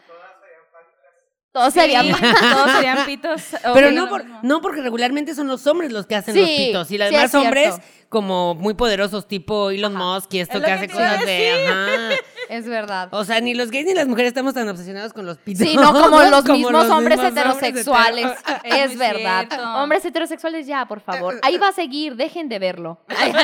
Todos 1.57 1.73
serían 1.73 2.05
Sí, 2.07 2.12
todos 2.53 2.71
serían 2.73 3.07
pitos. 3.07 3.42
Pero 3.73 3.90
no, 3.90 4.11
por- 4.11 4.25
no 4.42 4.61
porque 4.61 4.83
regularmente 4.83 5.35
son 5.35 5.49
los 5.49 5.66
hombres 5.66 5.90
los 5.90 6.05
que 6.07 6.14
hacen 6.14 6.35
Sí, 6.35 6.40
los 6.40 6.51
pitos 6.51 6.90
y 6.90 6.99
los 6.99 7.09
sí, 7.09 7.14
demás 7.14 7.25
es 7.25 7.31
cierto. 7.31 7.47
hombres 7.47 7.75
como 8.11 8.55
muy 8.55 8.75
poderosos 8.75 9.27
tipo 9.27 9.71
Elon 9.71 9.95
Musk 9.95 10.35
y 10.35 10.40
esto 10.40 10.59
Es 10.59 10.61
que 10.61 10.66
que 10.66 10.73
hace 10.73 10.88
cosas 10.88 11.25
de 11.25 11.66
ajá. 11.66 12.11
Es 12.51 12.66
verdad. 12.69 13.09
O 13.11 13.25
sea, 13.25 13.40
ni 13.40 13.55
los 13.55 13.71
gays 13.71 13.87
ni 13.87 13.95
las 13.95 14.07
mujeres 14.07 14.29
estamos 14.29 14.53
tan 14.55 14.69
obsesionados 14.69 15.12
con 15.14 15.25
los 15.27 15.38
pitos. 15.38 15.66
Sí, 15.66 15.75
no 15.77 15.92
como 15.95 16.21
los 16.31 16.42
Como 16.42 16.55
mismos 16.59 16.73
los 16.73 16.90
hombres 16.90 17.19
mismos 17.19 17.42
hombres 17.42 17.57
heterosexuales. 17.62 18.27
hetero- 18.27 18.61
Es 18.77 18.99
verdad. 18.99 19.47
cierto. 19.49 19.69
Hombres 19.79 20.05
heterosexuales, 20.05 20.66
ya, 20.66 20.85
por 20.87 21.01
favor. 21.01 21.40
Ahí 21.42 21.57
va 21.57 21.69
a 21.69 21.73
seguir, 21.73 22.16
dejen 22.16 22.51
de 22.51 22.59
verlo. 22.59 22.99
Déjense 23.09 23.37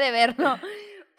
de 0.00 0.10
verlo. 0.10 0.58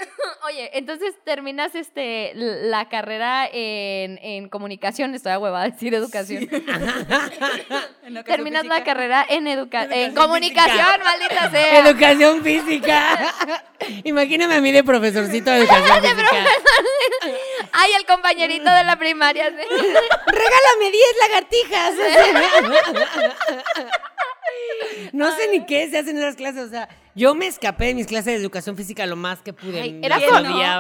Oye, 0.48 0.70
entonces 0.74 1.14
terminas 1.24 1.76
este 1.76 2.32
la 2.34 2.90
carrera 2.90 3.48
en, 3.52 4.18
en 4.22 4.50
comunicación, 4.50 5.14
estoy 5.16 5.32
a 5.34 5.40
hueva 5.40 5.62
a 5.62 5.70
decir 5.70 5.94
educación. 6.02 6.48
Terminas 8.26 8.66
la 8.66 8.84
carrera 8.84 9.26
en 9.28 9.48
educa 9.48 9.84
en 9.84 10.14
comunicación, 10.14 10.78
física. 10.78 11.04
maldita 11.04 11.50
sea. 11.52 11.80
Educación 11.80 12.44
física. 12.44 13.34
Imagíname 14.04 14.56
a 14.56 14.62
mí 14.62 14.72
de 14.72 14.84
profesorcito 14.84 15.52
de 15.52 15.60
educación 15.60 16.02
física. 16.02 16.46
Ay, 17.72 17.92
el 17.94 18.06
compañerito 18.06 18.70
de 18.72 18.84
la 18.84 18.98
primaria. 18.98 19.50
sí. 19.50 19.56
Regálame 20.28 20.92
10 20.92 21.04
lagartijas. 21.22 21.94
No 25.14 25.36
sé 25.36 25.48
ni 25.50 25.66
qué 25.66 25.90
se 25.90 25.98
hacen 26.00 26.18
esas 26.18 26.36
clases, 26.36 26.64
o 26.64 26.70
sea, 26.70 26.90
yo 27.16 27.36
me 27.36 27.48
escapé 27.48 27.86
de 27.88 27.94
mis 27.96 28.08
clases 28.08 28.26
de 28.26 28.36
educación 28.36 28.76
física 28.78 29.06
lo 29.06 29.16
más 29.16 29.42
que 29.42 29.54
pude. 29.54 29.82
Ay, 29.82 30.00
era 30.04 30.18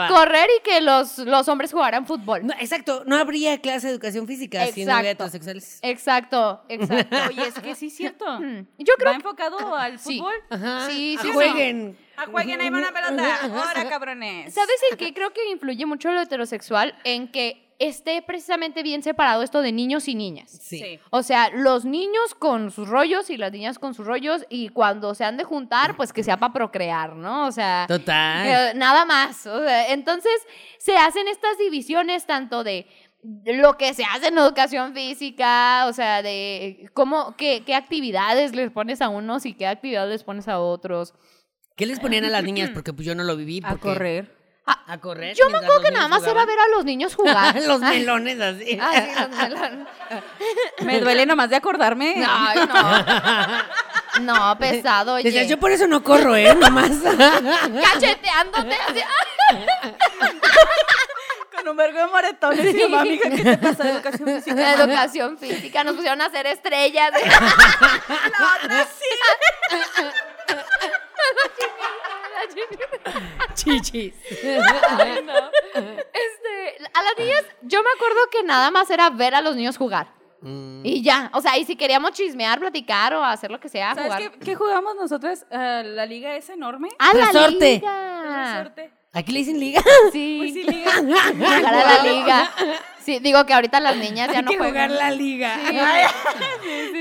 correr 0.07 0.47
y 0.59 0.63
que 0.63 0.81
los, 0.81 1.17
los 1.19 1.47
hombres 1.47 1.71
jugaran 1.71 2.05
fútbol. 2.05 2.45
No, 2.45 2.53
exacto, 2.59 3.03
no 3.05 3.17
habría 3.17 3.59
clase 3.61 3.87
de 3.87 3.93
educación 3.93 4.27
física 4.27 4.65
si 4.67 4.85
no 4.85 4.93
hubiera 4.93 4.99
Exacto. 4.99 5.09
heterosexuales. 5.25 5.79
Exacto, 5.81 6.61
exacto. 6.69 7.15
Oye, 7.29 7.47
es 7.47 7.53
que 7.55 7.75
sí 7.75 7.87
es 7.87 7.95
cierto. 7.95 8.25
Mm, 8.41 8.65
Yo 8.79 8.93
creo 8.97 9.11
¿Va 9.11 9.15
enfocado 9.15 9.75
al 9.75 9.99
Sí. 9.99 10.17
fútbol? 10.17 10.33
Ajá. 10.49 10.87
Sí, 10.89 11.15
a 11.17 11.21
sí, 11.21 11.27
sí. 11.27 11.33
jueguen. 11.33 11.97
¡A 12.17 12.25
jueguen, 12.25 12.61
ahí 12.61 12.69
va 12.69 12.77
una 12.79 12.91
pelota! 12.93 13.39
¡Ahora, 13.43 13.89
cabrones! 13.89 14.53
¿Sabes 14.53 14.75
en 14.91 14.97
qué 14.97 15.13
creo 15.13 15.31
que 15.31 15.49
influye 15.51 15.85
mucho 15.85 16.11
lo 16.11 16.21
heterosexual? 16.21 16.95
En 17.03 17.31
que 17.31 17.70
esté 17.87 18.21
precisamente 18.21 18.83
bien 18.83 19.01
separado 19.01 19.43
esto 19.43 19.61
de 19.61 19.71
niños 19.71 20.07
y 20.07 20.15
niñas. 20.15 20.51
Sí. 20.61 20.99
O 21.09 21.23
sea, 21.23 21.49
los 21.49 21.83
niños 21.85 22.35
con 22.37 22.71
sus 22.71 22.87
rollos 22.87 23.29
y 23.29 23.37
las 23.37 23.51
niñas 23.51 23.79
con 23.79 23.93
sus 23.93 24.05
rollos 24.05 24.45
y 24.49 24.69
cuando 24.69 25.15
se 25.15 25.23
han 25.25 25.37
de 25.37 25.43
juntar, 25.43 25.95
pues 25.97 26.13
que 26.13 26.23
sea 26.23 26.37
para 26.37 26.53
procrear, 26.53 27.15
¿no? 27.15 27.47
O 27.47 27.51
sea, 27.51 27.85
Total. 27.87 28.47
eh, 28.47 28.73
nada 28.75 29.05
más. 29.05 29.47
O 29.47 29.63
sea, 29.63 29.91
entonces 29.91 30.31
se 30.77 30.95
hacen 30.95 31.27
estas 31.27 31.57
divisiones 31.57 32.25
tanto 32.25 32.63
de 32.63 32.87
lo 33.45 33.77
que 33.77 33.93
se 33.93 34.03
hace 34.03 34.27
en 34.27 34.37
educación 34.37 34.93
física, 34.93 35.85
o 35.87 35.93
sea, 35.93 36.21
de 36.23 36.89
cómo, 36.93 37.35
qué, 37.37 37.63
qué 37.65 37.75
actividades 37.75 38.55
les 38.55 38.71
pones 38.71 39.01
a 39.01 39.09
unos 39.09 39.45
y 39.45 39.53
qué 39.53 39.67
actividades 39.67 40.09
les 40.11 40.23
pones 40.23 40.47
a 40.47 40.59
otros. 40.59 41.13
¿Qué 41.75 41.85
les 41.85 41.99
ponían 41.99 42.25
a 42.25 42.29
las 42.29 42.43
niñas? 42.43 42.69
Porque 42.73 42.93
pues 42.93 43.05
yo 43.05 43.15
no 43.15 43.23
lo 43.23 43.35
viví. 43.35 43.61
A 43.63 43.71
porque- 43.71 44.27
correr. 44.63 44.81
A 44.87 44.97
correr. 44.99 45.35
Yo 45.35 45.49
me 45.49 45.57
acuerdo 45.57 45.81
que 45.81 45.91
nada 45.91 46.07
más 46.07 46.21
era 46.23 46.31
jugaban. 46.31 46.47
ver 46.47 46.59
a 46.59 46.67
los 46.75 46.85
niños 46.85 47.15
jugar. 47.17 47.55
los 47.55 47.79
melones 47.79 48.39
así. 48.39 48.77
Ah, 48.81 48.91
sí, 48.93 49.11
los 49.19 49.29
melones. 49.29 49.87
Me 50.85 50.99
duele 50.99 51.25
nomás 51.25 51.49
de 51.49 51.55
acordarme. 51.55 52.23
Ay, 52.27 52.59
no. 52.67 54.21
No, 54.21 54.57
pesado, 54.59 55.13
oye. 55.15 55.47
Yo 55.47 55.57
por 55.59 55.71
eso 55.71 55.87
no 55.87 56.03
corro, 56.03 56.35
¿eh? 56.35 56.53
Nomás. 56.55 56.91
Cacheteándote. 57.01 58.75
así, 58.75 59.01
Con 61.55 61.67
un 61.69 61.77
vergo 61.77 61.99
de 61.99 62.07
moretones. 62.07 62.75
Y 62.75 62.79
yo, 62.79 62.89
mami, 62.89 63.11
hija, 63.11 63.29
¿qué 63.29 63.43
te 63.43 63.57
pasa? 63.57 63.89
Educación 63.89 64.27
física. 64.35 64.55
La 64.55 64.73
educación 64.73 65.37
física, 65.37 65.83
nos 65.83 65.95
pusieron 65.95 66.21
a 66.21 66.25
hacer 66.25 66.45
estrellas. 66.47 67.11
La 67.13 68.55
otra 68.57 68.85
sí. 68.85 70.03
Chichis. 73.63 74.13
Ay, 74.43 75.21
no. 75.25 75.33
Este, 75.73 76.87
a 76.93 77.03
las 77.03 77.17
niñas, 77.17 77.43
yo 77.63 77.81
me 77.83 77.89
acuerdo 77.95 78.17
que 78.31 78.43
nada 78.43 78.71
más 78.71 78.89
era 78.89 79.09
ver 79.09 79.35
a 79.35 79.41
los 79.41 79.55
niños 79.55 79.77
jugar. 79.77 80.13
Mm. 80.41 80.81
Y 80.85 81.03
ya, 81.03 81.29
o 81.33 81.41
sea, 81.41 81.57
y 81.57 81.65
si 81.65 81.75
queríamos 81.75 82.11
chismear, 82.13 82.59
platicar 82.59 83.13
o 83.13 83.23
hacer 83.23 83.51
lo 83.51 83.59
que 83.59 83.69
sea, 83.69 83.93
¿Sabes 83.93 84.13
jugar. 84.13 84.31
qué, 84.31 84.39
qué 84.39 84.55
jugamos 84.55 84.95
nosotras? 84.95 85.45
Ah, 85.51 85.83
la 85.85 86.05
liga 86.07 86.35
es 86.35 86.49
enorme. 86.49 86.89
¡A 86.97 87.13
la 87.13 87.25
Resorte. 87.27 87.73
liga! 87.75 88.55
Resorte. 88.55 88.91
¿Aquí 89.13 89.31
le 89.33 89.39
dicen 89.39 89.59
liga? 89.59 89.81
Sí. 90.11 90.37
Pues 90.39 90.53
sí, 90.53 90.63
liga. 90.63 90.91
Jugar 90.95 91.65
a 91.65 91.97
la 91.97 92.03
liga. 92.03 92.49
Sí, 93.03 93.19
digo 93.19 93.45
que 93.45 93.53
ahorita 93.53 93.79
las 93.81 93.97
niñas 93.97 94.29
ya 94.31 94.37
Hay 94.39 94.43
no 94.43 94.51
que 94.51 94.57
juegan. 94.57 94.89
jugar 94.89 94.91
la 94.91 95.11
liga. 95.11 95.57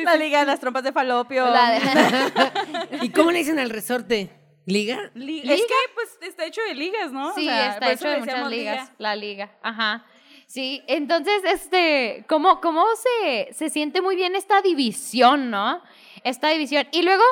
La 0.04 0.16
liga 0.16 0.40
de 0.40 0.46
las 0.46 0.58
trompas 0.60 0.82
de 0.82 0.92
falopio. 0.92 1.46
La 1.46 1.70
de- 1.70 2.98
¿Y 3.02 3.10
cómo 3.10 3.30
le 3.30 3.38
dicen 3.38 3.58
al 3.58 3.70
resorte? 3.70 4.30
¿Liga? 4.70 5.10
Li- 5.14 5.42
¿Liga? 5.42 5.54
Es 5.54 5.60
que 5.62 5.74
pues 5.94 6.18
está 6.22 6.46
hecho 6.46 6.60
de 6.62 6.74
ligas, 6.74 7.12
¿no? 7.12 7.30
O 7.30 7.34
Sí, 7.34 7.44
sea, 7.44 7.70
está 7.74 7.92
hecho 7.92 8.08
de 8.08 8.18
muchas 8.18 8.48
ligas, 8.50 8.74
liga. 8.88 8.94
la 8.98 9.16
liga, 9.16 9.50
ajá. 9.62 10.06
Sí, 10.46 10.82
entonces, 10.88 11.42
este, 11.44 12.24
¿cómo, 12.28 12.60
cómo 12.60 12.84
se, 12.96 13.52
se 13.52 13.70
siente 13.70 14.00
muy 14.02 14.16
bien 14.16 14.34
esta 14.34 14.60
división, 14.62 15.48
no? 15.50 15.80
Esta 16.24 16.48
división. 16.50 16.88
Y 16.90 17.02
luego, 17.02 17.22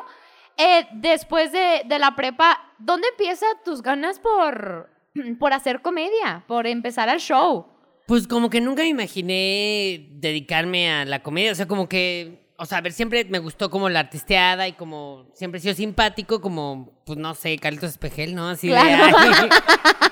eh, 0.57 0.87
después 0.93 1.51
de, 1.51 1.83
de 1.85 1.99
la 1.99 2.15
prepa, 2.15 2.73
¿dónde 2.79 3.09
empiezan 3.09 3.49
tus 3.65 3.83
ganas 3.83 4.21
por, 4.21 4.89
por 5.41 5.53
hacer 5.53 5.83
comedia? 5.83 6.45
Por 6.47 6.67
empezar 6.69 7.09
al 7.09 7.19
show. 7.19 7.67
Pues 8.07 8.29
como 8.29 8.49
que 8.51 8.61
nunca 8.61 8.83
me 8.83 8.89
imaginé 8.89 10.07
dedicarme 10.13 10.91
a 10.91 11.05
la 11.05 11.23
comedia, 11.23 11.53
o 11.53 11.55
sea, 11.57 11.67
como 11.69 11.89
que, 11.89 12.48
o 12.61 12.67
sea, 12.67 12.79
a 12.79 12.81
ver, 12.81 12.93
siempre 12.93 13.25
me 13.25 13.39
gustó 13.39 13.71
como 13.71 13.89
la 13.89 14.01
artisteada 14.01 14.67
y 14.69 14.73
como 14.73 15.27
siempre 15.33 15.59
he 15.59 15.63
sido 15.63 15.75
simpático, 15.75 16.41
como, 16.41 16.93
pues 17.05 17.17
no 17.19 17.35
sé, 17.35 17.57
Carlitos 17.59 17.91
Espejel, 17.91 18.35
¿no? 18.35 18.49
Así 18.49 18.69
Claro. 18.69 19.07
de, 19.07 19.15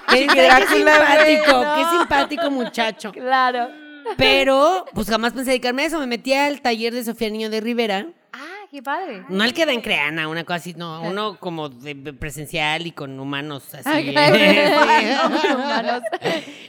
ay, 0.06 0.26
qué, 0.28 0.66
simpático, 0.76 1.64
no. 1.64 1.74
qué 1.74 1.98
simpático 1.98 2.50
muchacho. 2.50 3.12
Claro. 3.12 3.68
Pero, 4.16 4.84
pues 4.94 5.08
jamás 5.10 5.32
pensé 5.32 5.50
dedicarme 5.50 5.82
a 5.82 5.86
eso, 5.86 5.98
me 5.98 6.06
metí 6.06 6.32
al 6.32 6.60
taller 6.60 6.94
de 6.94 7.02
Sofía 7.04 7.28
Niño 7.28 7.50
de 7.50 7.60
Rivera, 7.60 8.06
Ah, 8.32 8.66
qué 8.70 8.80
padre. 8.82 9.24
no 9.28 9.42
el 9.42 9.52
que 9.52 9.66
da 9.66 9.72
en 9.72 9.80
Creana, 9.80 10.28
una 10.28 10.44
cosa 10.44 10.56
así, 10.56 10.74
no, 10.74 11.00
uno 11.02 11.38
como 11.40 11.68
de 11.70 11.94
presencial 12.12 12.86
y 12.86 12.92
con 12.92 13.18
humanos 13.18 13.74
así. 13.74 13.88
Ay, 14.16 15.16
humanos. 15.54 16.02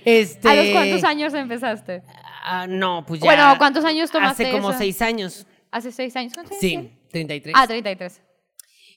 Este, 0.06 0.50
¿A 0.50 0.56
los 0.56 0.68
cuántos 0.72 1.04
años 1.04 1.34
empezaste? 1.34 2.02
Ah, 2.44 2.66
no, 2.68 3.04
pues 3.06 3.20
ya. 3.20 3.26
Bueno, 3.26 3.54
¿cuántos 3.58 3.84
años 3.86 4.10
tomaste 4.10 4.44
Hace 4.46 4.52
como 4.54 4.70
eso? 4.72 4.80
seis 4.80 5.02
años. 5.02 5.46
Hace 5.78 5.92
seis 5.92 6.16
años. 6.16 6.34
¿Cuántos 6.34 6.58
Sí, 6.60 6.70
tienes? 6.70 6.92
33. 7.12 7.56
Ah, 7.58 7.68
33. 7.68 8.22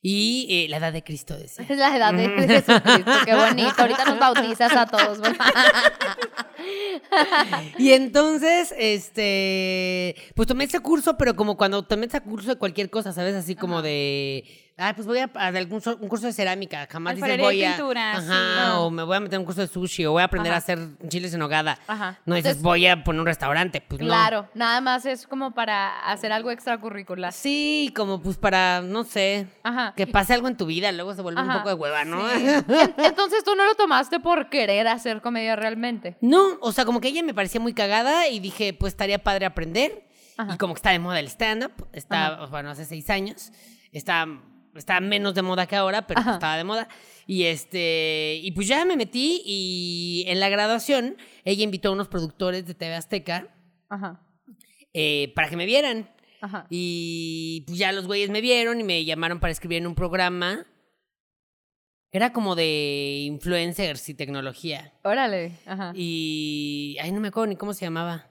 y 0.03 0.47
eh, 0.49 0.69
la 0.71 0.79
edad 0.79 0.93
de 0.95 1.05
Cristo, 1.05 1.37
decía. 1.37 1.65
Es 1.69 1.77
la 1.79 1.95
edad 1.95 2.15
de 2.15 2.29
Jesucristo, 2.49 3.13
qué 3.27 3.35
bonito. 3.35 3.75
Ahorita 3.77 4.05
nos 4.07 4.19
bautizas 4.19 4.73
a 4.73 4.87
todos, 4.87 5.21
¿verdad? 5.21 5.47
Y 7.79 7.93
entonces, 7.93 8.75
este, 8.79 10.15
pues 10.35 10.47
tomé 10.47 10.65
ese 10.65 10.81
curso, 10.81 11.17
pero 11.17 11.35
como 11.35 11.57
cuando 11.57 11.83
tomé 11.83 12.07
ese 12.07 12.21
curso 12.21 12.51
de 12.51 12.57
cualquier 12.57 12.91
cosa, 12.91 13.13
¿sabes? 13.13 13.35
Así 13.35 13.57
como 13.57 13.81
de, 13.83 14.45
ah, 14.81 14.93
pues 14.95 15.07
voy 15.07 15.19
a, 15.19 15.31
a 15.35 15.47
algún 15.49 15.81
un 16.01 16.09
curso 16.09 16.27
de 16.27 16.33
cerámica, 16.33 16.89
jamás 16.91 17.15
dices 17.17 17.39
voy 17.39 17.63
a, 17.65 17.71
pintura, 17.77 18.13
ajá, 18.17 18.23
sí. 18.67 18.73
o 18.79 18.91
me 18.91 19.03
voy 19.03 19.17
a 19.17 19.21
meter 19.21 19.35
en 19.35 19.41
un 19.41 19.45
curso 19.47 19.61
de 19.61 19.67
sushi, 19.69 20.07
o 20.07 20.13
voy 20.13 20.23
a 20.23 20.25
aprender 20.25 20.51
Ajá. 20.53 20.57
a 20.57 20.59
hacer 20.59 20.79
chiles 21.09 21.33
en 21.35 21.43
hogada. 21.43 21.79
Ajá. 21.87 22.19
No 22.27 22.35
dices, 22.35 22.51
Entonces- 22.53 22.63
voy 22.63 22.87
a 22.87 23.05
poner 23.05 23.21
un 23.21 23.27
restaurante, 23.27 23.81
pues 23.81 24.01
no. 24.01 24.07
Claro, 24.09 24.49
nada 24.55 24.81
más 24.81 25.05
es 25.07 25.27
como 25.27 25.53
para 25.53 26.01
hacer 26.11 26.33
algo 26.33 26.51
extracurricular. 26.51 27.33
Sí, 27.33 27.93
como 27.95 28.21
pues 28.23 28.37
para, 28.37 28.81
no 28.81 29.05
sé, 29.05 29.47
Ajá. 29.63 29.93
que 29.97 30.07
pase 30.07 30.35
algo 30.35 30.49
en 30.49 30.57
tu 30.57 30.67
vida, 30.67 30.91
luego 30.93 31.15
se 31.15 31.23
vuelve 31.23 31.43
un 31.43 31.53
poco 31.53 31.69
de 31.69 31.75
hueva, 31.75 32.05
¿no? 32.05 32.31
En- 32.31 32.65
Entonces 32.99 33.45
tú 33.45 33.55
no 33.55 33.65
lo 33.67 33.75
tomaste 33.75 34.21
por 34.21 34.49
querer 34.51 34.89
hacer 34.89 35.21
comedia 35.21 35.57
realmente. 35.57 36.17
No, 36.21 36.59
o 36.61 36.73
sea, 36.73 36.85
como 36.85 37.01
que 37.01 37.09
ella 37.09 37.23
me 37.23 37.35
parecía 37.35 37.61
muy 37.61 37.75
cagada 37.75 38.29
y 38.29 38.41
dije, 38.41 38.73
pues 38.73 38.93
estaría 38.93 39.23
padre 39.23 39.47
aprender. 39.47 40.05
Y 40.55 40.57
como 40.57 40.73
que 40.73 40.79
está 40.79 40.89
de 40.91 40.99
moda 40.99 41.21
el 41.21 41.27
stand-up, 41.27 41.73
está, 41.93 42.47
bueno, 42.47 42.71
hace 42.71 42.87
seis 42.87 43.11
años, 43.11 43.53
está, 43.93 44.27
está 44.75 45.01
menos 45.01 45.35
de 45.35 45.43
moda 45.43 45.67
que 45.67 45.77
ahora, 45.77 46.07
pero 46.07 46.21
Ajá. 46.21 46.35
estaba 46.35 46.57
de 46.57 46.65
moda. 46.65 46.89
Y 47.27 47.45
este, 47.45 48.41
y 48.43 48.51
pues 48.53 48.67
ya 48.67 48.85
me 48.85 48.97
metí 48.97 49.43
y 49.45 50.25
en 50.27 50.41
la 50.41 50.49
graduación 50.49 51.17
ella 51.45 51.63
invitó 51.63 51.91
a 51.91 51.93
unos 51.93 52.09
productores 52.09 52.67
de 52.67 52.75
TV 52.75 52.95
Azteca 52.95 53.55
Ajá. 53.89 54.21
eh, 54.93 55.33
para 55.35 55.49
que 55.49 55.57
me 55.57 55.67
vieran. 55.67 56.11
Ajá. 56.41 56.67
Y 56.71 57.63
pues 57.67 57.79
ya 57.79 57.93
los 57.93 58.07
güeyes 58.07 58.31
me 58.31 58.41
vieron 58.41 58.81
y 58.81 58.85
me 58.85 59.05
llamaron 59.05 59.41
para 59.41 59.53
escribir 59.53 59.79
en 59.79 59.87
un 59.87 59.95
programa. 59.95 60.67
Era 62.13 62.33
como 62.33 62.57
de 62.57 63.23
influencers 63.27 64.09
y 64.09 64.15
tecnología. 64.15 64.93
Órale. 65.05 65.53
Ajá. 65.67 65.93
Y. 65.95 66.97
Ay, 67.01 67.13
no 67.13 67.21
me 67.21 67.29
acuerdo 67.29 67.47
ni 67.49 67.57
cómo 67.57 67.73
se 67.73 67.85
llamaba. 67.85 68.30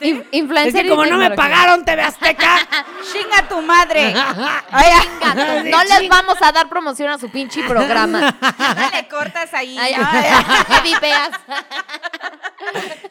In- 0.00 0.20
es 0.20 0.26
influencer 0.32 0.82
que 0.82 0.86
y 0.86 0.90
como 0.90 1.06
no 1.06 1.18
me 1.18 1.30
pagaron 1.32 1.84
TV 1.84 2.02
Azteca. 2.02 2.58
¡Chinga 3.12 3.48
tu 3.48 3.60
madre! 3.62 4.14
Ay, 4.70 4.90
venga, 5.20 5.34
no 5.70 5.84
les 5.84 6.08
vamos 6.08 6.36
a 6.40 6.52
dar 6.52 6.68
promoción 6.68 7.10
a 7.10 7.18
su 7.18 7.30
pinche 7.30 7.62
programa. 7.68 8.20
No 8.20 8.90
le 8.90 9.08
cortas 9.08 9.52
ahí. 9.54 9.76
Ay, 9.78 9.94
Ay, 9.94 10.94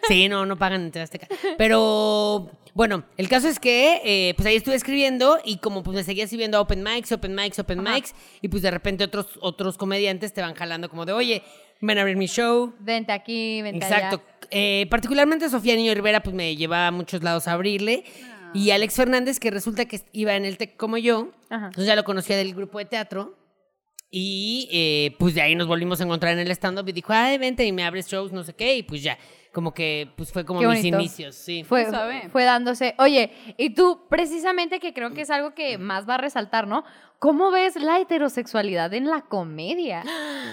sí, 0.07 0.27
no, 0.29 0.45
no 0.45 0.57
pagan 0.57 0.81
en 0.81 0.91
TV 0.91 1.03
Azteca. 1.03 1.27
Pero 1.57 2.49
bueno, 2.73 3.03
el 3.17 3.29
caso 3.29 3.47
es 3.47 3.59
que 3.59 4.01
eh, 4.03 4.33
pues 4.35 4.47
ahí 4.47 4.55
estuve 4.55 4.75
escribiendo 4.75 5.39
y 5.43 5.57
como 5.57 5.83
pues 5.83 5.95
me 5.95 6.03
seguía 6.03 6.27
sirviendo 6.27 6.57
a 6.57 6.61
Open 6.61 6.83
Mics, 6.83 7.11
Open 7.11 7.35
Mics, 7.35 7.59
Open 7.59 7.85
Ajá. 7.85 7.95
Mics. 7.95 8.13
Y 8.41 8.47
pues 8.47 8.63
de 8.63 8.71
repente 8.71 9.03
otros, 9.03 9.27
otros 9.41 9.77
comediantes 9.77 10.33
te 10.33 10.41
van 10.41 10.55
jalando 10.55 10.89
como 10.89 11.05
de, 11.05 11.13
oye, 11.13 11.43
ven 11.85 11.97
a 11.97 12.01
abrir 12.01 12.17
mi 12.17 12.27
show. 12.27 12.73
Vente 12.79 13.11
aquí, 13.11 13.61
vente 13.61 13.85
Exacto. 13.85 14.15
allá. 14.17 14.47
Eh, 14.51 14.87
particularmente 14.89 15.49
Sofía 15.49 15.75
Niño 15.75 15.93
Rivera, 15.93 16.21
pues 16.23 16.35
me 16.35 16.55
llevaba 16.55 16.87
a 16.87 16.91
muchos 16.91 17.23
lados 17.23 17.47
a 17.47 17.53
abrirle. 17.53 18.03
Y 18.53 18.69
Alex 18.71 18.95
Fernández, 18.95 19.39
que 19.39 19.49
resulta 19.51 19.85
que 19.85 20.01
iba 20.11 20.35
en 20.35 20.45
el 20.45 20.57
TEC 20.57 20.77
como 20.77 20.97
yo, 20.97 21.31
Ajá. 21.49 21.65
entonces 21.67 21.87
ya 21.87 21.95
lo 21.95 22.03
conocía 22.03 22.37
del 22.37 22.53
grupo 22.53 22.77
de 22.79 22.85
teatro. 22.85 23.37
Y 24.11 24.69
eh, 24.71 25.15
pues 25.17 25.33
de 25.33 25.41
ahí 25.41 25.55
nos 25.55 25.67
volvimos 25.67 25.99
a 25.99 26.03
encontrar 26.03 26.33
en 26.33 26.39
el 26.39 26.51
stand-up 26.51 26.87
y 26.87 26.91
dijo, 26.91 27.11
ay, 27.13 27.39
vente 27.39 27.65
y 27.65 27.71
me 27.71 27.83
abres 27.83 28.07
shows, 28.07 28.31
no 28.31 28.43
sé 28.43 28.53
qué. 28.53 28.77
Y 28.77 28.83
pues 28.83 29.01
ya, 29.01 29.17
como 29.53 29.73
que 29.73 30.11
pues 30.17 30.33
fue 30.33 30.45
como 30.45 30.59
Qué 30.59 30.67
mis 30.67 30.79
bonito. 30.79 30.97
inicios, 30.97 31.35
sí. 31.35 31.63
Fue, 31.63 31.85
fue 32.31 32.43
dándose. 32.43 32.95
Oye, 32.97 33.31
y 33.57 33.69
tú, 33.75 34.07
precisamente 34.09 34.79
que 34.79 34.93
creo 34.93 35.13
que 35.13 35.21
es 35.21 35.29
algo 35.29 35.53
que 35.53 35.77
más 35.77 36.09
va 36.09 36.15
a 36.15 36.17
resaltar, 36.17 36.67
¿no? 36.67 36.83
¿Cómo 37.19 37.51
ves 37.51 37.75
la 37.75 37.99
heterosexualidad 37.99 38.93
en 38.95 39.05
la 39.07 39.21
comedia? 39.21 40.03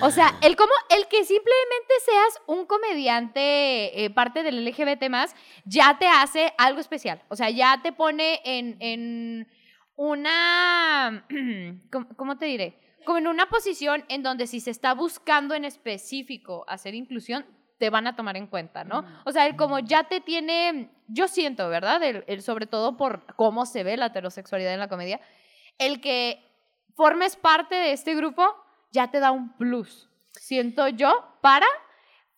O 0.03 0.11
sea, 0.11 0.39
el 0.43 0.55
cómo, 0.55 0.71
el 0.91 1.09
que 1.09 1.25
simplemente 1.25 1.95
seas 2.05 2.43
un 2.47 2.67
comediante, 2.67 4.05
eh, 4.05 4.11
parte 4.11 4.43
del 4.43 4.65
LGBT 4.65 5.09
más, 5.09 5.35
ya 5.65 5.97
te 5.99 6.07
hace 6.07 6.53
algo 6.59 6.79
especial. 6.79 7.23
O 7.29 7.37
sea, 7.37 7.49
ya 7.49 7.81
te 7.83 7.93
pone 7.93 8.41
en, 8.45 8.77
en 8.81 9.49
una. 9.97 11.27
¿cómo, 11.91 12.07
cómo 12.17 12.39
te 12.39 12.47
diré? 12.47 12.79
Como 13.07 13.17
en 13.17 13.29
una 13.29 13.49
posición 13.49 14.05
en 14.09 14.23
donde 14.23 14.47
si 14.47 14.61
se 14.61 14.71
está 14.71 14.93
buscando 14.93 15.55
en 15.55 15.65
específico 15.65 16.67
hacer 16.69 16.95
inclusión, 16.95 17.47
te 17.81 17.91
van 17.91 18.07
a 18.07 18.15
tomar 18.15 18.37
en 18.37 18.47
cuenta, 18.47 18.85
¿no? 18.85 19.05
O 19.25 19.33
sea, 19.33 19.47
el 19.47 19.57
como 19.57 19.79
ya 19.81 20.05
te 20.05 20.21
tiene, 20.21 20.91
yo 21.09 21.27
siento, 21.27 21.69
¿verdad? 21.71 22.01
El, 22.03 22.25
el 22.29 22.43
sobre 22.43 22.67
todo 22.67 22.97
por 22.99 23.25
cómo 23.37 23.65
se 23.67 23.83
ve 23.83 23.97
la 23.97 24.07
heterosexualidad 24.07 24.75
en 24.75 24.81
la 24.81 24.89
comedia, 24.89 25.19
el 25.79 26.03
que 26.03 26.45
formes 26.95 27.37
parte 27.37 27.75
de 27.75 27.93
este 27.93 28.15
grupo 28.15 28.45
ya 28.93 29.11
te 29.11 29.19
da 29.19 29.31
un 29.33 29.57
plus, 29.57 30.09
siento 30.33 30.87
yo, 30.89 31.11
para... 31.41 31.67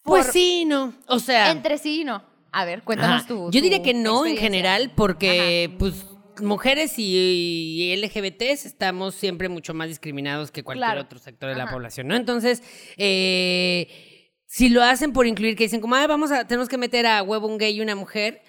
Pues 0.05 0.27
por- 0.27 0.33
sí, 0.33 0.65
no. 0.65 0.95
O 1.09 1.19
sea. 1.19 1.51
Entre 1.51 1.77
sí 1.77 2.01
y 2.03 2.05
no. 2.05 2.23
A 2.53 2.65
ver, 2.65 2.83
cuéntanos 2.85 3.27
tú. 3.27 3.51
Yo 3.51 3.61
diría 3.61 3.83
que 3.83 3.95
no 3.95 4.25
en 4.27 4.37
general, 4.37 4.93
porque 4.95 5.67
Ajá. 5.69 5.79
pues 5.79 6.07
mujeres 6.41 6.99
y, 6.99 7.93
y 7.93 7.97
LGBTs 7.97 8.65
estamos 8.67 9.15
siempre 9.15 9.49
mucho 9.49 9.75
más 9.75 9.89
discriminados 9.89 10.51
que 10.53 10.63
cualquier 10.63 10.87
Claro. 10.87 11.01
otro 11.03 11.19
sector 11.19 11.49
de 11.51 11.57
la 11.57 11.65
Ajá. 11.65 11.73
población, 11.73 12.09
¿no? 12.09 12.15
Entonces, 12.17 12.63
eh, 12.97 14.12
si 14.55 14.69
lo 14.69 14.83
hacen 14.83 15.15
por 15.15 15.27
incluir, 15.27 15.57
que 15.57 15.65
dicen 15.65 15.81
como, 15.81 15.95
"Ay, 15.95 16.07
vamos 16.07 16.31
a, 16.31 16.47
tenemos 16.47 16.69
que 16.69 16.77
meter 16.77 17.07
a 17.07 17.23
huevo 17.23 17.47
un 17.47 17.57
gay 17.57 17.75
y 17.75 17.81
una 17.81 17.95
mujer, 17.97 18.43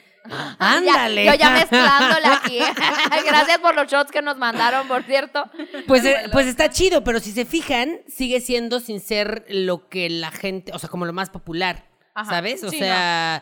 ándale. 0.60 1.24
Ya, 1.26 1.36
yo 1.36 1.40
ya 1.40 1.50
mezclándola 1.52 2.34
aquí. 2.44 2.60
Gracias 3.26 3.58
por 3.60 3.74
los 3.76 3.88
shots 3.90 4.12
que 4.12 4.22
nos 4.22 4.38
mandaron, 4.38 4.88
por 4.90 5.04
cierto. 5.04 5.50
Pues, 5.88 6.04
eh, 6.04 6.16
pues 6.32 6.48
está 6.48 6.70
chido, 6.70 7.04
pero 7.06 7.20
si 7.22 7.32
se 7.32 7.46
fijan, 7.46 8.02
sigue 8.08 8.42
siendo 8.42 8.80
sin 8.82 9.00
ser 9.00 9.46
lo 9.50 9.88
que 9.88 10.10
la 10.10 10.32
gente, 10.32 10.72
o 10.74 10.80
sea, 10.80 10.90
como 10.90 11.06
lo 11.06 11.14
más 11.14 11.30
popular, 11.30 11.86
Ajá. 12.16 12.30
¿sabes? 12.30 12.64
O 12.64 12.70
Sí, 12.70 12.80
sea, 12.80 13.42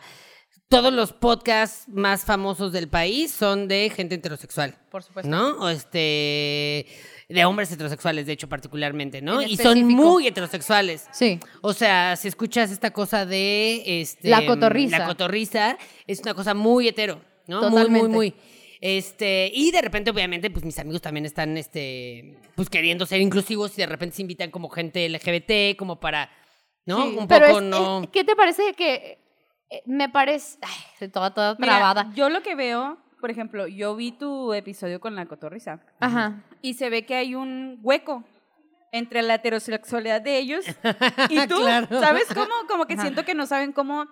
todos 0.68 0.92
los 0.92 1.12
podcasts 1.12 1.84
más 1.88 2.24
famosos 2.24 2.72
del 2.72 2.88
país 2.88 3.30
son 3.32 3.68
de 3.68 3.90
gente 3.90 4.14
heterosexual. 4.14 4.76
Por 4.90 5.02
supuesto. 5.02 5.28
¿No? 5.28 5.58
O 5.58 5.68
este. 5.68 6.86
De 7.32 7.44
hombres 7.44 7.70
heterosexuales, 7.72 8.26
de 8.26 8.32
hecho, 8.32 8.48
particularmente, 8.48 9.22
¿no? 9.22 9.40
En 9.40 9.48
Y 9.48 9.56
son 9.56 9.84
muy 9.86 10.26
heterosexuales. 10.26 11.06
Sí. 11.12 11.38
O 11.60 11.72
sea, 11.72 12.16
si 12.16 12.28
escuchas 12.28 12.70
esta 12.70 12.90
cosa 12.92 13.24
de. 13.26 13.82
Este, 14.00 14.28
La 14.28 14.44
cotorriza. 14.46 14.98
La 14.98 15.06
cotorriza, 15.06 15.76
es 16.06 16.20
una 16.20 16.34
cosa 16.34 16.54
muy 16.54 16.88
hetero, 16.88 17.20
¿no? 17.46 17.60
Totalmente. 17.60 17.90
Muy, 17.90 18.00
muy, 18.08 18.08
muy. 18.08 18.34
Este, 18.80 19.50
y 19.54 19.70
de 19.70 19.80
repente, 19.80 20.10
obviamente, 20.10 20.50
pues 20.50 20.64
mis 20.64 20.76
amigos 20.80 21.00
también 21.00 21.24
están, 21.24 21.56
este, 21.56 22.36
pues 22.56 22.68
queriendo 22.68 23.06
ser 23.06 23.20
inclusivos 23.20 23.72
y 23.78 23.82
de 23.82 23.86
repente 23.86 24.16
se 24.16 24.22
invitan 24.22 24.50
como 24.50 24.68
gente 24.70 25.08
LGBT, 25.08 25.76
como 25.78 26.00
para, 26.00 26.30
¿no? 26.84 27.02
Sí, 27.08 27.16
Un 27.16 27.28
pero 27.28 27.46
poco 27.46 27.58
es- 27.60 27.64
no. 27.64 28.02
es- 28.02 28.08
¿Qué 28.10 28.24
te 28.24 28.34
parece 28.34 28.72
que 28.74 29.18
eh, 29.70 29.82
me 29.86 30.08
parece 30.08 30.58
ay, 31.00 31.08
toda 31.10 31.32
toda 31.32 31.54
Mira, 31.60 31.74
trabada? 31.78 32.12
yo 32.16 32.28
lo 32.28 32.42
que 32.42 32.56
veo, 32.56 32.98
por 33.22 33.30
ejemplo, 33.30 33.68
yo 33.68 33.94
vi 33.94 34.10
tu 34.10 34.52
episodio 34.52 34.98
con 34.98 35.14
la 35.14 35.26
cotorriza 35.26 35.78
Ajá. 36.00 36.42
y 36.60 36.74
se 36.74 36.90
ve 36.90 37.06
que 37.06 37.14
hay 37.14 37.36
un 37.36 37.78
hueco 37.80 38.24
entre 38.90 39.22
la 39.22 39.36
heterosexualidad 39.36 40.20
de 40.20 40.38
ellos 40.38 40.64
y 41.30 41.46
tú, 41.46 41.60
Claro. 41.60 41.86
¿sabes 42.00 42.26
cómo? 42.34 42.52
Como 42.68 42.86
que 42.86 42.96
siento 42.96 43.24
que 43.24 43.36
no 43.36 43.46
saben 43.46 43.72
cómo 43.72 44.08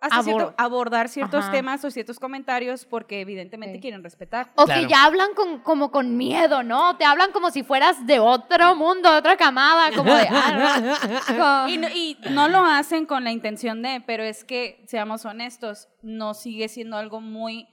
hasta 0.00 0.24
cierto, 0.24 0.54
abordar 0.58 1.08
ciertos 1.08 1.48
temas 1.52 1.84
o 1.84 1.90
ciertos 1.92 2.18
comentarios 2.18 2.84
porque 2.84 3.20
evidentemente 3.20 3.78
quieren 3.78 4.02
respetar. 4.02 4.50
O 4.56 4.66
que 4.66 4.88
ya 4.88 5.04
hablan 5.04 5.32
con, 5.34 5.60
como 5.60 5.92
con 5.92 6.16
miedo, 6.16 6.64
¿no? 6.64 6.96
Te 6.96 7.04
hablan 7.04 7.30
como 7.30 7.50
si 7.52 7.62
fueras 7.62 8.08
de 8.08 8.18
otro 8.18 8.74
mundo, 8.74 9.10
de 9.12 9.18
otra 9.18 9.36
camada, 9.36 9.94
como 9.94 10.12
de... 10.12 10.26
Ah, 10.28 11.66
y, 11.70 11.78
no, 11.78 11.88
y 11.88 12.18
no 12.30 12.48
lo 12.48 12.58
hacen 12.64 13.06
con 13.06 13.22
la 13.22 13.30
intención 13.30 13.82
de, 13.82 14.02
pero 14.04 14.24
es 14.24 14.44
que, 14.44 14.84
seamos 14.88 15.24
honestos, 15.24 15.88
no 16.02 16.34
sigue 16.34 16.68
siendo 16.68 16.96
algo 16.96 17.20
muy 17.20 17.68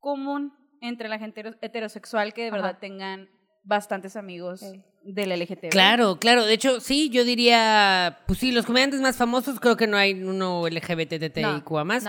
común 0.00 0.52
entre 0.80 1.08
la 1.08 1.18
gente 1.18 1.42
heterosexual 1.60 2.32
que 2.32 2.44
de 2.44 2.50
verdad 2.50 2.78
tengan 2.80 3.28
bastantes 3.62 4.16
amigos 4.16 4.64
del 5.02 5.30
LGTB. 5.30 5.70
Claro, 5.70 6.18
claro. 6.18 6.44
De 6.44 6.54
hecho, 6.54 6.80
sí, 6.80 7.10
yo 7.10 7.24
diría, 7.24 8.18
pues 8.26 8.38
sí, 8.38 8.52
los 8.52 8.66
comediantes 8.66 9.00
más 9.00 9.16
famosos 9.16 9.60
creo 9.60 9.76
que 9.76 9.86
no 9.86 9.96
hay 9.96 10.22
uno 10.22 10.66
LGBTTIQ 10.68 11.70
no, 11.70 11.84
más. 11.84 12.04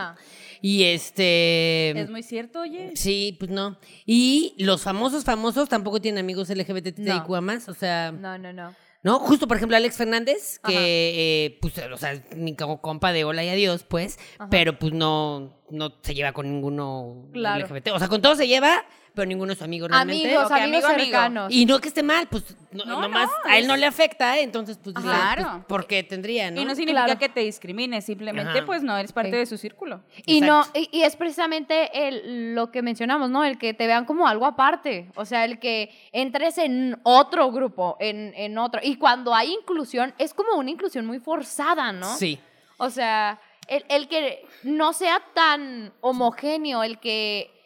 Y 0.62 0.84
este... 0.84 1.92
Es 2.00 2.10
muy 2.10 2.24
cierto, 2.24 2.62
oye. 2.62 2.92
Sí, 2.96 3.36
pues 3.40 3.50
no. 3.50 3.78
Y 4.06 4.56
los 4.60 4.84
famosos 4.84 5.24
famosos 5.24 5.70
tampoco 5.70 6.00
tienen 6.00 6.24
amigos 6.24 6.50
LGBTTIQ 6.50 7.30
más, 7.42 7.68
o 7.68 7.74
sea... 7.74 8.12
No, 8.12 8.38
no, 8.38 8.54
no. 8.54 8.76
¿No? 9.04 9.18
Justo, 9.20 9.48
por 9.48 9.58
ejemplo, 9.58 9.76
Alex 9.76 9.98
Fernández, 9.98 10.60
que, 10.60 10.76
eh, 11.46 11.58
pues, 11.60 11.74
o 11.92 11.98
sea, 11.98 12.24
mi 12.36 12.56
compa 12.56 13.12
de 13.12 13.24
hola 13.24 13.44
y 13.44 13.50
adiós, 13.50 13.84
pues, 13.88 14.20
pero 14.52 14.78
pues 14.78 14.94
no, 14.94 15.58
no 15.72 15.94
se 16.04 16.14
lleva 16.14 16.34
con 16.34 16.48
ninguno 16.48 17.26
LGBT. 17.34 17.90
O 17.94 18.00
sea, 18.00 18.08
con 18.10 18.22
todos 18.22 18.38
se 18.38 18.48
lleva, 18.48 18.86
pero 19.14 19.26
ninguno 19.26 19.52
es 19.52 19.58
su 19.58 19.64
amigo 19.64 19.88
realmente. 19.88 20.28
Amigos, 20.28 20.52
amigos 20.52 20.92
cercanos. 20.96 21.52
Y 21.52 21.66
no 21.66 21.80
que 21.80 21.90
esté 21.90 22.02
mal, 22.04 22.28
pues 22.28 22.56
no, 22.72 22.86
nomás 22.86 23.30
a 23.46 23.58
él 23.58 23.68
no 23.68 23.76
le 23.76 23.86
afecta, 23.86 24.38
¿eh? 24.38 24.44
entonces 24.44 24.80
pues, 24.82 24.96
claro. 24.96 25.44
Pues, 25.44 25.66
porque 25.68 26.04
tendría, 26.04 26.50
¿no? 26.50 26.62
Y 26.62 26.66
no 26.66 26.76
significa 26.76 27.18
que 27.18 27.30
te 27.30 27.42
discrimine, 27.42 28.02
simplemente 28.02 28.64
pues 28.64 28.84
no 28.84 28.98
eres 28.98 29.12
parte 29.12 29.36
de 29.36 29.46
su 29.46 29.58
círculo. 29.58 30.02
Y 30.26 30.42
no 30.42 30.64
y, 30.74 31.02
es 31.02 31.16
precisamente 31.16 32.08
el, 32.08 32.56
lo 32.56 32.72
que 32.72 32.82
mencionamos, 32.82 33.30
¿no? 33.30 33.44
El 33.44 33.58
que 33.58 33.74
te 33.74 33.88
vean 33.88 34.06
como 34.06 34.28
algo 34.28 34.46
aparte, 34.46 35.10
o 35.16 35.26
sea, 35.26 35.46
el 35.46 35.60
que 35.60 35.92
entres 36.12 36.58
en 36.58 37.00
otro 37.04 37.52
grupo, 37.52 37.98
en, 38.00 38.34
en 38.36 38.58
otro. 38.58 38.80
Y 38.84 38.96
cuando 38.96 39.36
hay 39.36 39.52
inclusión, 39.52 40.14
es 40.18 40.34
como 40.34 40.56
una 40.56 40.70
inclusión 40.70 41.06
muy 41.06 41.20
forzada, 41.20 41.92
¿no? 41.92 42.16
Sí. 42.16 42.40
O 42.78 42.90
sea, 42.90 43.40
el, 43.68 43.86
el 43.90 44.08
que 44.08 44.46
no 44.64 44.94
sea 44.94 45.22
tan 45.34 45.94
homogéneo, 46.02 46.84
el 46.84 47.00
que 47.00 47.61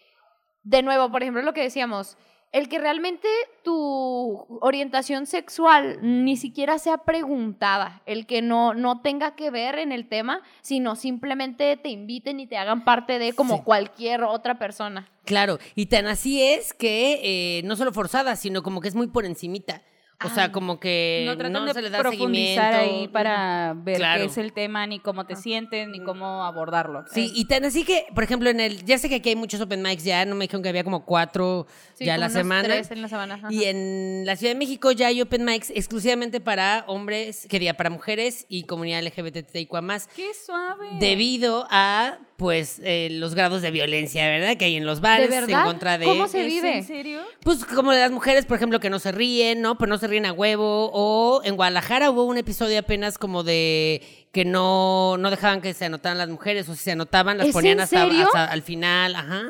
de 0.66 0.82
nuevo, 0.82 1.10
por 1.10 1.22
ejemplo, 1.22 1.42
lo 1.44 1.54
que 1.54 1.62
decíamos, 1.62 2.18
el 2.52 2.70
que 2.70 2.80
realmente 2.80 3.28
tu 3.64 4.46
orientación 4.62 5.26
sexual 5.26 6.00
ni 6.02 6.38
siquiera 6.38 6.80
sea 6.80 7.00
preguntada, 7.00 8.02
el 8.06 8.26
que 8.26 8.42
no, 8.42 8.74
no 8.74 9.02
tenga 9.02 9.36
que 9.36 9.52
ver 9.52 9.78
en 9.78 9.92
el 9.92 10.08
tema, 10.08 10.42
sino 10.62 10.96
simplemente 10.96 11.78
te 11.78 11.90
inviten 11.90 12.40
y 12.40 12.48
te 12.48 12.58
hagan 12.58 12.84
parte 12.84 13.20
de 13.20 13.34
como 13.34 13.64
cualquier 13.64 14.24
otra 14.24 14.58
persona. 14.58 15.10
Claro, 15.26 15.60
y 15.76 15.88
tan 15.88 16.08
así 16.08 16.42
es 16.42 16.74
que 16.74 17.20
eh, 17.24 17.62
no 17.64 17.76
solo 17.76 17.92
forzada, 17.92 18.36
sino 18.36 18.64
como 18.64 18.82
que 18.82 18.88
es 18.88 18.96
muy 18.96 19.08
por 19.08 19.26
encimita. 19.26 19.82
O 20.24 20.30
sea, 20.30 20.52
como 20.52 20.80
que 20.80 21.24
no, 21.26 21.38
tratan 21.38 21.66
de 21.66 21.74
se 21.74 21.82
le 21.82 21.90
da 21.90 22.00
profundizar 22.00 22.74
ahí 22.74 23.08
para 23.10 23.74
ver 23.76 23.98
qué 23.98 24.26
es 24.26 24.38
el 24.38 24.54
tema, 24.54 24.88
ni 24.88 25.00
cómo 25.00 25.26
te 25.26 25.34
ah. 25.34 25.38
sientes, 25.38 25.88
ni 25.90 26.02
cómo 26.02 26.46
abordarlo. 26.46 27.04
Sí, 27.12 27.32
y 27.36 27.46
tan 27.46 27.66
así 27.66 27.84
que, 27.84 28.06
por 28.16 28.24
ejemplo, 28.24 28.50
en 28.50 28.60
el, 28.60 28.86
ya 28.86 28.98
sé 28.98 29.10
que 29.10 29.16
aquí 29.16 29.30
hay 29.30 29.36
muchos 29.36 29.60
open 29.60 29.82
mics 29.82 30.04
ya, 30.04 30.24
no 30.26 30.36
me 30.36 30.46
dijeron 30.46 30.64
que 30.64 30.70
había 30.70 30.84
como 30.84 31.06
cuatro 31.06 31.68
ya 32.00 32.18
la 32.18 32.30
semana. 32.30 32.64
Tres 32.64 32.92
en 32.92 33.02
la 33.02 33.10
semana. 33.10 33.42
Y 33.50 33.66
en 33.66 34.26
la 34.26 34.36
Ciudad 34.36 34.54
de 34.54 34.60
México 34.60 34.92
ya 34.92 35.08
hay 35.08 35.22
open 35.22 35.44
mics 35.44 35.70
exclusivamente 35.72 36.40
para 36.40 36.86
hombres, 36.88 37.48
que 37.50 37.66
para 37.74 37.90
mujeres 37.90 38.46
y 38.48 38.64
comunidad 38.64 39.04
LGBTIQ 39.04 39.82
más. 39.82 40.08
¡Qué 40.16 40.32
suave! 40.34 40.88
Debido 41.00 41.68
a 41.70 42.20
pues 42.38 42.82
eh, 42.84 43.10
los 43.12 43.34
grados 43.34 43.62
de 43.62 43.72
violencia, 43.72 44.28
¿verdad? 44.28 44.58
Que 44.58 44.66
hay 44.66 44.76
en 44.76 44.86
los 44.86 45.00
bares 45.00 45.30
¿De 45.30 45.54
en 45.54 45.64
contra 45.64 45.98
de 45.98 46.06
¿Cómo 46.06 46.28
se 46.28 46.44
vive? 46.44 46.78
¿En 46.78 46.84
serio? 46.84 47.22
Pues 47.44 47.64
como 47.64 47.94
las 47.94 48.12
mujeres, 48.12 48.46
por 48.46 48.58
ejemplo, 48.58 48.80
que 48.80 48.90
no 48.90 49.00
se 49.00 49.12
ríen, 49.12 49.62
¿no? 49.62 49.78
Pues 49.78 49.90
no 49.90 49.98
se 49.98 50.08
ríen 50.08 50.26
a 50.26 50.34
huevo 50.34 50.90
o 50.94 51.42
en 51.44 51.56
Guadalajara 51.56 52.12
hubo 52.12 52.26
un 52.26 52.38
episodio 52.38 52.80
apenas 52.80 53.18
como 53.18 53.44
de 53.44 54.02
que 54.32 54.44
no 54.44 55.16
no 55.18 55.30
dejaban 55.30 55.62
que 55.62 55.74
se 55.74 55.86
anotaran 55.86 56.18
las 56.18 56.30
mujeres 56.30 56.68
o 56.68 56.74
si 56.74 56.84
se 56.84 56.92
anotaban 56.92 57.38
las 57.38 57.48
ponían 57.50 57.80
hasta, 57.80 58.04
al 58.46 58.62
final, 58.62 59.16
ajá. 59.16 59.44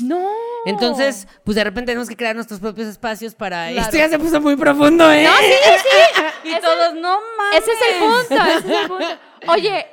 No. 0.00 0.26
Entonces, 0.64 1.28
pues 1.44 1.54
de 1.54 1.64
repente 1.64 1.92
tenemos 1.92 2.08
que 2.08 2.16
crear 2.16 2.34
nuestros 2.34 2.60
propios 2.60 2.88
espacios 2.88 3.34
para. 3.34 3.70
Esto 3.70 3.96
ya 3.96 4.08
se 4.08 4.18
puso 4.18 4.40
muy 4.40 4.56
profundo, 4.56 5.10
¿eh? 5.12 5.24
No, 5.24 5.36
sí, 5.36 5.52
sí. 5.82 6.48
y 6.56 6.60
todos, 6.60 6.94
no 6.94 7.18
mames. 7.36 7.62
Ese 7.62 7.72
es 7.72 7.78
el 7.90 7.98
punto, 7.98 8.44
ese 8.44 8.58
es 8.58 8.80
el 8.80 8.88
punto. 8.88 9.06
Oye, 9.48 9.86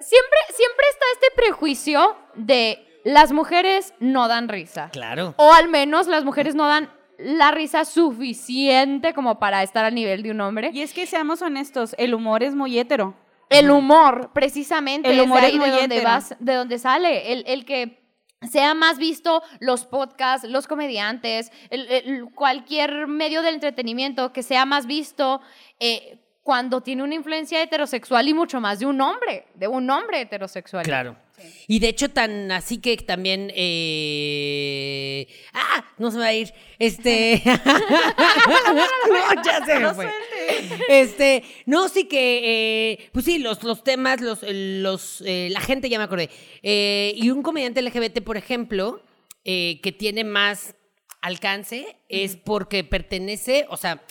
siempre, 0.00 0.38
siempre 0.54 0.86
está 0.90 1.04
este 1.14 1.26
prejuicio 1.36 2.16
de 2.34 2.86
las 3.04 3.32
mujeres 3.32 3.94
no 3.98 4.28
dan 4.28 4.48
risa. 4.48 4.90
Claro. 4.92 5.34
O 5.36 5.52
al 5.52 5.68
menos 5.68 6.06
las 6.06 6.24
mujeres 6.24 6.54
no 6.54 6.66
dan 6.66 6.90
la 7.18 7.50
risa 7.50 7.84
suficiente 7.84 9.12
como 9.14 9.38
para 9.38 9.62
estar 9.62 9.84
al 9.84 9.94
nivel 9.94 10.22
de 10.22 10.30
un 10.30 10.40
hombre. 10.40 10.70
Y 10.72 10.82
es 10.82 10.92
que 10.92 11.06
seamos 11.06 11.42
honestos, 11.42 11.94
el 11.98 12.14
humor 12.14 12.42
es 12.42 12.54
muy 12.54 12.78
hétero. 12.78 13.14
El 13.50 13.70
humor, 13.70 14.30
precisamente, 14.32 15.10
el 15.10 15.20
humor 15.20 15.42
es, 15.42 15.52
de, 15.52 15.70
donde 15.70 16.04
vas, 16.04 16.36
de 16.38 16.54
donde 16.54 16.78
sale. 16.78 17.32
El, 17.32 17.42
el, 17.48 17.64
que 17.64 18.00
sea 18.48 18.74
más 18.74 18.96
visto 18.96 19.42
los 19.58 19.86
podcasts, 19.86 20.48
los 20.48 20.68
comediantes, 20.68 21.50
cualquier 22.36 23.08
medio 23.08 23.42
del 23.42 23.54
entretenimiento 23.54 24.32
que 24.32 24.44
sea 24.44 24.66
más 24.66 24.86
visto 24.86 25.40
eh, 25.80 26.20
cuando 26.42 26.80
tiene 26.80 27.02
una 27.02 27.14
influencia 27.14 27.62
heterosexual 27.62 28.28
y 28.28 28.34
mucho 28.34 28.60
más 28.60 28.78
de 28.78 28.86
un 28.86 29.00
hombre, 29.00 29.46
de 29.54 29.68
un 29.68 29.88
hombre 29.90 30.22
heterosexual. 30.22 30.84
Claro. 30.84 31.16
Y 31.66 31.78
de 31.78 31.88
hecho, 31.88 32.10
tan 32.10 32.52
así 32.52 32.78
que 32.78 32.96
también. 32.98 33.50
Eh... 33.54 35.26
¡Ah! 35.52 35.84
No 35.98 36.10
se 36.10 36.18
va 36.18 36.26
a 36.26 36.34
ir. 36.34 36.52
Este. 36.78 37.42
no, 37.44 39.42
ya 39.42 39.64
se 39.64 39.78
me 39.78 39.94
fue. 39.94 40.10
Este. 40.88 41.44
No, 41.66 41.88
sí 41.88 42.04
que. 42.04 42.40
Eh, 42.92 43.10
pues 43.12 43.24
sí, 43.24 43.38
los, 43.38 43.62
los 43.62 43.84
temas, 43.84 44.20
los, 44.20 44.40
los, 44.42 45.22
eh, 45.26 45.48
la 45.50 45.60
gente, 45.60 45.88
ya 45.88 45.98
me 45.98 46.04
acordé. 46.04 46.30
Eh, 46.62 47.12
y 47.16 47.30
un 47.30 47.42
comediante 47.42 47.82
LGBT, 47.82 48.22
por 48.22 48.36
ejemplo, 48.36 49.02
que 49.44 49.94
tiene 49.98 50.24
más 50.24 50.74
alcance, 51.22 51.96
es 52.08 52.36
porque 52.36 52.84
pertenece, 52.84 53.66
o 53.68 53.76
sea 53.76 54.02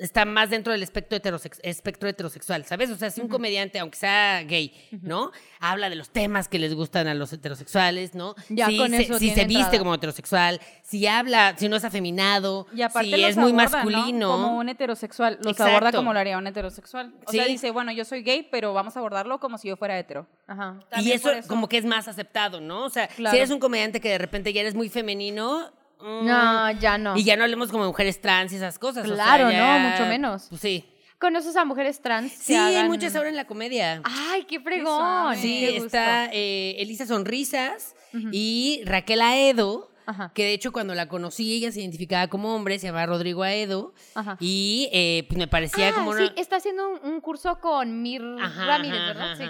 está 0.00 0.24
más 0.24 0.50
dentro 0.50 0.72
del 0.72 0.82
espectro, 0.82 1.18
espectro 1.62 2.08
heterosexual, 2.08 2.64
¿sabes? 2.64 2.90
O 2.90 2.96
sea, 2.96 3.10
si 3.10 3.20
un 3.20 3.28
comediante, 3.28 3.78
aunque 3.78 3.96
sea 3.96 4.42
gay, 4.42 4.72
¿no? 5.02 5.30
Habla 5.60 5.90
de 5.90 5.96
los 5.96 6.10
temas 6.10 6.48
que 6.48 6.58
les 6.58 6.74
gustan 6.74 7.06
a 7.06 7.14
los 7.14 7.32
heterosexuales, 7.32 8.14
¿no? 8.14 8.34
Ya 8.48 8.66
si 8.66 8.76
con 8.78 8.90
se, 8.90 9.02
eso 9.02 9.18
si 9.18 9.30
se 9.30 9.44
viste 9.44 9.78
como 9.78 9.94
heterosexual, 9.94 10.60
si 10.82 11.06
habla, 11.06 11.54
si 11.56 11.68
no 11.68 11.76
es 11.76 11.84
afeminado, 11.84 12.66
y 12.72 12.82
si 13.04 13.24
es 13.24 13.36
muy 13.36 13.52
masculino. 13.52 14.30
Como 14.30 14.56
un 14.56 14.68
heterosexual, 14.68 15.38
los 15.42 15.60
aborda 15.60 15.92
como 15.92 16.12
lo 16.12 16.18
haría 16.18 16.38
un 16.38 16.46
heterosexual. 16.46 17.14
O 17.26 17.30
sea, 17.30 17.44
dice, 17.46 17.70
bueno, 17.70 17.92
yo 17.92 18.04
soy 18.04 18.22
gay, 18.22 18.46
pero 18.50 18.72
vamos 18.72 18.96
a 18.96 19.00
abordarlo 19.00 19.38
como 19.38 19.58
si 19.58 19.68
yo 19.68 19.76
fuera 19.76 19.98
hetero. 19.98 20.26
Ajá. 20.46 20.80
Y 20.98 21.12
eso, 21.12 21.30
como 21.46 21.68
que 21.68 21.78
es 21.78 21.84
más 21.84 22.08
aceptado, 22.08 22.60
¿no? 22.60 22.84
O 22.84 22.90
sea, 22.90 23.08
si 23.10 23.36
eres 23.36 23.50
un 23.50 23.60
comediante 23.60 24.00
que 24.00 24.08
de 24.08 24.18
repente 24.18 24.52
ya 24.52 24.62
eres 24.62 24.74
muy 24.74 24.88
femenino, 24.88 25.72
no, 26.02 26.70
ya 26.72 26.98
no. 26.98 27.16
Y 27.16 27.24
ya 27.24 27.36
no 27.36 27.44
hablemos 27.44 27.70
como 27.70 27.86
mujeres 27.86 28.20
trans 28.20 28.52
y 28.52 28.56
esas 28.56 28.78
cosas. 28.78 29.04
Claro, 29.06 29.50
no, 29.50 29.90
mucho 29.90 30.06
menos. 30.06 30.46
Pues 30.48 30.60
sí. 30.60 30.84
¿Conoces 31.18 31.54
a 31.56 31.66
mujeres 31.66 32.00
trans? 32.00 32.32
Sí, 32.32 32.54
hay 32.54 32.88
muchas 32.88 33.14
ahora 33.14 33.28
en 33.28 33.36
la 33.36 33.46
comedia. 33.46 34.00
¡Ay, 34.04 34.44
qué 34.44 34.58
fregón! 34.58 35.36
Sí, 35.36 35.66
está 35.66 36.30
eh, 36.32 36.76
Elisa 36.78 37.06
Sonrisas 37.06 37.94
y 38.32 38.80
Raquel 38.84 39.20
Aedo. 39.20 39.90
Que 40.34 40.42
de 40.42 40.54
hecho 40.54 40.72
cuando 40.72 40.92
la 40.94 41.06
conocí 41.06 41.54
ella 41.54 41.70
se 41.70 41.80
identificaba 41.80 42.26
como 42.26 42.52
hombre, 42.52 42.80
se 42.80 42.86
llamaba 42.86 43.06
Rodrigo 43.06 43.42
Aedo. 43.42 43.94
Y 44.40 44.88
eh, 44.92 45.24
pues 45.28 45.38
me 45.38 45.46
parecía 45.46 45.90
ah, 45.90 45.94
como 45.94 46.10
una... 46.10 46.26
Sí, 46.26 46.32
está 46.36 46.56
haciendo 46.56 46.88
un, 46.88 47.20
curso 47.20 47.60
con 47.60 48.02
Mir 48.02 48.22
Ramírez, 48.22 49.00
¿verdad? 49.00 49.36
Sí. 49.36 49.44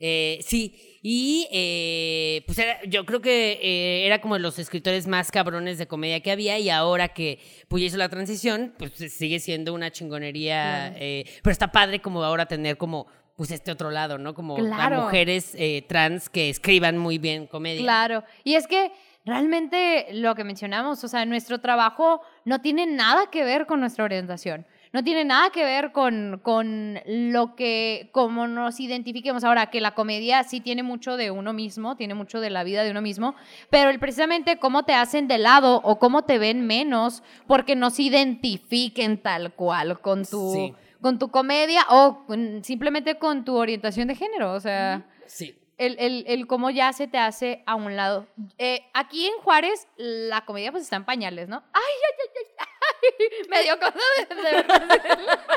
Eh, 0.00 0.40
sí, 0.42 0.98
y 1.02 1.46
eh, 1.50 2.42
pues 2.46 2.58
era, 2.58 2.82
yo 2.84 3.06
creo 3.06 3.20
que 3.20 3.52
eh, 3.62 4.06
era 4.06 4.20
como 4.20 4.34
de 4.34 4.40
los 4.40 4.58
escritores 4.58 5.06
más 5.06 5.30
cabrones 5.30 5.78
de 5.78 5.86
comedia 5.86 6.20
que 6.20 6.30
había 6.30 6.58
y 6.58 6.68
ahora 6.68 7.08
que 7.08 7.38
pues 7.68 7.82
hizo 7.82 7.96
la 7.96 8.08
transición, 8.08 8.74
pues 8.78 8.92
sigue 9.12 9.40
siendo 9.40 9.72
una 9.74 9.90
chingonería. 9.90 10.94
Eh, 10.96 11.24
pero 11.42 11.52
está 11.52 11.72
padre 11.72 12.00
como 12.00 12.22
ahora 12.22 12.46
tener 12.46 12.76
como 12.76 13.06
pues 13.36 13.50
este 13.50 13.72
otro 13.72 13.90
lado, 13.90 14.18
¿no? 14.18 14.34
Como 14.34 14.58
mujeres 14.58 15.56
trans 15.86 16.28
que 16.28 16.50
escriban 16.50 16.98
muy 16.98 17.16
bien 17.16 17.46
comedia. 17.46 17.80
Claro, 17.80 18.24
y 18.44 18.54
es 18.54 18.66
que 18.66 18.92
realmente 19.24 20.08
lo 20.12 20.34
que 20.34 20.44
mencionamos, 20.44 21.02
o 21.04 21.08
sea, 21.08 21.24
nuestro 21.24 21.60
trabajo 21.60 22.20
no 22.44 22.60
tiene 22.60 22.86
nada 22.86 23.30
que 23.30 23.44
ver 23.44 23.64
con 23.66 23.80
nuestra 23.80 24.04
orientación 24.04 24.66
no 24.92 25.04
tiene 25.04 25.24
nada 25.24 25.50
que 25.50 25.64
ver 25.64 25.92
con, 25.92 26.40
con 26.42 26.98
lo 27.06 27.54
que, 27.54 28.08
como 28.12 28.48
nos 28.48 28.80
identifiquemos 28.80 29.44
ahora, 29.44 29.70
que 29.70 29.80
la 29.80 29.94
comedia 29.94 30.42
sí 30.42 30.60
tiene 30.60 30.82
mucho 30.82 31.16
de 31.16 31.30
uno 31.30 31.52
mismo, 31.52 31.96
tiene 31.96 32.14
mucho 32.14 32.40
de 32.40 32.50
la 32.50 32.64
vida 32.64 32.82
de 32.82 32.90
uno 32.90 33.00
mismo, 33.00 33.34
pero 33.70 33.90
el, 33.90 33.98
precisamente 34.00 34.58
cómo 34.58 34.84
te 34.84 34.94
hacen 34.94 35.28
de 35.28 35.38
lado 35.38 35.80
o 35.84 35.98
cómo 35.98 36.22
te 36.22 36.38
ven 36.38 36.66
menos 36.66 37.22
porque 37.46 37.76
no 37.76 37.90
se 37.90 38.02
identifiquen 38.02 39.18
tal 39.18 39.54
cual 39.54 40.00
con 40.00 40.24
tu, 40.24 40.74
con 41.00 41.18
tu 41.18 41.30
comedia 41.30 41.86
o 41.90 42.24
simplemente 42.62 43.16
con 43.18 43.44
tu 43.44 43.56
orientación 43.56 44.08
de 44.08 44.16
género, 44.16 44.52
o 44.52 44.60
sea... 44.60 45.06
Sí. 45.26 45.54
el, 45.78 45.96
el, 46.00 46.24
el 46.26 46.46
cómo 46.48 46.70
ya 46.70 46.92
se 46.92 47.06
te 47.06 47.16
hace 47.16 47.62
a 47.64 47.76
un 47.76 47.94
lado. 47.94 48.26
Eh, 48.58 48.80
aquí 48.92 49.26
en 49.26 49.38
Juárez, 49.42 49.86
la 49.96 50.44
comedia 50.44 50.72
pues 50.72 50.82
está 50.82 50.96
en 50.96 51.04
pañales, 51.04 51.48
¿no? 51.48 51.62
¡Ay, 51.72 51.82
ay, 51.82 52.28
ay, 52.36 52.44
ay! 52.58 52.66
Me 53.48 53.62
dio 53.62 53.78
cosa 53.78 53.98
de, 54.28 54.34
de 54.34 54.42
verdad. 54.42 55.00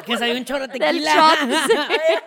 Que 0.05 0.17
salió 0.17 0.35
un 0.37 0.45
chorro 0.45 0.67
de 0.67 0.79
Del 0.79 1.03
tequila. 1.03 1.35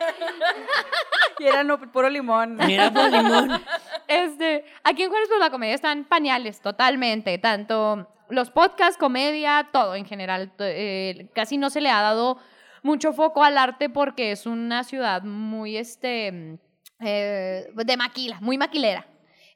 Y 1.38 1.44
era 1.44 1.62
no, 1.64 1.78
puro 1.92 2.09
limón. 2.09 2.57
Mira, 2.57 2.90
por 2.90 3.11
limón. 3.11 3.62
Este, 4.09 4.64
aquí 4.84 5.02
en 5.02 5.11
Juárez, 5.11 5.28
pues 5.28 5.40
la 5.40 5.50
comedia 5.50 5.74
está 5.74 5.92
en 5.92 6.04
pañales, 6.04 6.61
totalmente. 6.61 7.36
Tanto 7.38 8.09
los 8.30 8.50
podcasts, 8.50 8.96
comedia, 8.96 9.68
todo 9.72 9.94
en 9.94 10.07
general. 10.07 10.52
Eh, 10.59 11.30
casi 11.34 11.59
no 11.59 11.70
se 11.70 11.80
le 11.80 11.90
ha 11.90 12.00
dado 12.00 12.38
mucho 12.82 13.12
foco 13.12 13.42
al 13.42 13.59
arte 13.59 13.90
porque 13.90 14.32
es 14.32 14.46
una 14.46 14.84
ciudad 14.84 15.22
muy, 15.22 15.76
este, 15.76 16.59
eh, 17.00 17.68
de 17.74 17.96
maquila, 17.96 18.38
muy 18.40 18.57
maquilera, 18.59 19.07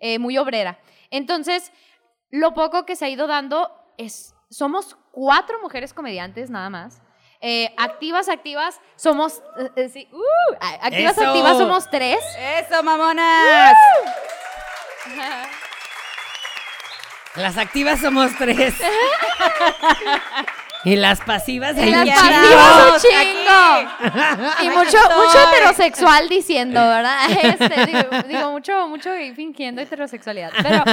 eh, 0.01 0.19
muy 0.19 0.37
obrera. 0.37 0.79
Entonces, 1.11 1.73
lo 2.31 2.55
poco 2.55 2.85
que 2.85 2.97
se 2.97 3.07
ha 3.07 3.09
ido 3.09 3.27
dando 3.27 3.71
es, 3.97 4.35
somos 4.51 4.97
cuatro 5.13 5.61
mujeres 5.61 5.93
comediantes 5.93 6.51
nada 6.51 6.71
más. 6.71 7.03
Eh, 7.43 7.73
activas, 7.79 8.29
activas, 8.29 8.81
somos, 8.97 9.43
eh, 9.59 9.71
eh, 9.77 9.89
sí, 9.89 10.07
uh, 10.13 10.55
activas, 10.83 11.17
Eso. 11.17 11.27
activas 11.27 11.57
somos 11.57 11.89
tres. 11.91 12.19
¡Eso, 12.39 12.83
mamonas! 12.83 13.75
Las 17.37 17.57
activas 17.57 18.01
somos 18.01 18.33
tres. 18.37 18.75
y 20.85 20.97
las 20.97 21.21
pasivas 21.21 21.77
Y 21.79 21.91
las 21.91 22.09
pasivas 22.09 22.93
un 22.93 23.01
chingo. 23.01 23.91
Y 24.63 24.69
mucho, 24.71 24.99
mucho 25.17 25.39
heterosexual 25.49 26.29
diciendo, 26.29 26.81
¿verdad? 26.81 27.31
Este, 27.43 27.87
digo, 27.87 28.23
digo, 28.29 28.51
mucho, 28.53 28.89
mucho 28.89 29.11
fingiendo 29.35 29.81
heterosexualidad. 29.81 30.53
Pero 30.63 30.85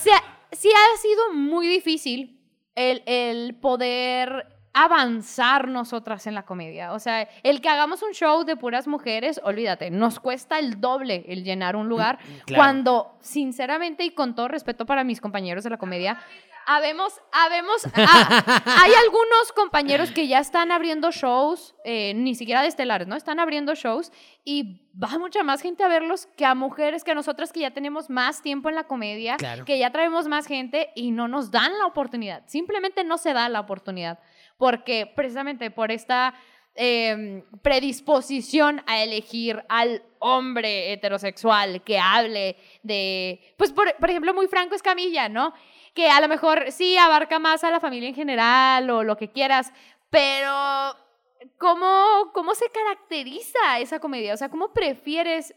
sí, 0.00 0.10
ha- 0.10 0.24
sí 0.56 0.70
ha 0.72 0.96
sido 0.98 1.32
muy 1.34 1.68
difícil 1.68 2.39
el, 2.80 3.02
el 3.06 3.54
poder 3.54 4.59
avanzar 4.72 5.68
nosotras 5.68 6.26
en 6.26 6.34
la 6.34 6.44
comedia. 6.44 6.92
O 6.92 6.98
sea, 6.98 7.28
el 7.42 7.60
que 7.60 7.68
hagamos 7.68 8.02
un 8.02 8.12
show 8.12 8.44
de 8.44 8.56
puras 8.56 8.86
mujeres, 8.86 9.40
olvídate, 9.42 9.90
nos 9.90 10.20
cuesta 10.20 10.58
el 10.58 10.80
doble 10.80 11.24
el 11.28 11.42
llenar 11.44 11.76
un 11.76 11.88
lugar 11.88 12.18
claro. 12.46 12.60
cuando, 12.60 13.18
sinceramente 13.20 14.04
y 14.04 14.10
con 14.10 14.34
todo 14.34 14.48
respeto 14.48 14.86
para 14.86 15.02
mis 15.02 15.20
compañeros 15.20 15.64
de 15.64 15.70
la 15.70 15.76
comedia, 15.78 16.20
habemos, 16.66 17.20
habemos, 17.32 17.84
ah, 17.94 18.62
hay 18.84 18.92
algunos 19.04 19.52
compañeros 19.56 20.12
que 20.12 20.28
ya 20.28 20.38
están 20.38 20.70
abriendo 20.70 21.10
shows, 21.10 21.74
eh, 21.84 22.14
ni 22.14 22.36
siquiera 22.36 22.62
de 22.62 22.68
estelares, 22.68 23.08
¿no? 23.08 23.16
Están 23.16 23.40
abriendo 23.40 23.74
shows 23.74 24.12
y 24.44 24.82
va 24.96 25.18
mucha 25.18 25.42
más 25.42 25.62
gente 25.62 25.82
a 25.82 25.88
verlos 25.88 26.26
que 26.36 26.44
a 26.44 26.54
mujeres, 26.54 27.02
que 27.02 27.10
a 27.10 27.14
nosotras 27.14 27.52
que 27.52 27.60
ya 27.60 27.72
tenemos 27.72 28.08
más 28.08 28.40
tiempo 28.42 28.68
en 28.68 28.76
la 28.76 28.84
comedia, 28.84 29.36
Claro. 29.36 29.64
que 29.64 29.78
ya 29.78 29.90
traemos 29.90 30.28
más 30.28 30.46
gente 30.46 30.90
y 30.94 31.10
no 31.10 31.26
nos 31.26 31.50
dan 31.50 31.76
la 31.78 31.86
oportunidad. 31.86 32.44
Simplemente 32.46 33.02
no 33.02 33.18
se 33.18 33.32
da 33.32 33.48
la 33.48 33.58
oportunidad 33.60 34.20
porque 34.60 35.10
precisamente 35.16 35.70
por 35.70 35.90
esta 35.90 36.34
eh, 36.74 37.42
predisposición 37.62 38.82
a 38.86 39.02
elegir 39.02 39.64
al 39.70 40.02
hombre 40.18 40.92
heterosexual 40.92 41.82
que 41.82 41.98
hable 41.98 42.56
de, 42.82 43.40
pues 43.56 43.72
por, 43.72 43.96
por 43.96 44.10
ejemplo, 44.10 44.34
muy 44.34 44.48
Franco 44.48 44.74
Escamilla, 44.74 45.30
¿no? 45.30 45.54
Que 45.94 46.10
a 46.10 46.20
lo 46.20 46.28
mejor 46.28 46.70
sí 46.72 46.98
abarca 46.98 47.38
más 47.38 47.64
a 47.64 47.70
la 47.70 47.80
familia 47.80 48.10
en 48.10 48.14
general 48.14 48.90
o 48.90 49.02
lo 49.02 49.16
que 49.16 49.30
quieras, 49.30 49.72
pero 50.10 50.94
¿cómo, 51.56 52.30
cómo 52.34 52.54
se 52.54 52.66
caracteriza 52.70 53.80
esa 53.80 53.98
comedia? 53.98 54.34
O 54.34 54.36
sea, 54.36 54.50
¿cómo 54.50 54.74
prefieres 54.74 55.54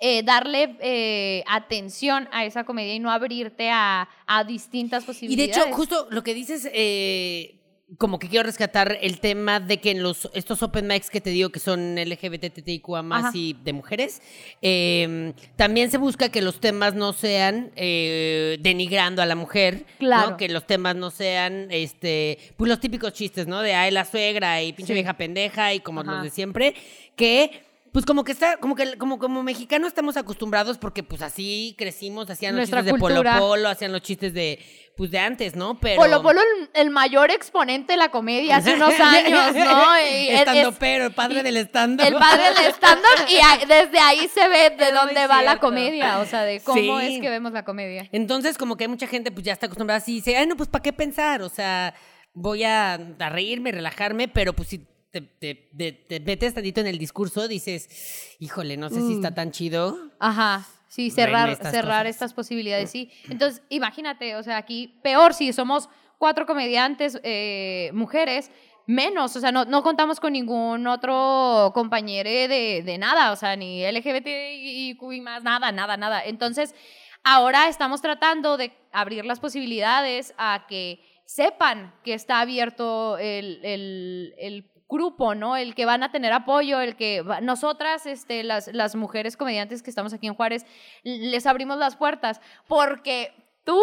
eh, 0.00 0.22
darle 0.22 0.78
eh, 0.80 1.44
atención 1.46 2.26
a 2.32 2.46
esa 2.46 2.64
comedia 2.64 2.94
y 2.94 3.00
no 3.00 3.10
abrirte 3.10 3.68
a, 3.70 4.08
a 4.26 4.44
distintas 4.44 5.02
Y 5.02 5.04
de 5.04 5.12
posibilidades? 5.12 5.56
hecho, 5.58 5.76
justo 5.76 6.06
lo 6.10 6.22
que 6.22 6.32
dices, 6.32 6.66
eh, 6.72 7.59
como 7.98 8.18
que 8.18 8.28
quiero 8.28 8.44
rescatar 8.46 8.98
el 9.00 9.18
tema 9.20 9.58
de 9.58 9.78
que 9.80 9.90
en 9.90 10.02
los 10.02 10.30
estos 10.34 10.62
open 10.62 10.86
mics 10.86 11.10
que 11.10 11.20
te 11.20 11.30
digo 11.30 11.50
que 11.50 11.58
son 11.58 11.96
LGBTTIQA 11.96 13.02
más 13.02 13.34
y 13.34 13.54
de 13.64 13.72
mujeres, 13.72 14.22
eh, 14.62 15.32
también 15.56 15.90
se 15.90 15.98
busca 15.98 16.28
que 16.28 16.40
los 16.40 16.60
temas 16.60 16.94
no 16.94 17.12
sean 17.12 17.72
eh, 17.76 18.58
denigrando 18.60 19.22
a 19.22 19.26
la 19.26 19.34
mujer, 19.34 19.86
¿no? 19.98 19.98
Claro. 19.98 20.36
que 20.36 20.48
los 20.48 20.66
temas 20.66 20.94
no 20.96 21.10
sean, 21.10 21.66
este, 21.70 22.38
pues 22.56 22.68
los 22.68 22.80
típicos 22.80 23.12
chistes, 23.12 23.46
¿no? 23.46 23.60
De 23.60 23.74
ay 23.74 23.90
la 23.90 24.04
suegra 24.04 24.62
y 24.62 24.72
pinche 24.72 24.92
Sí. 24.92 24.94
vieja 24.94 25.14
pendeja 25.14 25.74
y 25.74 25.80
como 25.80 26.00
Ajá. 26.02 26.12
los 26.14 26.22
de 26.22 26.30
siempre, 26.30 26.74
que 27.16 27.62
pues 27.92 28.04
como 28.06 28.22
que 28.24 28.32
está, 28.32 28.56
como 28.58 28.74
que 28.76 28.96
como, 28.98 29.18
como 29.18 29.42
mexicanos 29.42 29.88
estamos 29.88 30.16
acostumbrados 30.16 30.78
porque 30.78 31.02
pues 31.02 31.22
así 31.22 31.74
crecimos, 31.76 32.30
hacían 32.30 32.52
los 32.54 32.60
Nuestra 32.70 32.80
chistes 32.80 32.94
de 32.94 32.98
Polo. 33.00 33.22
Polo, 33.38 33.68
hacían 33.68 33.90
los 33.92 34.02
chistes 34.02 34.32
de, 34.32 34.58
pues 34.96 35.10
de 35.10 35.18
antes, 35.18 35.56
¿no? 35.56 35.80
Pero... 35.80 36.00
Polo 36.00 36.22
Polo, 36.22 36.40
el, 36.40 36.70
el 36.74 36.90
mayor 36.90 37.30
exponente 37.30 37.94
de 37.94 37.96
la 37.96 38.10
comedia 38.10 38.56
hace 38.56 38.74
unos 38.74 38.94
años, 39.00 39.54
¿no? 39.54 40.00
Y 40.10 40.28
Estando 40.28 40.68
es 40.70 40.76
pero, 40.78 41.06
el 41.06 41.12
padre 41.12 41.42
del 41.42 41.56
estando. 41.56 42.04
el 42.04 42.14
padre 42.14 42.44
del 42.62 42.72
stand-up 42.72 43.26
y 43.28 43.36
a- 43.36 43.66
desde 43.66 43.98
ahí 43.98 44.28
se 44.28 44.48
ve 44.48 44.70
de 44.70 44.84
Es 44.88 44.94
dónde 44.94 45.26
va 45.26 45.42
la 45.42 45.58
comedia, 45.58 46.20
o 46.20 46.26
sea, 46.26 46.42
de 46.42 46.60
cómo 46.60 47.00
Sí. 47.00 47.14
es 47.16 47.20
que 47.20 47.28
vemos 47.28 47.52
la 47.52 47.64
comedia. 47.64 48.08
Entonces, 48.12 48.56
como 48.56 48.76
que 48.76 48.84
hay 48.84 48.88
mucha 48.88 49.06
gente 49.08 49.30
pues 49.32 49.44
ya 49.44 49.52
está 49.52 49.66
acostumbrada 49.66 49.98
así 49.98 50.12
y 50.12 50.14
dice, 50.16 50.36
ay, 50.36 50.46
no, 50.46 50.56
pues 50.56 50.68
¿para 50.68 50.82
qué 50.82 50.92
pensar? 50.92 51.42
O 51.42 51.48
sea, 51.48 51.92
voy 52.34 52.62
a, 52.62 52.94
a 53.18 53.28
reírme, 53.30 53.72
relajarme, 53.72 54.28
pero 54.28 54.52
pues 54.52 54.68
si 54.68 54.86
te, 55.10 55.20
te- 55.20 55.54
te- 55.76 55.92
te 55.92 56.20
metes 56.20 56.54
tantito 56.54 56.80
en 56.80 56.86
el 56.86 56.98
discurso, 56.98 57.48
dices, 57.48 58.36
híjole, 58.38 58.76
no 58.76 58.88
sé 58.88 58.96
si 58.96 59.08
Mm. 59.08 59.16
está 59.16 59.34
tan 59.34 59.50
chido. 59.50 59.96
Ajá, 60.18 60.66
sí, 60.88 61.10
cerrar, 61.10 61.48
estas 61.48 61.72
cerrar 61.72 62.02
cosas. 62.04 62.14
estas 62.16 62.34
posibilidades, 62.34 62.90
sí. 62.90 63.10
Entonces, 63.28 63.62
imagínate, 63.68 64.36
o 64.36 64.42
sea, 64.42 64.56
aquí 64.56 64.98
peor 65.02 65.34
si 65.34 65.52
somos 65.52 65.88
cuatro 66.18 66.46
comediantes 66.46 67.18
eh, 67.24 67.90
mujeres, 67.94 68.50
menos, 68.86 69.36
o 69.36 69.40
sea, 69.40 69.52
no, 69.52 69.64
no 69.64 69.82
contamos 69.82 70.18
con 70.20 70.32
ningún 70.32 70.86
otro 70.86 71.70
compañero 71.74 72.28
de, 72.28 72.82
de 72.84 72.98
nada, 72.98 73.32
o 73.32 73.36
sea, 73.36 73.54
ni 73.56 73.82
LGBT 73.84 74.26
y, 74.26 74.96
y 75.00 75.20
más, 75.20 75.42
nada, 75.44 75.70
nada, 75.72 75.96
nada. 75.96 76.22
Entonces, 76.24 76.74
ahora 77.22 77.68
estamos 77.68 78.00
tratando 78.02 78.56
de 78.56 78.72
abrir 78.92 79.24
las 79.24 79.38
posibilidades 79.40 80.34
a 80.38 80.66
que 80.68 81.00
sepan 81.24 81.94
que 82.04 82.14
está 82.14 82.40
abierto 82.40 83.16
el, 83.18 83.60
el- 83.64 84.34
el 84.38 84.70
grupo, 84.90 85.34
¿no? 85.34 85.56
El 85.56 85.74
que 85.74 85.84
van 85.86 86.02
a 86.02 86.10
tener 86.10 86.32
apoyo, 86.32 86.80
el 86.80 86.96
que 86.96 87.22
va- 87.22 87.40
nosotras, 87.40 88.06
este, 88.06 88.42
las, 88.42 88.68
las 88.74 88.96
mujeres 88.96 89.36
comediantes 89.36 89.82
que 89.82 89.90
estamos 89.90 90.12
aquí 90.12 90.26
en 90.26 90.34
Juárez, 90.34 90.66
les 91.04 91.46
abrimos 91.46 91.78
las 91.78 91.96
puertas, 91.96 92.40
porque 92.66 93.32
tú 93.64 93.80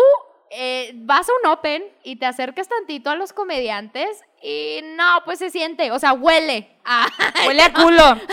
eh, 0.51 0.91
vas 0.95 1.28
a 1.30 1.32
un 1.43 1.51
open 1.51 1.84
y 2.03 2.18
te 2.18 2.26
acercas 2.26 2.68
tantito 2.68 3.10
a 3.10 3.16
los 3.16 3.34
comediantes 3.34 4.22
y 4.41 4.81
no, 4.95 5.21
pues 5.25 5.39
se 5.39 5.49
siente, 5.49 5.91
o 5.91 5.99
sea, 5.99 6.13
huele 6.13 6.69
a, 6.85 7.07
Huele 7.45 7.61
a 7.63 7.73
culo. 7.73 8.03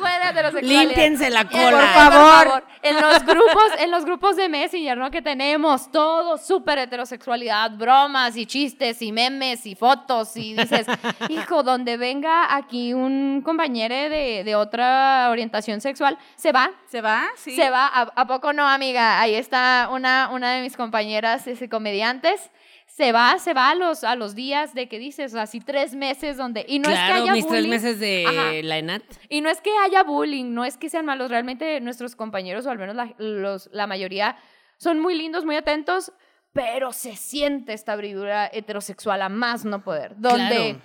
huele 0.00 0.24
a 0.24 0.30
heterosexualidad. 0.30 0.82
Límpiense 0.82 1.30
la 1.30 1.40
Eh, 1.42 1.46
cola. 1.50 1.70
Por 1.70 1.88
favor. 2.12 2.64
En 2.82 3.00
los 3.00 3.24
grupos, 3.24 3.72
en 3.78 3.90
los 3.90 4.04
grupos 4.04 4.36
de 4.36 4.48
Messenger, 4.48 4.96
¿no? 4.96 5.10
Que 5.10 5.20
tenemos 5.20 5.90
todo 5.90 6.38
súper 6.38 6.78
heterosexualidad, 6.78 7.72
bromas 7.72 8.36
y 8.36 8.46
chistes 8.46 9.02
y 9.02 9.10
memes 9.10 9.66
y 9.66 9.74
fotos 9.74 10.36
y 10.36 10.54
dices, 10.54 10.86
hijo, 11.28 11.62
donde 11.64 11.96
venga 11.96 12.54
aquí 12.54 12.94
un 12.94 13.42
compañero 13.44 13.94
de, 13.94 14.44
de 14.44 14.54
otra 14.54 15.28
orientación 15.30 15.80
sexual, 15.80 16.16
se 16.36 16.52
va. 16.52 16.70
¿Se 16.86 17.00
va? 17.00 17.24
Sí. 17.36 17.56
Se 17.56 17.68
va, 17.68 17.86
¿A, 17.88 18.02
a 18.14 18.26
poco 18.28 18.52
no, 18.52 18.68
amiga? 18.68 19.20
Ahí 19.20 19.34
está 19.34 19.88
una, 19.90 20.28
una 20.32 20.52
de 20.52 20.62
mis 20.62 20.76
compañeras 20.76 21.46
ese, 21.48 21.68
comediantes. 21.68 22.50
Se 22.98 23.12
va, 23.12 23.38
se 23.38 23.54
va 23.54 23.70
a 23.70 23.74
los, 23.76 24.02
a 24.02 24.16
los 24.16 24.34
días 24.34 24.74
de 24.74 24.88
que 24.88 24.98
dices, 24.98 25.32
así 25.36 25.60
tres 25.60 25.94
meses 25.94 26.36
donde... 26.36 26.64
Y 26.68 26.80
no 26.80 26.88
es 26.90 26.96
que 26.96 27.00
haya 27.12 27.32
mis 27.32 27.46
tres 27.46 27.60
bullying. 27.60 27.70
meses 27.70 28.00
de 28.00 28.24
Ajá. 28.26 28.50
la 28.64 28.78
ENAT. 28.78 29.02
Y 29.28 29.40
no 29.40 29.48
es 29.50 29.60
que 29.60 29.70
haya 29.84 30.02
bullying, 30.02 30.52
no 30.52 30.64
es 30.64 30.76
que 30.76 30.90
sean 30.90 31.06
malos, 31.06 31.30
realmente 31.30 31.80
nuestros 31.80 32.16
compañeros, 32.16 32.66
o 32.66 32.70
al 32.70 32.78
menos 32.78 32.96
la, 32.96 33.14
los- 33.18 33.70
la 33.72 33.86
mayoría, 33.86 34.36
son 34.78 34.98
muy 34.98 35.14
lindos, 35.14 35.44
muy 35.44 35.54
atentos, 35.54 36.12
pero 36.52 36.92
se 36.92 37.14
siente 37.14 37.72
esta 37.72 37.92
abridura 37.92 38.50
heterosexual 38.52 39.22
a 39.22 39.28
más 39.28 39.64
no 39.64 39.84
poder, 39.84 40.14
donde, 40.16 40.74
Claro. 40.74 40.80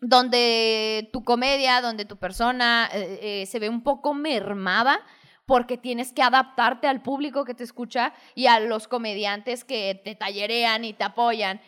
donde 0.00 1.08
tu 1.12 1.22
comedia, 1.22 1.80
donde 1.80 2.04
tu 2.06 2.16
persona 2.16 2.90
eh, 2.92 3.42
eh, 3.42 3.46
se 3.46 3.60
ve 3.60 3.68
un 3.68 3.84
poco 3.84 4.14
mermada 4.14 4.98
porque 5.46 5.76
tienes 5.76 6.12
que 6.12 6.22
adaptarte 6.22 6.86
al 6.86 7.02
público 7.02 7.44
que 7.44 7.54
te 7.54 7.64
escucha 7.64 8.12
y 8.34 8.46
a 8.46 8.60
los 8.60 8.88
comediantes 8.88 9.64
que 9.64 10.00
te 10.04 10.14
tallerean 10.14 10.84
y 10.84 10.92
te 10.92 11.04
apoyan. 11.04 11.60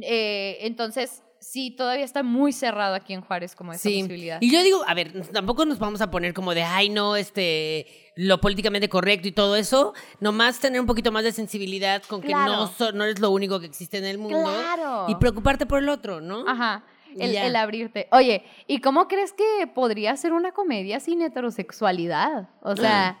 Eh, 0.00 0.58
entonces, 0.60 1.22
sí, 1.40 1.70
todavía 1.70 2.04
está 2.04 2.22
muy 2.22 2.52
cerrado 2.52 2.94
aquí 2.94 3.12
en 3.12 3.20
Juárez 3.20 3.54
como 3.54 3.72
esa 3.72 3.82
Sí. 3.82 4.00
posibilidad. 4.00 4.38
Y 4.40 4.50
yo 4.50 4.62
digo, 4.62 4.82
a 4.86 4.94
ver, 4.94 5.12
tampoco 5.32 5.64
nos 5.64 5.78
vamos 5.78 6.00
a 6.00 6.10
poner 6.10 6.32
como 6.34 6.54
de, 6.54 6.62
ay, 6.62 6.88
no, 6.90 7.16
este, 7.16 7.86
lo 8.16 8.40
políticamente 8.40 8.88
correcto 8.88 9.28
y 9.28 9.32
todo 9.32 9.56
eso. 9.56 9.94
Nomás 10.20 10.60
tener 10.60 10.80
un 10.80 10.86
poquito 10.86 11.10
más 11.12 11.24
de 11.24 11.32
sensibilidad 11.32 12.02
con 12.04 12.20
que 12.22 12.32
no, 12.32 12.66
so- 12.68 12.92
no 12.92 13.04
eres 13.04 13.20
lo 13.20 13.30
único 13.30 13.58
que 13.60 13.66
existe 13.66 13.98
en 13.98 14.04
el 14.04 14.18
mundo. 14.18 14.42
Claro. 14.42 15.06
Y 15.08 15.14
preocuparte 15.16 15.66
por 15.66 15.80
el 15.80 15.88
otro, 15.88 16.20
¿no? 16.20 16.48
Ajá. 16.48 16.84
El, 17.18 17.56
abrirte. 17.56 18.08
Oye, 18.10 18.44
¿y 18.66 18.80
cómo 18.80 19.08
crees 19.08 19.32
que 19.32 19.66
podría 19.66 20.16
ser 20.16 20.32
una 20.32 20.52
comedia 20.52 21.00
sin 21.00 21.22
heterosexualidad? 21.22 22.48
O 22.62 22.76
sea, 22.76 23.18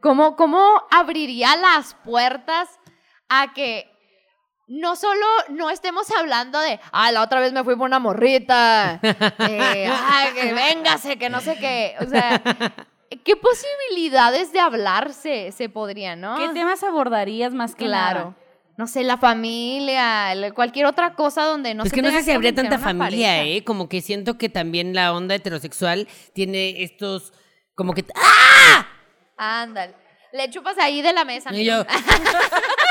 ¿cómo, 0.00 0.36
cómo 0.36 0.82
abriría 0.90 1.56
las 1.56 1.94
puertas 2.04 2.68
a 3.28 3.52
que 3.54 3.88
no 4.66 4.96
solo 4.96 5.26
no 5.50 5.70
estemos 5.70 6.10
hablando 6.10 6.58
de, 6.60 6.80
ah, 6.92 7.12
la 7.12 7.22
otra 7.22 7.40
vez 7.40 7.52
me 7.52 7.64
fui 7.64 7.76
por 7.76 7.86
una 7.86 7.98
morrita, 7.98 9.00
eh, 9.02 9.90
ay, 9.90 10.32
que 10.34 10.52
véngase, 10.52 11.18
que 11.18 11.28
no 11.28 11.40
sé 11.40 11.56
qué. 11.58 11.94
O 12.00 12.06
sea, 12.06 12.40
¿qué 13.24 13.36
posibilidades 13.36 14.52
de 14.52 14.60
hablarse 14.60 15.52
se 15.52 15.68
podrían, 15.68 16.20
no? 16.20 16.36
¿Qué 16.38 16.48
temas 16.50 16.82
abordarías 16.82 17.52
más 17.52 17.74
que 17.74 17.84
Claro. 17.86 18.18
nada? 18.20 18.36
No 18.76 18.86
sé, 18.86 19.04
la 19.04 19.18
familia, 19.18 20.34
cualquier 20.54 20.86
otra 20.86 21.14
cosa 21.14 21.44
donde 21.44 21.74
no 21.74 21.82
pues 21.82 21.90
se 21.90 21.96
que 21.96 22.02
no 22.02 22.10
sé 22.10 22.22
si 22.22 22.30
habría 22.30 22.54
tanta 22.54 22.78
familia, 22.78 23.28
pareja. 23.28 23.44
¿eh? 23.44 23.64
Como 23.64 23.88
que 23.88 24.00
siento 24.00 24.38
que 24.38 24.48
también 24.48 24.94
la 24.94 25.12
onda 25.12 25.34
heterosexual 25.34 26.08
tiene 26.32 26.82
estos, 26.82 27.32
como 27.74 27.92
que... 27.94 28.04
¡Ah! 28.14 28.86
Ándale. 29.36 29.94
Le 30.32 30.48
chupas 30.48 30.78
ahí 30.78 31.02
de 31.02 31.12
la 31.12 31.24
mesa. 31.24 31.50
Y 31.52 31.68
amigo. 31.68 31.84
yo, 31.84 31.84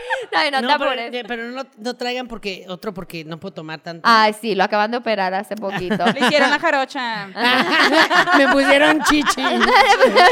Ay, 0.34 0.50
no, 0.50 0.60
no, 0.60 0.68
te 0.68 0.78
pero, 0.78 0.90
apures. 0.90 1.24
pero 1.26 1.42
no, 1.44 1.62
no 1.76 1.96
traigan 1.96 2.28
porque 2.28 2.64
otro 2.68 2.92
porque 2.94 3.24
no 3.24 3.38
puedo 3.38 3.54
tomar 3.54 3.80
tanto. 3.80 4.02
Ay, 4.08 4.34
sí, 4.40 4.54
lo 4.54 4.64
acaban 4.64 4.90
de 4.90 4.98
operar 4.98 5.34
hace 5.34 5.56
poquito. 5.56 6.04
Le 6.06 6.20
hicieron 6.26 6.50
la 6.50 6.58
jarocha. 6.60 7.26
Me 8.36 8.48
pusieron 8.48 9.02
chichi. 9.04 9.42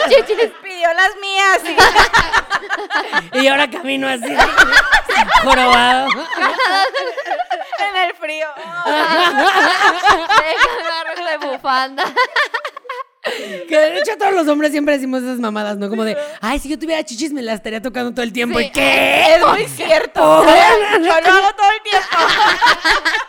Chichis. 0.08 0.50
Pidió 0.62 0.88
las 0.94 1.10
mías. 1.20 1.60
y- 3.32 3.38
y 3.40 3.48
ahora 3.48 3.68
camino 3.70 4.08
así. 4.08 4.34
jorobado. 5.42 6.08
en 6.08 7.96
el 8.04 8.14
frío. 8.16 8.46
Déjame 8.86 10.88
agarrar 10.88 11.40
de 11.40 11.46
bufanda. 11.46 12.04
Que 13.68 13.76
de 13.76 13.98
hecho 13.98 14.16
todos 14.18 14.32
los 14.32 14.46
hombres 14.48 14.70
siempre 14.70 14.94
decimos 14.94 15.22
esas 15.22 15.38
mamadas, 15.38 15.76
¿no? 15.78 15.88
Como 15.88 16.04
de, 16.04 16.16
ay, 16.40 16.58
si 16.58 16.68
yo 16.68 16.78
tuviera 16.78 17.04
chichis 17.04 17.32
me 17.32 17.42
la 17.42 17.54
estaría 17.54 17.82
tocando 17.82 18.12
todo 18.12 18.22
el 18.22 18.32
tiempo. 18.32 18.58
Sí. 18.58 18.66
¿Y 18.66 18.70
qué? 18.70 19.36
Es 19.36 19.46
muy 19.46 19.66
cierto. 19.66 20.20
Yo 20.44 21.00
lo 21.00 21.12
hago 21.12 21.54
todo 21.56 21.70
el 21.70 21.82
tiempo. 21.82 22.08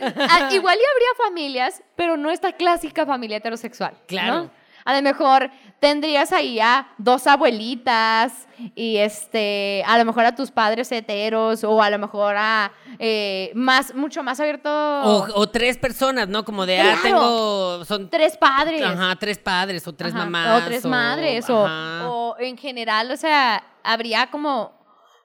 Ah, 0.00 0.48
igual 0.52 0.78
y 0.78 0.84
habría 0.84 1.26
familias, 1.26 1.82
pero 1.96 2.16
no 2.16 2.30
esta 2.30 2.52
clásica 2.52 3.04
familia 3.04 3.38
heterosexual. 3.38 3.94
Claro. 4.06 4.34
¿no? 4.34 4.50
A 4.90 4.96
lo 4.96 5.02
mejor 5.02 5.50
tendrías 5.78 6.32
ahí 6.32 6.58
a 6.58 6.88
dos 6.98 7.28
abuelitas 7.28 8.48
y 8.74 8.96
este, 8.96 9.84
a 9.86 9.96
lo 9.96 10.04
mejor 10.04 10.24
a 10.24 10.34
tus 10.34 10.50
padres 10.50 10.90
heteros 10.90 11.62
o 11.62 11.80
a 11.80 11.88
lo 11.90 11.98
mejor 11.98 12.34
a 12.36 12.72
eh, 12.98 13.52
más, 13.54 13.94
mucho 13.94 14.24
más 14.24 14.40
abierto. 14.40 14.68
O, 14.68 15.26
o 15.34 15.48
tres 15.48 15.78
personas, 15.78 16.28
¿no? 16.28 16.44
Como 16.44 16.66
de, 16.66 16.80
ah, 16.80 16.98
tengo, 17.00 17.84
son 17.84 18.10
tres 18.10 18.36
padres. 18.36 18.82
Ajá, 18.82 19.14
tres 19.14 19.38
padres 19.38 19.86
o 19.86 19.94
tres 19.94 20.12
Ajá, 20.12 20.24
mamás. 20.24 20.62
O 20.62 20.66
tres 20.66 20.84
madres. 20.84 21.48
O, 21.48 21.62
o 21.62 22.36
en 22.40 22.58
general, 22.58 23.12
o 23.12 23.16
sea, 23.16 23.62
habría 23.84 24.26
como 24.26 24.72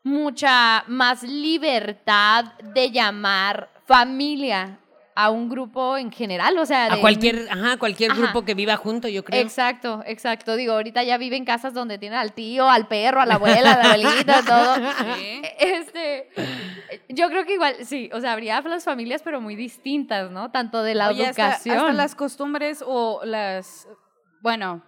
mucha 0.04 0.84
más 0.88 1.24
libertad 1.24 2.46
de 2.62 2.92
llamar 2.92 3.68
familia 3.88 4.78
a 5.16 5.30
un 5.30 5.48
grupo 5.50 5.98
en 5.98 6.12
general. 6.12 6.58
O 6.60 6.66
sea, 6.66 6.94
a 6.94 7.00
cualquier, 7.00 7.48
ajá, 7.50 7.78
cualquier 7.78 8.12
Ajá. 8.12 8.22
grupo 8.22 8.44
que 8.44 8.54
viva 8.54 8.76
junto, 8.76 9.08
yo 9.08 9.24
creo. 9.24 9.42
Exacto, 9.42 10.04
exacto. 10.06 10.58
Digo, 10.58 10.74
ahorita 10.74 11.04
ya 11.04 11.18
viven 11.18 11.40
en 11.40 11.46
casas 11.46 11.74
donde 11.74 11.98
tienen 11.98 12.20
al 12.20 12.34
tío, 12.34 12.70
al 12.70 12.88
perro, 12.88 13.22
a 13.22 13.26
la 13.26 13.36
abuela, 13.36 13.72
a 13.72 13.78
la 13.78 13.94
abuelita, 13.94 14.42
todo. 14.46 14.76
Sí. 15.16 15.42
Este, 15.58 16.30
yo 17.10 17.30
creo 17.30 17.46
que 17.46 17.54
igual, 17.54 17.76
sí, 17.86 18.10
o 18.14 18.20
sea, 18.20 18.34
habría 18.34 18.62
las 18.62 18.84
familias, 18.84 19.22
pero 19.24 19.40
muy 19.40 19.56
distintas, 19.56 20.32
¿no? 20.32 20.52
Tanto 20.52 20.84
de 20.84 20.96
la 20.96 21.10
Oye, 21.10 21.28
hasta, 21.28 21.48
educación. 21.48 21.78
hasta 21.78 21.94
las 21.94 22.16
costumbres 22.16 22.84
o 22.86 23.22
las, 23.24 23.88
bueno, 24.42 24.84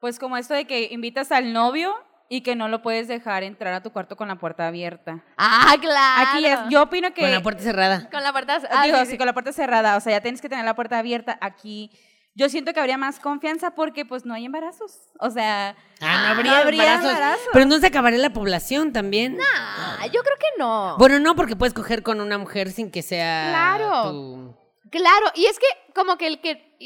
pues 0.00 0.18
como 0.18 0.36
esto 0.36 0.54
de 0.54 0.64
que 0.66 0.88
invitas 0.90 1.30
al 1.30 1.52
novio 1.52 1.94
y 2.34 2.40
que 2.40 2.56
no 2.56 2.66
lo 2.68 2.80
puedes 2.80 3.08
dejar 3.08 3.42
entrar 3.42 3.74
a 3.74 3.82
tu 3.82 3.90
cuarto 3.92 4.16
con 4.16 4.26
la 4.26 4.36
puerta 4.36 4.66
abierta. 4.66 5.22
Ah, 5.36 5.74
claro. 5.78 6.30
Aquí 6.30 6.46
es, 6.46 6.58
yo 6.70 6.82
opino 6.84 7.12
que... 7.12 7.20
Con 7.20 7.30
la 7.30 7.42
puerta 7.42 7.62
cerrada. 7.62 8.08
Con 8.10 8.22
la 8.22 8.32
puerta. 8.32 8.58
Ah, 8.70 8.86
digo, 8.86 8.96
sí, 9.00 9.04
sí, 9.04 9.10
sí. 9.12 9.18
con 9.18 9.26
la 9.26 9.34
puerta 9.34 9.52
cerrada, 9.52 9.98
o 9.98 10.00
sea, 10.00 10.12
ya 10.12 10.22
tienes 10.22 10.40
que 10.40 10.48
tener 10.48 10.64
la 10.64 10.74
puerta 10.74 10.98
abierta 10.98 11.36
aquí. 11.42 11.90
Yo 12.34 12.48
siento 12.48 12.72
que 12.72 12.80
habría 12.80 12.96
más 12.96 13.20
confianza 13.20 13.72
porque 13.74 14.06
pues 14.06 14.24
no 14.24 14.32
hay 14.32 14.46
embarazos. 14.46 14.92
O 15.20 15.28
sea, 15.28 15.76
Ah, 16.00 16.22
no 16.24 16.28
habría, 16.30 16.52
no 16.52 16.56
habría 16.56 16.82
embarazos. 16.94 17.10
embarazos. 17.12 17.48
Pero 17.52 17.66
no 17.66 17.78
se 17.78 17.86
acabaría 17.88 18.18
la 18.18 18.32
población 18.32 18.94
también. 18.94 19.36
Ah, 19.54 20.06
yo 20.06 20.22
creo 20.22 20.36
que 20.40 20.46
no. 20.58 20.96
Bueno, 20.96 21.20
no, 21.20 21.36
porque 21.36 21.54
puedes 21.54 21.74
coger 21.74 22.02
con 22.02 22.22
una 22.22 22.38
mujer 22.38 22.70
sin 22.72 22.90
que 22.90 23.02
sea 23.02 23.48
Claro. 23.50 24.10
tu- 24.10 24.56
Claro, 24.90 25.26
y 25.34 25.44
es 25.44 25.58
que 25.58 25.66
como 25.94 26.16
que 26.16 26.26
el 26.28 26.40
que, 26.40 26.76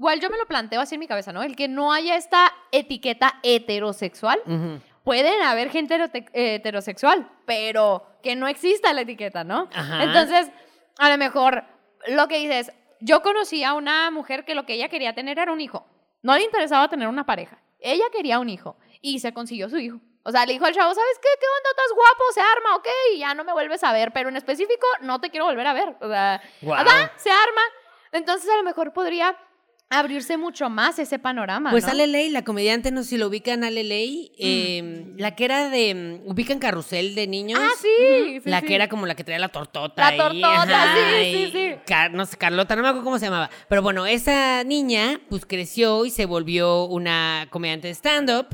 igual 0.00 0.18
yo 0.18 0.30
me 0.30 0.38
lo 0.38 0.46
planteo 0.46 0.80
así 0.80 0.94
en 0.94 1.00
mi 1.00 1.06
cabeza, 1.06 1.30
¿no? 1.30 1.42
El 1.42 1.54
que 1.56 1.68
no 1.68 1.92
haya 1.92 2.16
esta 2.16 2.50
etiqueta 2.72 3.38
heterosexual, 3.42 4.40
Ujú. 4.46 4.80
pueden 5.04 5.42
haber 5.42 5.68
gente 5.70 5.98
heterosexual, 6.32 7.30
pero 7.44 8.06
que 8.22 8.34
no 8.34 8.48
exista 8.48 8.94
la 8.94 9.02
etiqueta, 9.02 9.44
¿no? 9.44 9.68
Ajá. 9.74 10.02
Entonces, 10.04 10.50
a 10.98 11.10
lo 11.10 11.18
mejor 11.18 11.64
lo 12.08 12.28
que 12.28 12.38
dices, 12.38 12.72
yo 13.00 13.20
conocí 13.20 13.62
a 13.62 13.74
una 13.74 14.10
mujer 14.10 14.46
que 14.46 14.54
lo 14.54 14.64
que 14.64 14.72
ella 14.72 14.88
quería 14.88 15.14
tener 15.14 15.38
era 15.38 15.52
un 15.52 15.60
hijo. 15.60 15.86
No 16.22 16.34
le 16.34 16.44
interesaba 16.44 16.88
tener 16.88 17.06
una 17.06 17.26
pareja. 17.26 17.58
Ella 17.78 18.04
quería 18.10 18.38
un 18.38 18.48
hijo 18.48 18.78
y 19.02 19.18
se 19.20 19.34
consiguió 19.34 19.68
su 19.68 19.76
hijo. 19.76 20.00
O 20.22 20.30
sea, 20.32 20.46
le 20.46 20.54
dijo 20.54 20.64
al 20.64 20.72
chavo, 20.74 20.94
¿sabes 20.94 21.18
qué? 21.20 21.28
¿Qué 21.38 21.46
onda? 21.46 21.70
¿Estás 21.70 21.92
guapo? 21.94 22.24
Se 22.32 22.40
arma, 22.40 22.76
ok, 22.76 22.88
y 23.14 23.18
ya 23.18 23.34
no 23.34 23.44
me 23.44 23.52
vuelves 23.52 23.84
a 23.84 23.92
ver, 23.92 24.12
pero 24.12 24.30
en 24.30 24.36
específico 24.36 24.86
no 25.02 25.20
te 25.20 25.28
quiero 25.28 25.44
volver 25.44 25.66
a 25.66 25.72
ver. 25.74 25.94
O 26.00 26.08
sea, 26.08 26.40
va, 26.66 27.12
se 27.16 27.30
arma. 27.30 27.62
Entonces 28.12 28.50
a 28.50 28.56
lo 28.56 28.62
mejor 28.62 28.92
podría 28.94 29.36
abrirse 29.90 30.36
mucho 30.38 30.70
más 30.70 30.98
ese 31.00 31.18
panorama. 31.18 31.70
Pues 31.70 31.84
¿no? 31.84 31.90
Ale 31.90 32.06
Ley, 32.06 32.30
la 32.30 32.44
comediante, 32.44 32.92
no 32.92 33.02
sé 33.02 33.10
si 33.10 33.18
lo 33.18 33.26
ubican, 33.26 33.64
Ale 33.64 33.82
Ley, 33.82 34.30
eh, 34.38 35.12
la 35.16 35.34
que 35.34 35.44
era 35.44 35.68
de, 35.68 35.94
mm, 36.24 36.30
ubican 36.30 36.60
Carrusel 36.60 37.16
de 37.16 37.26
niños. 37.26 37.58
Ah, 37.60 37.70
sí. 37.80 37.88
sí, 38.40 38.40
la 38.44 38.60
sí. 38.60 38.66
que 38.66 38.74
era 38.76 38.88
como 38.88 39.04
la 39.06 39.16
que 39.16 39.24
traía 39.24 39.40
la 39.40 39.48
tortota. 39.48 40.00
La 40.02 40.08
ahí, 40.08 40.16
tortota, 40.16 40.62
ajá, 40.62 40.94
sí, 41.20 41.32
sí, 41.34 41.50
sí. 41.52 41.74
Car- 41.86 42.12
no 42.12 42.24
sé, 42.24 42.36
Carlota, 42.36 42.76
no 42.76 42.82
me 42.82 42.88
acuerdo 42.88 43.04
cómo 43.04 43.18
se 43.18 43.26
llamaba. 43.26 43.50
Pero 43.68 43.82
bueno, 43.82 44.06
esa 44.06 44.62
niña, 44.62 45.20
pues 45.28 45.44
creció 45.44 46.04
y 46.06 46.10
se 46.10 46.24
volvió 46.24 46.84
una 46.84 47.48
comediante 47.50 47.88
de 47.88 47.94
stand-up, 47.94 48.46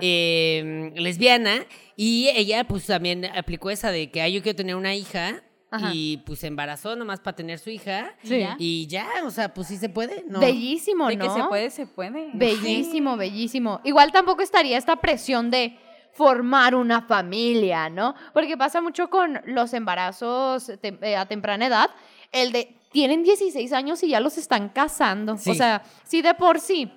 eh, 0.00 0.92
lesbiana, 0.96 1.66
y 1.94 2.28
ella, 2.34 2.64
pues 2.64 2.86
también 2.86 3.26
aplicó 3.26 3.70
esa 3.70 3.90
de 3.90 4.10
que, 4.10 4.22
ay, 4.22 4.32
yo 4.32 4.42
quiero 4.42 4.56
tener 4.56 4.76
una 4.76 4.94
hija. 4.94 5.42
Ajá. 5.70 5.90
Y 5.94 6.18
pues 6.26 6.40
se 6.40 6.46
embarazó 6.48 6.96
nomás 6.96 7.20
para 7.20 7.36
tener 7.36 7.58
su 7.58 7.70
hija. 7.70 8.14
Sí. 8.22 8.44
Y 8.58 8.86
ya, 8.88 9.06
o 9.24 9.30
sea, 9.30 9.54
pues 9.54 9.68
sí 9.68 9.76
se 9.76 9.88
puede, 9.88 10.24
¿no? 10.28 10.40
Bellísimo, 10.40 11.08
de 11.08 11.16
¿no? 11.16 11.24
que 11.34 11.40
se 11.42 11.46
puede, 11.48 11.70
se 11.70 11.86
puede. 11.86 12.30
Bellísimo, 12.34 13.16
bellísimo. 13.16 13.80
Igual 13.84 14.10
tampoco 14.12 14.42
estaría 14.42 14.76
esta 14.78 14.96
presión 14.96 15.50
de 15.50 15.78
formar 16.12 16.74
una 16.74 17.02
familia, 17.02 17.88
¿no? 17.88 18.14
Porque 18.32 18.56
pasa 18.56 18.80
mucho 18.80 19.08
con 19.10 19.40
los 19.46 19.72
embarazos 19.72 20.68
tem- 20.82 20.98
eh, 21.02 21.16
a 21.16 21.26
temprana 21.26 21.66
edad, 21.66 21.90
el 22.32 22.50
de 22.52 22.76
tienen 22.90 23.22
16 23.22 23.72
años 23.72 24.02
y 24.02 24.08
ya 24.08 24.18
los 24.18 24.36
están 24.36 24.70
casando. 24.70 25.36
Sí. 25.36 25.50
O 25.50 25.54
sea, 25.54 25.82
si 26.04 26.22
de 26.22 26.34
por 26.34 26.58
sí 26.58 26.90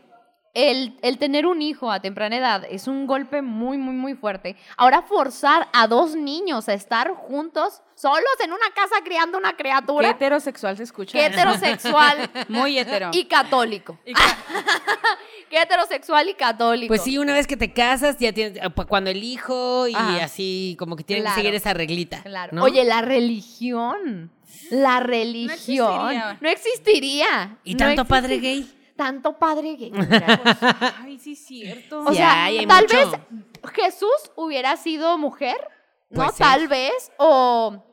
el, 0.56 0.98
el 1.02 1.18
tener 1.18 1.48
un 1.48 1.62
hijo 1.64 1.92
a 1.92 2.00
temprana 2.00 2.38
edad 2.38 2.64
es 2.70 2.88
un 2.88 3.08
golpe 3.08 3.42
muy, 3.42 3.78
muy, 3.78 3.96
muy 3.96 4.14
fuerte. 4.14 4.56
Ahora 4.78 5.02
forzar 5.02 5.68
a 5.74 5.88
dos 5.88 6.16
niños 6.16 6.70
a 6.70 6.74
estar 6.74 7.10
juntos, 7.16 7.82
solos 7.96 8.24
en 8.44 8.52
una 8.54 8.70
casa 8.76 8.96
criando 9.04 9.38
una 9.40 9.52
Qué 9.52 9.58
criatura, 9.64 10.10
heterosexual 10.12 10.78
se 10.78 10.84
escucha. 10.84 11.18
qué 11.18 11.26
heterosexual 11.26 12.30
Muy 12.50 12.78
hetero. 12.78 13.10
y 13.14 13.26
católico. 13.26 13.98
Y 14.06 14.14
ca- 14.14 14.38
Qué 15.50 15.62
heterosexual 15.62 16.30
y 16.30 16.34
católico. 16.34 16.88
Pues 16.90 17.04
sí, 17.04 17.18
una 17.20 17.34
vez 17.34 17.46
que 17.46 17.56
te 17.58 17.72
casas, 17.74 18.18
ya 18.20 18.34
tienes, 18.34 18.58
eh, 18.58 18.70
cuando 18.88 19.12
el 19.12 19.24
hijo 19.24 19.88
y 19.88 19.94
Ajá. 19.94 20.24
así, 20.24 20.76
como 20.80 20.96
que 20.96 21.04
tienen 21.04 21.24
Claro. 21.26 21.36
que 21.36 21.42
seguir 21.42 21.56
esa 21.56 21.74
reglita. 21.76 22.24
Claro. 22.24 22.54
¿no? 22.56 22.64
Oye, 22.64 22.84
la 22.84 23.02
religión. 23.02 24.32
La 24.72 25.00
religión. 25.00 25.52
existiría. 25.52 26.38
No 26.42 26.50
existiría. 26.50 27.58
¿Y 27.64 27.74
No 27.74 27.78
tanto 27.78 28.06
padre 28.06 28.38
gay? 28.40 28.72
Tanto 28.96 29.38
padre 29.40 29.76
gay. 29.76 29.92
Ay, 31.02 31.18
sí, 31.20 31.34
es 31.34 31.46
cierto. 31.46 32.02
O 32.04 32.10
Sí 32.10 32.16
sea, 32.18 32.46
hay, 32.46 32.60
hay 32.60 32.68
tal 32.68 32.84
mucho. 32.84 32.96
vez 32.98 33.20
Jesús 33.74 34.32
hubiera 34.36 34.78
sido 34.78 35.18
mujer, 35.18 35.58
¿no? 36.10 36.18
Puede 36.26 36.30
ser. 36.38 36.46
Tal 36.46 36.68
vez. 36.68 37.12
O 37.18 37.84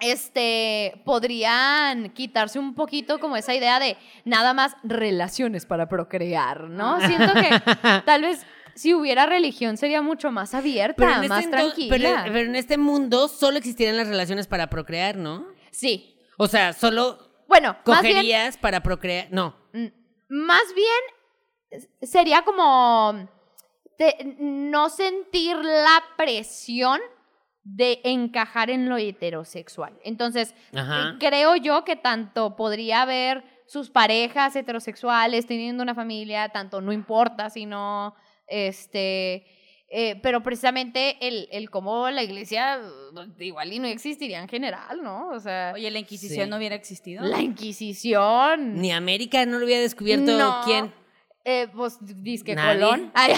este 0.00 1.02
podrían 1.04 2.10
quitarse 2.10 2.58
un 2.58 2.74
poquito 2.74 3.18
como 3.20 3.36
esa 3.36 3.54
idea 3.54 3.78
de 3.78 3.96
nada 4.24 4.54
más 4.54 4.74
relaciones 4.82 5.66
para 5.66 5.88
procrear, 5.88 6.64
¿no? 6.70 6.98
Siento 7.06 7.32
que 7.34 7.50
tal 8.06 8.22
vez 8.22 8.46
si 8.74 8.94
hubiera 8.94 9.26
religión 9.26 9.76
sería 9.76 10.00
mucho 10.00 10.30
más 10.30 10.54
abierta, 10.54 10.94
Pero 10.96 11.22
en, 11.22 11.28
más 11.28 11.44
este 11.44 11.50
tranquila. 11.50 11.90
pero- 11.90 12.32
pero 12.32 12.48
en 12.48 12.56
este 12.56 12.78
mundo 12.78 13.28
solo 13.28 13.58
existirían 13.58 13.96
las 13.96 14.08
relaciones 14.08 14.46
para 14.46 14.68
procrear, 14.70 15.16
¿no? 15.16 15.46
Sí. 15.70 16.16
O 16.38 16.46
sea, 16.46 16.72
solo 16.72 17.18
Bueno, 17.46 17.76
más 17.86 18.00
bien 18.02 18.14
cogerías 18.14 18.56
para 18.56 18.82
procrear. 18.82 19.28
No. 19.30 19.54
Más 20.30 20.62
bien 20.74 21.82
sería 22.02 22.42
como 22.42 23.28
no 24.38 24.88
sentir 24.88 25.56
la 25.56 26.02
presión 26.16 27.00
de 27.62 28.00
encajar 28.04 28.70
en 28.70 28.88
lo 28.88 28.96
heterosexual. 28.96 29.98
Entonces, 30.02 30.54
Ajá. 30.74 31.16
creo 31.20 31.56
yo 31.56 31.84
que 31.84 31.96
tanto 31.96 32.56
podría 32.56 33.02
haber 33.02 33.44
sus 33.66 33.90
parejas 33.90 34.56
heterosexuales 34.56 35.46
teniendo 35.46 35.82
una 35.82 35.94
familia, 35.94 36.48
tanto 36.48 36.80
no 36.80 36.92
importa 36.92 37.50
si 37.50 37.66
no, 37.66 38.14
este, 38.46 39.46
eh, 39.92 40.18
pero 40.22 40.42
precisamente 40.42 41.16
el, 41.20 41.48
el 41.50 41.68
cómo 41.68 42.08
la 42.10 42.22
iglesia 42.22 42.78
uh, 43.12 43.42
igual 43.42 43.72
y 43.72 43.78
no 43.80 43.88
existiría 43.88 44.40
en 44.40 44.48
general, 44.48 45.02
¿no? 45.02 45.28
O 45.30 45.40
sea, 45.40 45.72
Oye, 45.74 45.90
la 45.90 45.98
Inquisición 45.98 46.44
Sí. 46.46 46.50
no 46.50 46.56
hubiera 46.56 46.76
existido. 46.76 47.24
la 47.24 47.42
Inquisición. 47.42 48.74
Ni 48.80 48.92
América 48.92 49.44
no 49.46 49.58
lo 49.58 49.64
había 49.64 49.80
descubierto 49.80 50.36
No. 50.38 50.60
quién. 50.64 50.92
Eh, 51.42 51.68
pues 51.74 51.96
disque 52.00 52.54
Nadie. 52.54 52.80
Colón. 52.80 53.10
Ay, 53.14 53.32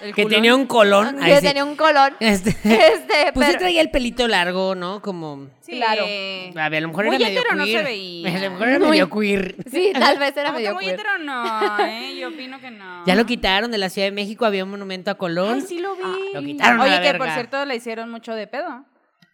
El 0.00 0.14
que 0.14 0.22
culón. 0.22 0.30
tenía 0.36 0.54
un 0.54 0.66
colón. 0.66 1.16
Que 1.18 1.36
sí. 1.36 1.42
tenía 1.46 1.62
un 1.64 1.76
colón. 1.76 2.16
Este, 2.20 2.50
Este, 2.64 3.32
pues 3.34 3.48
sí 3.48 3.58
traía 3.58 3.82
el 3.82 3.90
pelito 3.90 4.26
largo, 4.26 4.74
¿no? 4.74 5.02
Como. 5.02 5.48
Sí. 5.60 5.72
Claro. 5.76 6.04
A 6.04 6.68
ver, 6.70 6.78
a 6.78 6.80
lo 6.80 6.88
mejor 6.88 7.04
Muy 7.06 7.16
era 7.16 7.26
medio 7.26 7.40
hetero 7.40 7.54
no 7.56 7.64
queer. 7.64 7.78
se 7.78 7.84
veía. 7.84 8.34
A 8.36 8.40
lo 8.40 8.50
mejor 8.52 8.68
era 8.68 8.78
Muy- 8.78 8.88
medio 8.88 9.10
queer. 9.10 9.56
Sí, 9.70 9.90
tal 9.92 10.18
vez 10.18 10.34
era 10.36 10.52
medio 10.56 10.72
muy 10.74 10.84
queer. 10.84 10.94
hetero 10.94 11.18
no, 11.18 11.78
¿eh? 11.86 12.16
Yo 12.18 12.28
opino 12.28 12.58
que 12.60 12.70
no. 12.70 13.04
Ya 13.06 13.14
lo 13.14 13.26
quitaron 13.26 13.70
de 13.70 13.78
la 13.78 13.90
Ciudad 13.90 14.06
de 14.08 14.12
México, 14.12 14.46
había 14.46 14.64
un 14.64 14.70
monumento 14.70 15.10
a 15.10 15.14
Colón. 15.16 15.56
Ay, 15.56 15.60
sí 15.68 15.78
lo 15.80 15.94
vi. 15.96 16.02
lo 16.32 16.40
quitaron 16.42 16.80
a 16.80 16.84
Oye, 16.84 16.92
la 16.92 17.02
que 17.02 17.18
por 17.18 17.30
cierto 17.30 17.64
le 17.66 17.76
hicieron 17.76 18.10
mucho 18.10 18.34
de 18.34 18.46
pedo. 18.46 18.86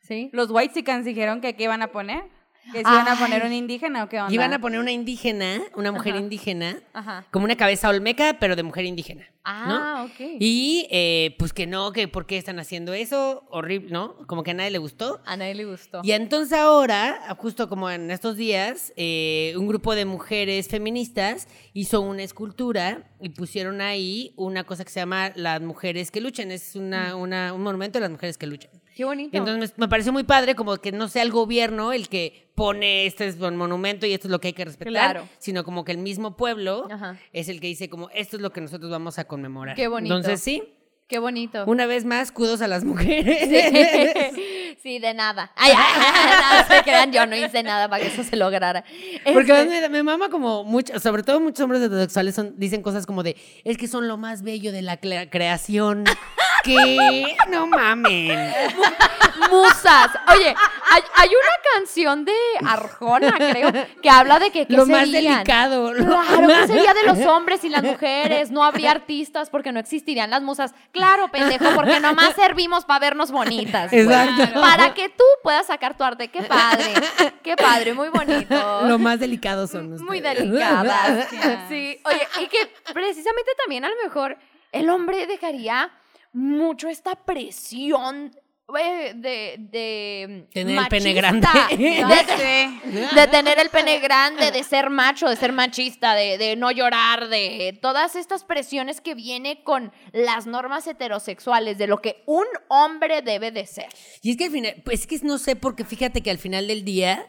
Sí. 0.03 0.31
Los 0.33 0.51
Whitesicans 0.51 1.05
dijeron 1.05 1.41
que 1.41 1.55
qué 1.55 1.65
iban 1.65 1.83
a 1.83 1.89
poner. 1.93 2.25
Que 2.73 2.83
se 2.83 2.91
iban 2.91 3.09
a 3.09 3.17
poner 3.19 3.43
Ay. 3.43 3.49
un 3.49 3.53
indígena 3.55 4.05
o 4.05 4.09
qué 4.09 4.21
onda. 4.21 4.33
Iban 4.35 4.53
a 4.53 4.61
poner 4.61 4.81
una 4.81 4.91
indígena, 4.93 5.61
una 5.77 5.93
mujer 5.93 6.15
Ajá. 6.15 6.23
indígena, 6.23 6.79
Ajá. 6.93 7.25
como 7.31 7.45
una 7.45 7.57
cabeza 7.57 7.89
olmeca, 7.89 8.37
pero 8.41 8.57
de 8.57 8.63
mujer 8.63 8.85
indígena. 8.85 9.23
¿no? 9.23 9.33
Ah, 9.45 10.07
ok. 10.09 10.27
Y 10.41 10.89
eh, 10.91 11.37
pues 11.39 11.53
que 11.53 11.69
no, 11.69 11.93
que 11.93 12.09
por 12.09 12.27
qué 12.27 12.37
están 12.37 12.59
haciendo 12.59 12.93
eso, 12.95 13.45
horrible, 13.51 13.91
¿no? 13.93 14.17
Como 14.27 14.43
que 14.43 14.51
a 14.51 14.55
nadie 14.55 14.73
le 14.73 14.79
gustó. 14.79 15.21
A 15.25 15.37
nadie 15.37 15.55
le 15.55 15.65
gustó. 15.65 16.01
Y 16.03 16.11
entonces 16.11 16.59
ahora, 16.59 17.21
justo 17.39 17.69
como 17.69 17.89
en 17.89 18.11
estos 18.11 18.37
días, 18.37 18.93
eh, 18.97 19.55
un 19.57 19.69
grupo 19.69 19.95
de 19.95 20.05
mujeres 20.05 20.67
feministas 20.67 21.47
hizo 21.75 22.01
una 22.01 22.25
escultura 22.25 23.09
y 23.21 23.29
pusieron 23.29 23.81
ahí 23.81 24.33
una 24.37 24.65
cosa 24.65 24.83
que 24.85 24.91
se 24.91 24.99
llama 24.99 25.31
Las 25.37 25.61
Mujeres 25.63 26.11
que 26.11 26.21
Luchan. 26.21 26.51
Es 26.51 26.75
una, 26.75 27.15
una- 27.15 27.53
un 27.53 27.63
monumento 27.63 27.99
de 27.99 28.01
las 28.01 28.11
mujeres 28.11 28.37
que 28.39 28.49
luchan. 28.49 28.71
Qué 28.97 29.05
bonito. 29.05 29.31
Y 29.37 29.39
entonces 29.39 29.75
me, 29.77 29.85
me 29.85 29.89
pareció 29.89 30.13
muy 30.13 30.25
padre 30.25 30.55
como 30.57 30.77
que 30.79 30.91
no 30.91 31.07
sea 31.09 31.23
el 31.23 31.31
gobierno 31.31 31.93
el 31.93 32.09
que 32.09 32.49
pone 32.57 33.05
este 33.07 33.27
es 33.29 33.39
un 33.39 33.55
monumento 33.57 34.07
y 34.07 34.15
esto 34.15 34.27
es 34.27 34.33
lo 34.33 34.41
que 34.41 34.49
hay 34.49 34.55
que 34.55 34.65
respetar, 34.65 34.91
Claro. 34.91 35.29
sino 35.39 35.63
como 35.65 35.85
que 35.85 35.93
el 35.93 35.99
mismo 35.99 36.37
pueblo 36.37 36.89
Ajá. 36.91 37.19
es 37.35 37.49
el 37.51 37.61
que 37.61 37.67
dice 37.67 37.91
como 37.91 38.09
esto 38.15 38.37
es 38.37 38.43
lo 38.43 38.51
que 38.53 38.63
nosotros 38.63 38.91
vamos 38.91 39.19
a 39.19 39.25
conmemorar. 39.25 39.77
Qué 39.77 39.87
bonito. 39.87 40.17
Entonces 40.17 40.41
sí, 40.43 40.63
Qué 41.09 41.19
bonito. 41.19 41.65
una 41.67 41.85
vez 41.87 42.05
más, 42.07 42.33
kudos 42.33 42.63
a 42.63 42.69
las 42.69 42.85
mujeres. 42.85 43.49
Sí. 44.35 44.43
Sí, 44.83 45.01
de 45.01 45.15
nada. 45.15 45.51
Ay, 45.57 45.73
ay, 45.75 46.65
se 46.69 46.83
crean, 46.85 47.11
yo 47.13 47.27
no 47.27 47.35
hice 47.35 47.61
nada 47.65 47.89
para 47.89 48.03
que 48.05 48.09
eso 48.09 48.23
se 48.23 48.37
lograra. 48.37 48.85
Porque 49.33 49.51
Este, 49.63 49.89
me, 49.89 50.05
mama 50.05 50.29
como 50.29 50.63
mucho, 50.63 51.01
sobre 51.01 51.25
todo 51.25 51.41
muchos 51.41 51.61
hombres 51.65 51.83
heterosexuales 51.83 52.37
son, 52.37 52.55
dicen 52.57 52.83
cosas 52.83 53.05
como 53.05 53.25
de, 53.25 53.37
es 53.65 53.79
que 53.79 53.89
son 53.89 54.07
lo 54.07 54.17
más 54.17 54.43
bello 54.43 54.71
de 54.71 54.83
la 54.83 55.01
cre- 55.01 55.29
creación. 55.29 56.05
que 56.67 57.37
no 57.49 57.67
mamen. 57.67 58.53
musas. 59.51 60.11
Oye, 60.35 60.55
hay, 60.91 61.03
hay 61.15 61.29
una 61.29 61.75
canción 61.75 62.25
de 62.25 62.33
Arjona, 62.67 63.33
creo, 63.37 63.71
que 64.03 64.11
habla 64.11 64.39
de 64.39 64.51
que 64.51 64.67
¿qué 64.67 64.75
Lo 64.75 64.87
más 64.87 65.11
delicado. 65.11 65.93
lo 65.93 66.05
Claro, 66.07 66.43
más- 66.43 66.61
¿qué 66.63 66.67
sería 66.69 66.95
de 66.95 67.03
los 67.05 67.19
hombres 67.27 67.63
y 67.65 67.69
las 67.69 67.83
mujeres? 67.83 68.51
No 68.51 68.65
habría 68.65 68.91
artistas 68.93 69.51
porque 69.51 69.73
no 69.73 69.81
existirían 69.81 70.31
las 70.31 70.43
musas. 70.43 70.75
Claro, 70.93 71.29
pendejo, 71.29 71.65
porque 71.75 72.01
nomás 72.01 72.35
servimos 72.35 72.85
para 72.85 73.01
vernos 73.01 73.31
bonitas. 73.31 73.93
Exacto. 73.93 74.61
Para 74.61 74.95
que 74.95 75.09
tú 75.11 75.25
puedas 75.43 75.67
sacar 75.67 75.97
tu 75.97 76.05
arte. 76.05 76.29
Qué 76.29 76.43
padre. 76.43 76.95
Qué 77.43 77.57
padre, 77.57 77.95
muy 77.95 78.09
bonito. 78.09 78.83
Lo 78.87 78.99
más 78.99 79.21
delicado 79.21 79.67
son 79.67 79.91
Muy 80.05 80.19
ustedes. 80.19 80.39
delicadas. 80.39 81.07
Gracias. 81.33 81.69
Sí. 81.69 82.01
Oye, 82.05 82.29
y 82.43 82.47
que 82.49 82.59
precisamente 82.93 83.51
también 83.59 83.85
a 83.85 83.89
lo 83.89 83.95
mejor 84.03 84.37
el 84.73 84.89
hombre 84.91 85.27
dejaría 85.27 85.91
mucho 86.37 86.89
esta 86.89 87.15
presión 87.25 88.31
de, 89.15 89.57
de 89.59 90.49
Tener 90.53 90.79
el 90.79 90.89
pene 90.89 91.13
grande. 91.15 91.47
De 93.15 93.27
tener 93.29 93.59
el 93.59 93.71
pene 93.71 94.01
grande, 94.01 94.51
de 94.51 94.63
ser 94.65 94.91
macho, 94.91 95.29
de 95.29 95.37
ser 95.37 95.53
machista, 95.53 96.15
de, 96.15 96.37
de 96.37 96.57
no 96.57 96.71
llorar, 96.71 97.29
de 97.29 97.79
todas 97.81 98.17
estas 98.17 98.45
presiones 98.45 99.01
que 99.01 99.15
viene 99.15 99.63
con 99.63 99.93
las 100.13 100.47
normas 100.47 100.87
heterosexuales, 100.87 101.79
de 101.79 101.87
lo 101.87 102.03
que 102.03 102.23
un 102.27 102.45
hombre 102.69 103.23
debe 103.23 103.53
de 103.53 103.67
ser. 103.67 103.89
Y 104.23 104.33
es 104.33 104.37
que 104.37 104.47
al 104.47 104.51
final, 104.51 104.83
pues 104.85 105.01
es 105.03 105.07
que 105.07 105.19
no 105.23 105.39
sé, 105.39 105.57
porque 105.57 105.85
fíjate 105.85 106.23
que 106.23 106.31
al 106.31 106.39
final 106.39 106.67
del 106.67 106.85
día, 106.85 107.27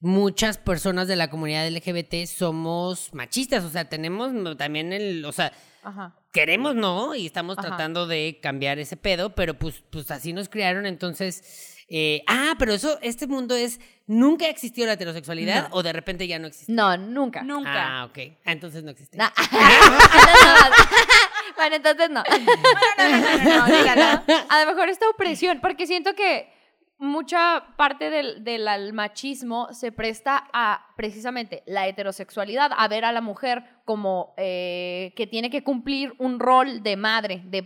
muchas 0.00 0.58
personas 0.58 1.08
de 1.08 1.16
la 1.16 1.28
comunidad 1.28 1.68
LGBT 1.68 2.26
somos 2.26 3.12
machistas, 3.12 3.64
o 3.64 3.70
sea, 3.70 3.88
tenemos 3.88 4.32
también 4.56 4.92
el, 4.92 5.24
o 5.24 5.32
sea, 5.32 5.52
Ajá. 5.82 6.14
Queremos 6.38 6.76
no, 6.76 7.16
y 7.16 7.26
estamos 7.26 7.58
Ajá. 7.58 7.66
tratando 7.68 8.06
de 8.06 8.38
cambiar 8.40 8.78
ese 8.78 8.96
pedo, 8.96 9.34
pero 9.34 9.54
pues, 9.54 9.82
pues 9.90 10.08
así 10.12 10.32
nos 10.32 10.48
criaron, 10.48 10.86
entonces, 10.86 11.74
eh, 11.88 12.22
ah, 12.28 12.54
pero 12.60 12.72
eso, 12.72 12.96
este 13.02 13.26
mundo 13.26 13.56
es, 13.56 13.80
nunca 14.06 14.46
ha 14.46 14.48
existido 14.48 14.86
la 14.86 14.92
heterosexualidad 14.92 15.66
o 15.72 15.82
de 15.82 15.92
repente 15.92 16.28
ya 16.28 16.38
no 16.38 16.46
existe. 16.46 16.70
No, 16.72 16.96
nunca. 16.96 17.42
Nunca. 17.42 18.02
Ah, 18.02 18.04
ok, 18.04 18.18
Ah, 18.44 18.52
entonces 18.52 18.84
no 18.84 18.92
existe. 18.92 19.16
Na- 19.18 19.32
bueno, 21.56 21.74
entonces 21.74 22.08
no. 22.10 22.22
No, 22.22 22.38
no, 22.38 23.18
no, 23.18 23.38
no, 23.44 23.66
no, 23.66 23.76
dígalo. 23.76 24.22
A 24.48 24.60
lo 24.64 24.70
mejor 24.70 24.88
esta 24.90 25.10
opresión, 25.10 25.58
porque 25.60 25.88
siento 25.88 26.14
que 26.14 26.48
mucha 26.98 27.64
parte 27.76 28.10
del, 28.10 28.92
machismo 28.92 29.72
se 29.72 29.92
presta 29.92 30.48
a 30.52 30.86
precisamente 30.96 31.62
la 31.64 31.86
heterosexualidad, 31.86 32.72
a 32.76 32.88
ver 32.88 33.04
a 33.04 33.12
la 33.12 33.20
mujer 33.20 33.64
como 33.84 34.34
eh, 34.36 35.12
que 35.16 35.28
tiene 35.28 35.48
que 35.48 35.62
cumplir 35.62 36.14
un 36.18 36.40
rol 36.40 36.82
de 36.82 36.96
madre, 36.96 37.42
de, 37.44 37.62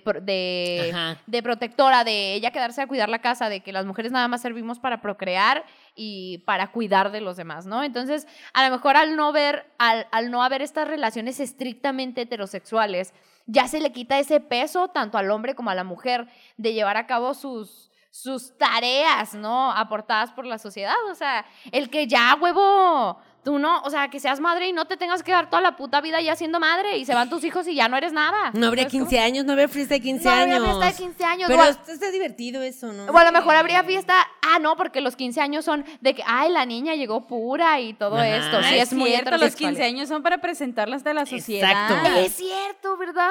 protectora, 1.43 2.05
de 2.05 2.35
ella 2.35 2.51
quedarse 2.51 2.83
a 2.83 2.87
cuidar 2.87 3.09
la 3.09 3.22
casa, 3.22 3.49
de 3.49 3.61
que 3.61 3.72
las 3.72 3.87
mujeres 3.87 4.12
nada 4.12 4.28
más 4.28 4.43
servimos 4.43 4.78
para 4.78 5.01
procrear 5.01 5.64
y 5.95 6.39
para 6.47 6.70
cuidar 6.70 7.11
de 7.11 7.22
los 7.22 7.39
demás, 7.39 7.64
¿no? 7.64 7.83
Entonces, 7.83 8.28
a 8.53 8.68
lo 8.68 8.74
mejor 8.74 8.99
al 8.99 9.16
no 9.16 9.33
ver, 9.33 9.66
al, 9.78 10.07
al 10.12 10.30
no 10.30 10.43
haber 10.43 10.61
estas 10.61 10.87
relaciones 10.87 11.41
estrictamente 11.41 12.22
heterosexuales, 12.22 13.14
ya 13.47 13.66
se 13.66 13.80
le 13.80 13.93
quita 13.93 14.18
ese 14.18 14.41
peso 14.41 14.89
tanto 14.89 15.16
al 15.16 15.30
hombre 15.30 15.55
como 15.55 15.70
a 15.70 15.74
la 15.74 15.85
mujer 15.85 16.28
de 16.59 16.74
llevar 16.74 16.99
a 16.99 17.07
cabo 17.07 17.35
sus 17.35 17.91
sus 18.14 18.56
tareas, 18.58 19.32
¿no? 19.34 19.72
Aportadas 19.72 20.30
por 20.32 20.44
la 20.44 20.58
sociedad, 20.58 20.94
o 21.10 21.14
sea, 21.14 21.46
el 21.72 21.88
que 21.88 22.06
ya, 22.06 22.36
huevo, 22.38 23.18
tú 23.42 23.58
no, 23.58 23.80
o 23.84 23.88
sea, 23.90 24.08
que 24.08 24.20
seas 24.20 24.38
madre 24.38 24.68
y 24.68 24.72
no 24.74 24.84
te 24.84 24.98
tengas 24.98 25.22
que 25.22 25.32
dar 25.32 25.48
toda 25.48 25.62
la 25.62 25.76
puta 25.76 26.02
vida 26.02 26.20
ya 26.20 26.36
siendo 26.36 26.60
madre 26.60 26.98
y 26.98 27.06
se 27.06 27.14
van 27.14 27.30
tus 27.30 27.42
hijos 27.42 27.66
y 27.66 27.74
ya 27.74 27.88
no 27.88 27.96
eres 27.96 28.12
nada. 28.12 28.50
No 28.52 28.66
habría 28.66 28.82
¿Sabes 28.84 28.92
cómo? 28.98 29.06
15 29.08 29.18
años, 29.18 29.44
no 29.46 29.52
habría 29.52 29.66
fiesta 29.66 29.94
de 29.94 30.02
15 30.02 30.24
No 30.26 30.30
habría 30.30 30.56
años. 30.56 30.66
fiesta 30.66 30.86
de 30.86 30.92
15 30.94 31.24
años, 31.24 31.48
Pero 31.48 31.62
o 31.62 31.64
a- 31.64 31.68
está, 31.70 32.10
divertido 32.10 32.60
eso, 32.62 32.92
¿no? 32.92 33.06
O 33.06 33.16
a 33.16 33.24
lo 33.24 33.32
mejor 33.32 33.56
habría 33.56 33.82
fiesta, 33.82 34.14
ah, 34.42 34.58
no, 34.60 34.76
porque 34.76 35.00
los 35.00 35.16
15 35.16 35.40
años 35.40 35.64
son 35.64 35.82
de 36.02 36.14
que, 36.14 36.22
ay, 36.26 36.50
la 36.52 36.66
niña 36.66 36.94
llegó 36.94 37.26
pura 37.26 37.80
y 37.80 37.94
todo 37.94 38.16
Ajá. 38.16 38.28
esto. 38.28 38.62
Sí, 38.62 38.74
es, 38.78 38.92
muy 38.92 39.08
cierto, 39.08 39.30
los 39.30 39.36
heterosexual. 39.40 39.70
15 39.72 39.84
años 39.84 40.08
son 40.10 40.22
para 40.22 40.36
presentarlas 40.38 41.02
de 41.02 41.14
la 41.14 41.24
sociedad. 41.24 41.70
Exacto. 41.70 42.20
Es 42.20 42.34
cierto, 42.36 42.98
¿verdad? 42.98 43.30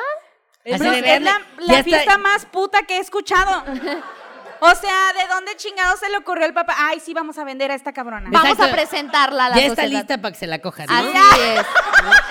Es, 0.64 0.82
es 0.82 1.22
la, 1.22 1.40
está- 1.60 1.84
fiesta 1.84 2.18
más 2.18 2.46
puta 2.48 2.82
que 2.84 2.98
he 2.98 3.00
escuchado. 3.00 3.64
O 4.64 4.76
sea, 4.76 5.12
¿de 5.14 5.28
dónde 5.34 5.56
chingado 5.58 5.98
se 5.98 6.08
le 6.10 6.18
ocurrió 6.18 6.46
el 6.46 6.54
papá? 6.54 6.76
Ay, 6.78 7.00
sí, 7.00 7.16
vamos 7.16 7.36
a 7.40 7.44
vender 7.44 7.72
a 7.72 7.74
esta 7.76 7.94
cabrona. 7.94 8.30
Vamos 8.32 8.52
Exacto. 8.52 8.72
a 8.72 8.76
presentarla 8.76 9.46
a 9.46 9.50
la 9.50 9.56
ya 9.56 9.62
está 9.64 9.82
sociedad. 9.82 10.00
lista 10.02 10.18
para 10.20 10.32
que 10.34 10.38
se 10.40 10.46
la 10.48 10.60
cojan, 10.60 10.86
¿no? 10.88 10.96
Así 10.96 11.42
es. 11.42 11.66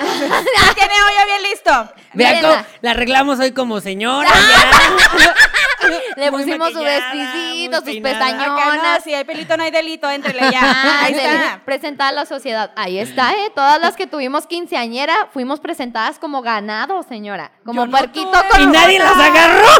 Ya 0.01 0.75
tiene 0.75 0.95
hoyo 0.95 1.27
bien 1.27 1.43
listo. 1.51 1.71
Vean 2.15 2.35
Mírenla. 2.37 2.49
cómo 2.65 2.67
la 2.83 2.91
arreglamos 2.93 3.39
hoy 3.41 3.53
como 3.53 3.81
señora. 3.81 4.29
ya. 5.19 5.35
Le 6.17 6.31
Muy 6.31 6.43
pusimos 6.45 6.73
su 6.73 6.81
vestidito, 6.81 7.77
sus 7.79 7.85
peinada. 7.87 8.77
No, 8.97 9.01
si 9.03 9.15
hay 9.15 9.25
pelito 9.25 9.57
no 9.57 9.63
hay 9.65 9.71
delito, 9.71 10.11
entrele 10.11 10.51
ya. 10.51 10.61
Ah, 10.63 11.01
Ahí 11.05 11.15
está. 11.15 11.61
presentada 11.65 12.11
a 12.11 12.13
la 12.13 12.27
sociedad. 12.27 12.71
Ahí 12.77 12.99
está, 12.99 13.33
¿eh? 13.33 13.51
Todas 13.55 13.81
las 13.81 13.97
que 13.97 14.07
tuvimos 14.07 14.47
quinceañera 14.47 15.29
fuimos 15.33 15.61
presentadas 15.61 16.19
como 16.19 16.43
ganado, 16.43 17.03
señora. 17.03 17.51
Como 17.65 17.83
Yo 17.85 17.87
no 17.91 17.99
tuve. 17.99 18.49
con 18.51 18.61
y 18.63 18.67
nadie 18.67 18.99
las 18.99 19.17
agarró. 19.17 19.67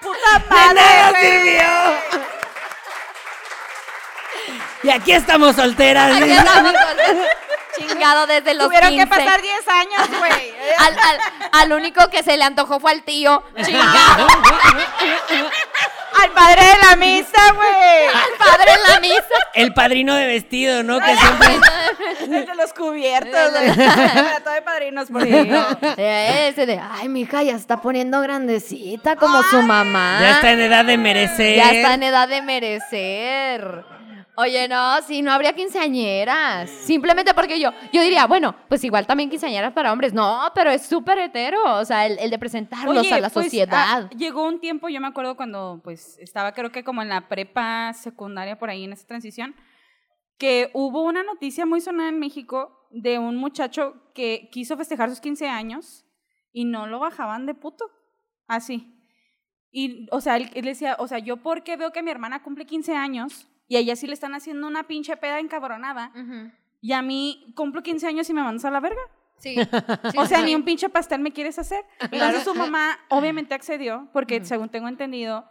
Puta 0.00 0.38
De 0.38 0.44
madre, 0.48 0.74
nada 0.74 1.10
güey. 1.10 1.22
sirvió. 1.22 2.27
Y 4.82 4.90
aquí 4.90 5.12
estamos 5.12 5.56
solteras. 5.56 6.12
Aquí 6.16 6.30
con- 6.36 6.74
Chingado 7.88 8.26
desde 8.26 8.54
los 8.54 8.66
Tuvieron 8.66 8.90
15. 8.90 9.04
que 9.04 9.08
pasar 9.08 9.40
10 9.40 9.68
años, 9.68 10.18
güey. 10.18 10.52
Al, 10.78 10.98
al- 10.98 11.18
al 11.52 11.72
único 11.72 12.08
que 12.10 12.22
se 12.24 12.36
le 12.36 12.42
antojó 12.44 12.80
fue 12.80 12.90
al 12.90 13.02
tío. 13.04 13.42
Al 16.20 16.30
padre 16.32 16.62
de 16.64 16.74
la 16.88 16.96
misa, 16.96 17.52
güey. 17.54 18.08
Al 18.08 18.32
padre 18.38 18.72
en 18.72 18.92
la 18.92 19.00
misa. 19.00 19.22
El 19.54 19.72
padrino 19.74 20.14
de 20.16 20.26
vestido, 20.26 20.82
¿no? 20.82 20.98
Que 20.98 21.16
siempre 21.16 21.48
El 22.22 22.46
de 22.46 22.54
los 22.56 22.72
cubiertos. 22.72 23.30
Todo 24.44 24.52
de 24.54 24.62
padrinos, 24.62 25.08
por 25.08 25.22
ejemplo. 25.22 25.64
Ese 25.96 26.66
de, 26.66 26.80
ay, 26.92 27.08
mi 27.08 27.20
hija 27.20 27.42
ya 27.44 27.54
está 27.54 27.80
poniendo 27.80 28.20
grandecita 28.20 29.14
como 29.14 29.40
su 29.44 29.62
mamá. 29.62 30.18
Ya 30.20 30.30
está 30.32 30.50
en 30.50 30.60
edad 30.60 30.84
de 30.84 30.96
merecer. 30.98 31.56
Ya 31.56 31.70
está 31.70 31.94
en 31.94 32.02
edad 32.02 32.26
de 32.28 32.42
merecer. 32.42 33.84
Oye, 34.40 34.68
no, 34.68 35.02
sí, 35.02 35.20
no 35.20 35.32
habría 35.32 35.52
quinceañeras. 35.52 36.70
Simplemente 36.70 37.34
porque 37.34 37.58
yo, 37.58 37.72
yo 37.92 38.00
diría, 38.02 38.24
bueno, 38.28 38.54
pues 38.68 38.84
igual 38.84 39.04
también 39.04 39.28
quinceañeras 39.30 39.72
para 39.72 39.92
hombres. 39.92 40.14
No, 40.14 40.52
pero 40.54 40.70
es 40.70 40.86
súper 40.86 41.18
hetero. 41.18 41.58
O 41.76 41.84
sea, 41.84 42.06
el, 42.06 42.20
el 42.20 42.30
de 42.30 42.38
presentarlos 42.38 42.98
Oye, 42.98 43.12
a 43.12 43.18
la 43.18 43.30
pues, 43.30 43.46
sociedad. 43.46 43.74
ah, 43.74 44.10
llegó 44.16 44.46
un 44.46 44.60
tiempo, 44.60 44.88
yo 44.88 45.00
me 45.00 45.08
acuerdo 45.08 45.36
cuando 45.36 45.80
pues 45.82 46.18
estaba 46.20 46.52
creo 46.52 46.70
que 46.70 46.84
como 46.84 47.02
en 47.02 47.08
la 47.08 47.28
prepa 47.28 47.92
secundaria 47.94 48.56
por 48.56 48.70
ahí 48.70 48.84
en 48.84 48.92
esa 48.92 49.08
transición, 49.08 49.56
que 50.38 50.70
hubo 50.72 51.02
una 51.02 51.24
noticia 51.24 51.66
muy 51.66 51.80
sonada 51.80 52.08
en 52.08 52.20
México 52.20 52.86
de 52.92 53.18
un 53.18 53.34
muchacho 53.34 53.96
que 54.14 54.50
quiso 54.52 54.76
festejar 54.76 55.10
sus 55.10 55.20
15 55.20 55.48
años 55.48 56.04
y 56.52 56.64
no 56.64 56.86
lo 56.86 57.00
bajaban 57.00 57.44
de 57.44 57.54
puto. 57.54 57.90
Así. 58.46 58.94
Y, 59.72 60.06
o 60.12 60.20
sea, 60.20 60.36
él, 60.36 60.48
él 60.54 60.64
decía, 60.64 60.94
o 61.00 61.08
sea, 61.08 61.18
yo 61.18 61.38
porque 61.38 61.76
veo 61.76 61.90
que 61.90 62.04
mi 62.04 62.12
hermana 62.12 62.44
cumple 62.44 62.66
15 62.66 62.94
años 62.94 63.48
y 63.68 63.76
a 63.76 63.78
ella 63.80 63.94
sí 63.96 64.06
le 64.06 64.14
están 64.14 64.34
haciendo 64.34 64.66
una 64.66 64.84
pinche 64.88 65.16
peda 65.16 65.38
encabronada 65.38 66.10
y 66.80 66.92
a 66.92 67.02
mí 67.02 67.52
cumplo 67.56 67.82
15 67.82 68.06
años 68.06 68.28
y 68.30 68.34
me 68.34 68.42
mandas 68.42 68.64
a 68.64 68.70
la 68.70 68.80
verga. 68.80 69.00
Sí. 69.38 69.54
sí, 70.10 70.18
O 70.18 70.26
sea, 70.26 70.38
sí. 70.38 70.44
ni 70.44 70.54
un 70.54 70.64
pinche 70.64 70.88
pastel 70.88 71.20
me 71.20 71.32
quieres 71.32 71.58
hacer. 71.58 71.84
Entonces 72.00 72.42
su 72.42 72.54
mamá 72.54 72.98
obviamente 73.08 73.54
accedió, 73.54 74.08
porque 74.12 74.44
según 74.44 74.68
tengo 74.68 74.88
entendido, 74.88 75.44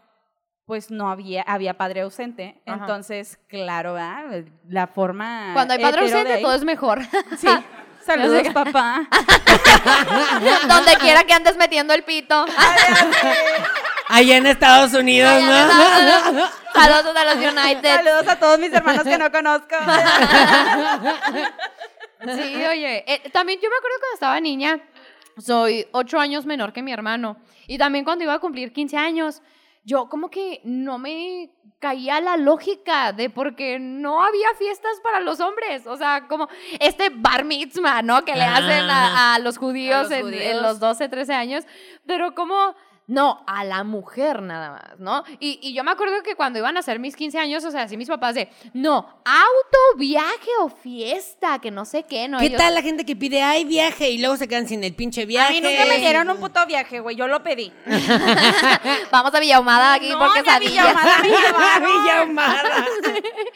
pues 0.65 0.91
no 0.91 1.09
había, 1.09 1.43
había 1.43 1.77
padre 1.77 2.01
ausente. 2.01 2.61
Ajá. 2.65 2.81
Entonces, 2.81 3.39
claro, 3.47 3.93
¿verdad? 3.93 4.43
la 4.67 4.87
forma. 4.87 5.51
Cuando 5.53 5.73
hay 5.75 5.79
padre 5.81 6.01
ausente, 6.01 6.33
ahí- 6.33 6.41
todo 6.41 6.53
es 6.53 6.63
mejor. 6.65 6.99
Sí. 7.37 7.47
Saludos, 8.05 8.47
papá. 8.53 9.05
Donde 10.69 10.95
quiera 11.01 11.25
que 11.25 11.33
andes 11.33 11.57
metiendo 11.57 11.93
el 11.93 12.03
pito. 12.03 12.45
Allá 14.09 14.37
en 14.37 14.45
Estados 14.45 14.93
Unidos, 14.93 15.31
¿no? 15.43 16.47
Saludos 16.73 17.15
a 17.15 17.23
los 17.25 17.35
United. 17.35 17.95
Saludos 17.95 18.27
a 18.27 18.39
todos 18.39 18.59
mis 18.59 18.71
hermanos 18.73 19.03
que 19.03 19.17
no 19.17 19.31
conozco. 19.31 19.75
Sí, 22.21 22.65
oye, 22.65 23.03
eh, 23.07 23.29
también 23.31 23.59
yo 23.61 23.69
me 23.69 23.75
acuerdo 23.75 23.97
cuando 23.99 24.13
estaba 24.15 24.39
niña, 24.39 24.79
soy 25.37 25.87
ocho 25.91 26.19
años 26.19 26.45
menor 26.45 26.73
que 26.73 26.81
mi 26.81 26.91
hermano, 26.91 27.37
y 27.67 27.77
también 27.77 28.03
cuando 28.03 28.23
iba 28.23 28.33
a 28.33 28.39
cumplir 28.39 28.73
15 28.73 28.97
años, 28.97 29.41
yo 29.83 30.09
como 30.09 30.29
que 30.29 30.59
no 30.63 30.97
me 30.97 31.51
caía 31.79 32.19
la 32.19 32.35
lógica 32.37 33.13
de 33.13 33.29
porque 33.29 33.77
no 33.79 34.23
había 34.23 34.47
fiestas 34.57 34.99
para 35.03 35.19
los 35.19 35.39
hombres, 35.39 35.85
o 35.85 35.95
sea, 35.95 36.27
como 36.27 36.47
este 36.79 37.09
bar 37.13 37.45
mitzvah, 37.45 38.01
¿no? 38.01 38.25
Que 38.25 38.33
le 38.35 38.43
hacen 38.43 38.89
a, 38.89 39.35
a 39.35 39.39
los 39.39 39.57
judíos, 39.59 40.03
los 40.03 40.11
en- 40.11 40.21
judíos. 40.23 40.43
En, 40.43 40.61
los 40.63 40.79
12, 40.79 41.07
13 41.09 41.33
años, 41.33 41.65
pero 42.05 42.33
como... 42.33 42.75
No, 43.09 43.41
a 43.47 43.63
la 43.63 43.85
mujer 43.85 44.41
nada 44.41 44.71
más, 44.71 44.99
¿no? 44.99 45.23
Y, 45.39 45.59
y 45.61 45.73
yo 45.73 45.83
me 45.85 45.91
acuerdo 45.91 46.21
que 46.23 46.35
cuando 46.35 46.59
iban 46.59 46.75
a 46.75 46.81
hacer 46.81 46.99
mis 46.99 47.15
15 47.15 47.39
años, 47.39 47.63
o 47.63 47.71
sea, 47.71 47.83
así 47.83 47.95
mis 47.95 48.09
papás 48.09 48.35
de, 48.35 48.49
no, 48.73 48.97
auto, 49.23 49.97
viaje 49.97 50.49
o 50.59 50.67
fiesta, 50.67 51.59
que 51.59 51.71
no 51.71 51.85
sé 51.85 52.03
qué, 52.03 52.27
¿no? 52.27 52.37
¿Qué 52.39 52.47
Ellos- 52.47 52.57
tal 52.61 52.73
la 52.75 52.81
gente 52.81 53.05
que 53.05 53.15
pide, 53.15 53.41
ay, 53.41 53.63
viaje, 53.63 54.09
y 54.09 54.17
luego 54.17 54.35
se 54.35 54.49
quedan 54.49 54.67
sin 54.67 54.83
el 54.83 54.93
pinche 54.93 55.21
A 55.21 55.25
viaje? 55.25 55.53
mí 55.53 55.61
nunca 55.61 55.85
me 55.85 55.99
dieron 55.99 56.29
un 56.29 56.37
puto 56.37 56.65
viaje, 56.65 56.99
güey. 56.99 57.15
Yo 57.15 57.27
lo 57.27 57.41
pedí. 57.43 57.71
Vamos 59.11 59.33
a 59.33 59.39
Villahumada 59.39 59.93
aquí 59.93 60.09
No, 60.09 60.19
porque 60.19 60.41
ni 60.43 60.49
a 60.49 60.59
Villahumada 60.59 61.19
me 61.21 61.29
llevaron. 61.29 62.01
Villa 62.01 62.19
Ahumada. 62.21 62.61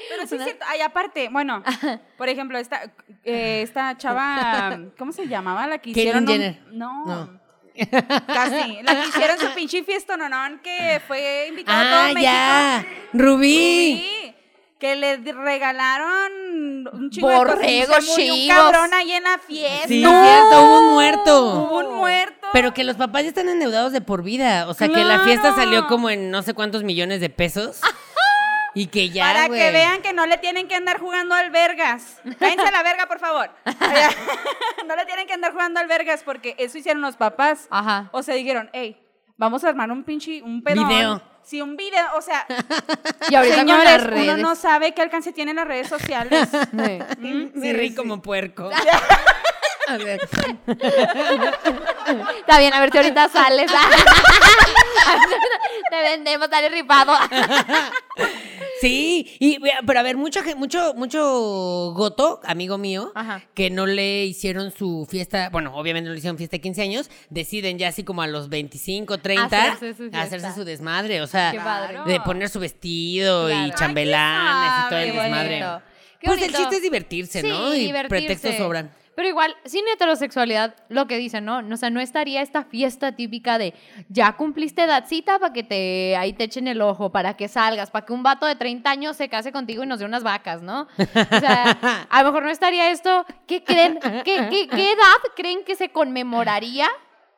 Pero 0.09 0.27
sí 0.27 0.35
es 0.35 0.43
cierto. 0.43 0.65
Ay, 0.67 0.81
aparte, 0.81 1.27
bueno, 1.29 1.61
por 2.17 2.29
ejemplo, 2.29 2.57
esta, 2.57 2.83
eh, 3.23 3.61
esta 3.63 3.97
chava, 3.97 4.79
¿cómo 4.97 5.11
se 5.11 5.27
llamaba? 5.27 5.67
La 5.67 5.77
que 5.79 5.89
hicieron. 5.89 6.23
un- 6.23 6.27
Jenner. 6.29 6.61
No. 6.71 7.05
No. 7.05 7.40
Casi. 7.87 8.79
La 8.83 9.01
que 9.01 9.07
hicieron 9.09 9.37
su 9.39 9.47
pinche 9.55 9.83
fiesta, 9.83 10.17
no, 10.17 10.27
no, 10.29 10.61
que 10.61 11.01
fue 11.07 11.47
invitada 11.49 11.81
a 11.81 11.83
todo 11.89 11.99
Ah, 11.99 12.03
México. 12.13 12.21
ya. 12.21 12.85
Rubí. 13.13 14.03
Sí, 14.03 14.35
que 14.79 14.95
le 14.95 15.17
regalaron 15.17 16.87
un 16.93 17.09
chingo 17.11 17.29
de 17.29 17.35
cosas. 17.37 17.59
Se 18.05 18.11
murió 18.11 18.33
un 18.33 18.47
cabrón 18.47 18.93
ahí 18.93 19.11
en 19.11 19.23
la 19.23 19.37
fiesta. 19.37 19.87
Sí, 19.87 19.99
cierto, 19.99 20.61
hubo 20.63 20.79
un 20.79 20.93
muerto. 20.93 21.45
Hubo 21.69 21.77
un 21.79 21.95
muerto. 21.95 22.47
Pero 22.53 22.73
que 22.73 22.83
los 22.83 22.97
papás 22.97 23.23
ya 23.23 23.29
están 23.29 23.47
endeudados 23.47 23.93
de 23.93 24.01
por 24.01 24.23
vida. 24.23 24.67
O 24.67 24.73
sea, 24.73 24.89
que 24.89 25.03
la 25.05 25.19
fiesta 25.19 25.53
salió 25.55 25.87
como 25.87 26.09
en 26.09 26.31
no 26.31 26.41
sé 26.41 26.53
cuántos 26.53 26.83
millones 26.83 27.21
de 27.21 27.29
pesos. 27.29 27.79
Y 28.73 28.87
que 28.87 29.09
ya, 29.09 29.25
Para 29.25 29.49
que 29.49 29.71
vean 29.71 30.01
que 30.01 30.13
no 30.13 30.25
le 30.25 30.37
tienen 30.37 30.67
que 30.67 30.75
andar 30.75 30.99
jugando 30.99 31.35
albergas. 31.35 32.21
Cállense 32.39 32.65
a 32.67 32.71
la 32.71 32.83
verga, 32.83 33.05
por 33.07 33.19
favor. 33.19 33.49
no 34.87 34.95
le 34.95 35.05
tienen 35.05 35.27
que 35.27 35.33
andar 35.33 35.51
jugando 35.51 35.79
albergas 35.79 36.23
porque 36.23 36.55
eso 36.57 36.77
hicieron 36.77 37.01
los 37.01 37.17
papás. 37.17 37.67
Ajá. 37.69 38.09
O 38.13 38.23
sea, 38.23 38.35
dijeron, 38.35 38.69
hey, 38.73 38.97
vamos 39.37 39.63
a 39.63 39.69
armar 39.69 39.91
un 39.91 40.03
pinche, 40.03 40.41
un 40.41 40.63
pedón. 40.63 40.87
Video. 40.87 41.21
Sí, 41.43 41.61
un 41.61 41.75
video. 41.75 42.05
O 42.15 42.21
sea, 42.21 42.45
Y 43.29 43.35
ahorita 43.35 43.55
señores, 43.55 44.03
redes. 44.03 44.23
uno 44.23 44.37
no 44.37 44.55
sabe 44.55 44.93
qué 44.93 45.01
alcance 45.01 45.33
tienen 45.33 45.57
las 45.57 45.67
redes 45.67 45.89
sociales. 45.89 46.47
Sí. 47.21 47.49
Sí, 47.61 47.73
rí 47.73 47.93
como 47.93 48.21
puerco. 48.21 48.69
A 49.87 49.97
ver. 49.97 50.21
Está 52.37 52.59
bien, 52.59 52.73
a 52.73 52.79
ver 52.79 52.91
si 52.91 52.97
ahorita 52.97 53.27
sales. 53.29 53.69
Te 55.89 56.01
vendemos, 56.01 56.49
dale 56.49 56.69
ripado. 56.69 57.13
Sí, 58.81 59.35
y, 59.39 59.57
pero 59.85 59.99
a 59.99 60.03
ver, 60.03 60.17
mucha, 60.17 60.43
mucho, 60.55 60.93
mucho 60.95 61.93
goto, 61.95 62.39
amigo 62.43 62.77
mío, 62.77 63.11
Ajá. 63.15 63.43
que 63.53 63.69
no 63.69 63.85
le 63.85 64.25
hicieron 64.25 64.71
su 64.71 65.07
fiesta, 65.09 65.49
bueno, 65.51 65.75
obviamente 65.75 66.07
no 66.07 66.13
le 66.13 66.17
hicieron 66.19 66.37
fiesta 66.37 66.57
de 66.57 66.61
15 66.61 66.81
años, 66.81 67.09
deciden 67.29 67.77
ya 67.77 67.89
así 67.89 68.03
como 68.03 68.21
a 68.21 68.27
los 68.27 68.49
25, 68.49 69.19
30, 69.19 69.45
Hacerse 69.45 69.91
su 69.91 69.95
fiesta. 69.97 70.21
hacerse 70.21 70.53
su 70.53 70.63
desmadre, 70.65 71.21
o 71.21 71.27
sea, 71.27 72.03
de 72.05 72.19
poner 72.21 72.49
su 72.49 72.59
vestido 72.59 73.49
y 73.51 73.71
chambelanes 73.73 74.85
y 74.85 74.89
todo 74.89 74.99
el 74.99 75.05
Ay, 75.05 75.11
qué 75.11 75.21
desmadre. 75.21 75.63
bonito. 75.63 75.81
Pues 76.23 76.41
el 76.43 76.53
chiste 76.53 76.75
es 76.75 76.81
divertirse, 76.83 77.43
¿no? 77.43 77.73
Y 77.73 77.79
divertirse. 77.85 78.09
pretextos 78.27 78.55
sobran. 78.57 78.91
Pero 79.15 79.27
igual, 79.27 79.55
sin 79.65 79.85
heterosexualidad, 79.93 80.75
lo 80.87 81.05
que 81.05 81.17
dicen, 81.17 81.43
¿no? 81.43 81.59
O 81.59 81.77
sea, 81.77 81.89
no 81.89 81.99
estaría 81.99 82.41
esta 82.41 82.63
fiesta 82.63 83.15
típica 83.15 83.57
de 83.57 83.73
ya 84.07 84.37
cumpliste 84.37 84.83
edadcita 84.83 85.37
para 85.37 85.51
que 85.53 85.63
te 85.63 86.15
ahí 86.15 86.33
te 86.33 86.45
echen 86.45 86.67
el 86.67 86.81
ojo, 86.81 87.11
para 87.11 87.35
que 87.35 87.47
salgas, 87.47 87.91
para 87.91 88.05
que 88.05 88.13
un 88.13 88.23
vato 88.23 88.45
de 88.45 88.55
30 88.55 88.89
años 88.89 89.17
se 89.17 89.27
case 89.27 89.51
contigo 89.51 89.83
y 89.83 89.87
nos 89.87 89.99
dé 89.99 90.05
unas 90.05 90.23
vacas, 90.23 90.61
¿no? 90.61 90.87
O 90.97 91.39
sea, 91.39 92.07
a 92.09 92.23
lo 92.23 92.29
mejor 92.29 92.43
no 92.43 92.49
estaría 92.49 92.89
esto. 92.89 93.25
¿Qué 93.47 93.63
creen? 93.63 93.99
¿Qué, 94.23 94.47
qué, 94.49 94.67
qué 94.67 94.91
edad 94.91 95.21
creen 95.35 95.63
que 95.65 95.75
se 95.75 95.89
conmemoraría 95.89 96.87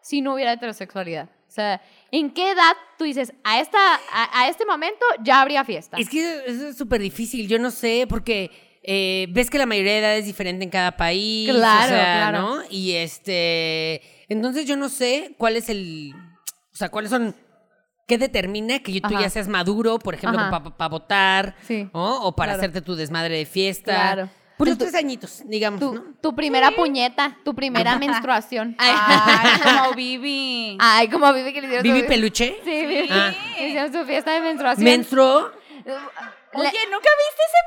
si 0.01 0.21
no 0.21 0.35
hubiera 0.35 0.53
heterosexualidad? 0.53 1.29
O 1.47 1.51
sea, 1.55 1.81
¿en 2.11 2.31
qué 2.31 2.51
edad 2.51 2.75
tú 2.97 3.03
dices, 3.03 3.33
a, 3.43 3.59
esta, 3.59 3.77
a, 4.11 4.41
a 4.41 4.47
este 4.47 4.65
momento 4.65 5.05
ya 5.21 5.41
habría 5.41 5.63
fiesta? 5.63 5.97
Es 5.97 6.09
que 6.09 6.43
es 6.47 6.77
súper 6.77 7.01
difícil, 7.01 7.47
yo 7.47 7.59
no 7.59 7.69
sé, 7.69 8.05
porque 8.09 8.72
eh, 8.83 9.27
ves 9.31 9.49
que 9.49 9.57
la 9.57 9.65
mayoría 9.65 9.93
de 9.93 9.99
edad 9.99 10.17
es 10.17 10.25
diferente 10.25 10.63
en 10.63 10.69
cada 10.69 10.97
país. 10.97 11.49
Claro, 11.49 11.85
o 11.85 11.87
sea, 11.89 12.03
claro. 12.29 12.41
¿no? 12.41 12.61
Y 12.69 12.91
este, 12.93 14.01
entonces 14.29 14.65
yo 14.65 14.75
no 14.77 14.89
sé 14.89 15.35
cuál 15.37 15.55
es 15.55 15.69
el, 15.69 16.13
o 16.73 16.75
sea, 16.75 16.89
cuáles 16.89 17.09
son, 17.11 17.35
qué 18.07 18.17
determina 18.17 18.79
que 18.79 18.99
tú 18.99 19.07
Ajá. 19.15 19.21
ya 19.21 19.29
seas 19.29 19.47
maduro, 19.47 19.99
por 19.99 20.13
ejemplo, 20.15 20.39
para 20.77 20.89
votar, 20.89 21.55
Sí, 21.67 21.89
¿no? 21.93 22.23
o 22.25 22.35
para 22.35 22.51
claro. 22.53 22.59
hacerte 22.59 22.81
tu 22.81 22.95
desmadre 22.95 23.37
de 23.37 23.45
fiesta. 23.45 23.93
Claro. 23.95 24.29
Tres 24.77 24.95
añitos, 24.95 25.41
digamos, 25.45 25.79
Tu, 25.81 25.93
¿no? 25.93 26.03
tu 26.21 26.33
primera 26.35 26.71
puñeta, 26.71 27.37
tu 27.43 27.53
primera 27.53 27.97
menstruación. 27.99 28.75
Ay, 28.77 29.59
como 29.63 29.93
Vivi. 29.93 30.77
Ay, 30.79 31.09
como 31.09 31.33
Vivi 31.33 31.51
que 31.51 31.59
le 31.59 31.67
hicieron 31.67 31.83
Vivi 31.83 31.99
su- 32.01 32.07
Peluche. 32.07 32.55
Sí, 32.63 32.85
Vivi. 32.85 33.07
Ah. 33.11 33.33
Hicieron 33.59 33.91
su 33.91 34.05
fiesta 34.05 34.31
de 34.31 34.39
menstruación. 34.39 34.85
¿Menstruó? 34.85 35.51
Oye, 36.55 36.79
¿nunca 36.91 37.09
viste 37.19 37.41
ese 37.47 37.59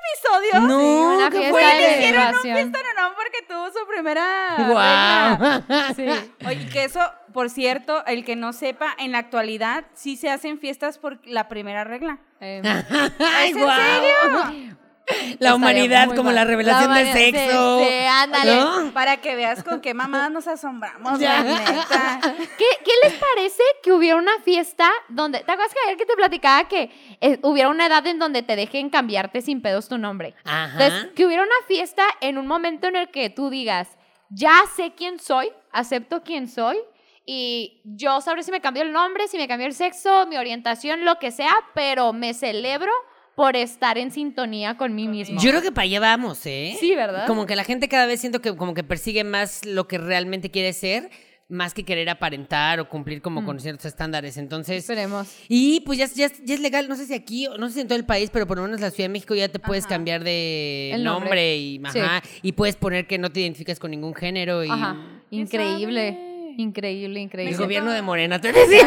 episodio? 0.50 0.68
No, 0.68 1.16
una 1.16 1.30
¿qué 1.30 1.38
fiesta 1.38 1.50
fue? 1.52 1.64
de 1.64 1.80
Le 1.80 1.96
hicieron 1.96 2.34
un 2.34 2.40
fiesta 2.40 2.78
no, 2.96 3.14
porque 3.14 3.42
tuvo 3.48 3.66
su 3.68 3.86
primera. 3.88 4.56
Guau. 4.68 5.62
Sí. 5.96 6.06
Oye, 6.46 6.68
que 6.68 6.84
eso, 6.84 7.00
por 7.32 7.50
cierto, 7.50 8.04
el 8.06 8.24
que 8.24 8.36
no 8.36 8.52
sepa, 8.52 8.94
en 8.98 9.12
la 9.12 9.18
actualidad 9.18 9.84
sí 9.94 10.16
se 10.16 10.30
hacen 10.30 10.58
fiestas 10.58 10.98
por 10.98 11.18
la 11.26 11.48
primera 11.48 11.84
regla. 11.84 12.18
Eh, 12.40 12.60
Ay, 13.18 13.50
¿Es 13.50 13.56
en 13.56 13.62
guau. 13.62 13.76
serio? 13.80 14.76
La 15.38 15.54
humanidad 15.54 16.14
como 16.16 16.32
la 16.32 16.44
revelación 16.44 16.90
La 16.90 16.96
del 16.98 17.06
humanidad- 17.08 17.42
sexo. 17.44 17.78
sí, 17.80 17.84
sí, 17.88 18.06
ándale. 18.08 18.56
¿No? 18.56 18.90
Para 18.92 19.18
que 19.18 19.34
veas 19.36 19.62
con 19.62 19.80
qué 19.80 19.94
mamadas 19.94 20.30
nos 20.30 20.46
asombramos, 20.48 21.18
Ya. 21.18 21.42
la 21.42 21.60
neta. 21.60 22.20
¿Qué, 22.58 22.64
qué 22.84 22.90
les 23.04 23.12
parece 23.14 23.62
que 23.82 23.92
hubiera 23.92 24.16
una 24.16 24.38
fiesta 24.44 24.90
donde, 25.08 25.38
¿te 25.40 25.52
acuerdas 25.52 25.72
que 25.74 25.80
ayer 25.86 25.96
que 25.96 26.06
te 26.06 26.14
platicaba 26.16 26.66
que 26.68 26.90
eh, 27.20 27.38
hubiera 27.42 27.68
una 27.68 27.86
edad 27.86 28.06
en 28.06 28.18
donde 28.18 28.42
te 28.42 28.56
dejen 28.56 28.90
cambiarte 28.90 29.40
sin 29.42 29.62
pedos 29.62 29.88
tu 29.88 29.98
nombre? 29.98 30.34
Ajá. 30.44 30.72
Entonces, 30.72 31.12
que 31.14 31.24
hubiera 31.26 31.42
una 31.42 31.66
fiesta 31.68 32.04
en 32.20 32.38
un 32.38 32.46
momento 32.46 32.88
en 32.88 32.96
el 32.96 33.08
que 33.10 33.30
tú 33.30 33.48
digas, 33.50 33.88
ya 34.28 34.62
sé 34.74 34.94
quién 34.96 35.20
soy, 35.20 35.52
acepto 35.70 36.22
quién 36.24 36.48
soy, 36.48 36.78
y 37.24 37.80
yo 37.84 38.20
sabré 38.20 38.42
si 38.42 38.50
me 38.52 38.60
cambió 38.60 38.82
el 38.82 38.92
nombre, 38.92 39.28
si 39.28 39.36
me 39.36 39.48
cambió 39.48 39.66
el 39.66 39.74
sexo, 39.74 40.26
mi 40.26 40.36
orientación, 40.36 41.04
lo 41.04 41.18
que 41.18 41.30
sea, 41.30 41.54
pero 41.74 42.12
me 42.12 42.34
celebro 42.34 42.90
por 43.36 43.54
estar 43.54 43.98
en 43.98 44.10
sintonía 44.10 44.76
con 44.76 44.94
mí 44.96 45.06
mismo. 45.06 45.38
Yo 45.40 45.50
creo 45.50 45.62
que 45.62 45.70
para 45.70 45.84
allá 45.84 46.00
vamos, 46.00 46.44
¿eh? 46.46 46.74
Sí, 46.80 46.94
¿verdad? 46.96 47.26
Como 47.28 47.46
que 47.46 47.54
la 47.54 47.62
gente 47.64 47.86
cada 47.88 48.06
vez 48.06 48.18
siento 48.20 48.40
que 48.40 48.56
como 48.56 48.74
que 48.74 48.82
persigue 48.82 49.22
más 49.24 49.64
lo 49.64 49.86
que 49.86 49.98
realmente 49.98 50.50
quiere 50.50 50.72
ser, 50.72 51.10
más 51.48 51.74
que 51.74 51.84
querer 51.84 52.08
aparentar 52.10 52.80
o 52.80 52.88
cumplir 52.88 53.22
como 53.22 53.44
con 53.44 53.60
ciertos 53.60 53.84
estándares. 53.86 54.36
Entonces, 54.36 54.78
Esperemos. 54.78 55.28
y 55.48 55.80
pues 55.82 55.98
ya, 55.98 56.06
ya, 56.06 56.28
ya 56.44 56.54
es 56.54 56.60
legal, 56.60 56.88
no 56.88 56.96
sé 56.96 57.06
si 57.06 57.14
aquí, 57.14 57.46
no 57.58 57.68
sé 57.68 57.74
si 57.74 57.80
en 57.82 57.88
todo 57.88 57.98
el 57.98 58.04
país, 58.06 58.30
pero 58.32 58.46
por 58.48 58.56
lo 58.56 58.64
menos 58.64 58.78
en 58.78 58.82
la 58.82 58.90
Ciudad 58.90 59.04
de 59.10 59.12
México 59.12 59.32
ya 59.34 59.48
te 59.48 59.60
puedes 59.60 59.86
cambiar 59.86 60.24
de 60.24 60.90
El 60.94 61.04
nombre. 61.04 61.28
nombre, 61.28 61.56
y, 61.56 61.80
Sí. 61.92 61.98
ajá, 62.00 62.22
y 62.42 62.50
puedes 62.52 62.74
poner 62.74 63.06
que 63.06 63.18
no 63.18 63.30
te 63.30 63.40
identificas 63.42 63.78
con 63.78 63.92
ningún 63.92 64.14
género 64.14 64.64
y 64.64 64.70
Ajá. 64.70 64.96
Increíble. 65.30 66.18
Sabe? 66.56 66.62
Increíble, 66.62 67.18
el 67.20 67.24
increíble. 67.24 67.56
gobierno 67.56 67.90
de 67.90 68.02
Morena 68.02 68.40
te 68.40 68.52
decía. 68.52 68.86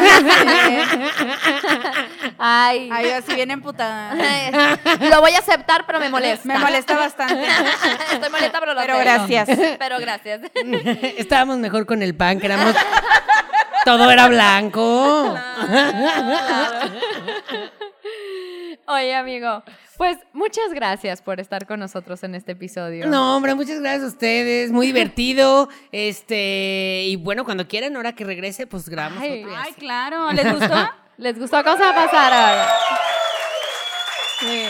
Ay. 2.38 2.88
Ay, 2.92 3.10
así 3.10 3.34
bien 3.34 3.50
emputada. 3.50 4.14
Lo 5.00 5.20
voy 5.20 5.32
a 5.32 5.38
aceptar, 5.38 5.86
pero 5.86 6.00
me 6.00 6.08
molesta. 6.08 6.46
Me 6.46 6.58
molesta 6.58 6.96
bastante. 6.96 7.44
Estoy 8.12 8.30
molesta, 8.30 8.60
pero 8.60 8.74
lo 8.74 8.80
Pero 8.80 8.98
gracias. 8.98 9.48
Pero 9.78 9.98
gracias. 9.98 10.40
Estábamos 11.18 11.58
mejor 11.58 11.86
con 11.86 12.02
el 12.02 12.14
pan, 12.14 12.40
que 12.40 12.46
éramos 12.46 12.74
todo 13.84 14.10
era 14.10 14.28
blanco. 14.28 15.36
Oye, 18.86 19.14
amigo, 19.14 19.62
pues 20.00 20.16
muchas 20.32 20.72
gracias 20.72 21.20
por 21.20 21.40
estar 21.40 21.66
con 21.66 21.78
nosotros 21.78 22.22
en 22.22 22.34
este 22.34 22.52
episodio. 22.52 23.06
No, 23.06 23.36
hombre, 23.36 23.54
muchas 23.54 23.80
gracias 23.80 24.04
a 24.04 24.06
ustedes. 24.06 24.72
Muy 24.72 24.86
divertido. 24.94 25.68
Este, 25.92 27.02
y 27.04 27.16
bueno, 27.16 27.44
cuando 27.44 27.68
quieran, 27.68 27.94
ahora 27.96 28.14
que 28.14 28.24
regrese, 28.24 28.66
pues 28.66 28.88
grabamos 28.88 29.20
Ay. 29.20 29.44
otro 29.44 29.54
Ay, 29.54 29.74
claro. 29.74 30.32
¿Les 30.32 30.50
gustó? 30.54 30.90
¿Les 31.18 31.38
gustó? 31.38 31.62
¿Cómo 31.62 31.76
se 31.76 31.82
va 31.82 31.90
a 31.90 31.94
pasar 31.94 32.32
ahora? 32.32 32.68
Sí. 34.38 34.68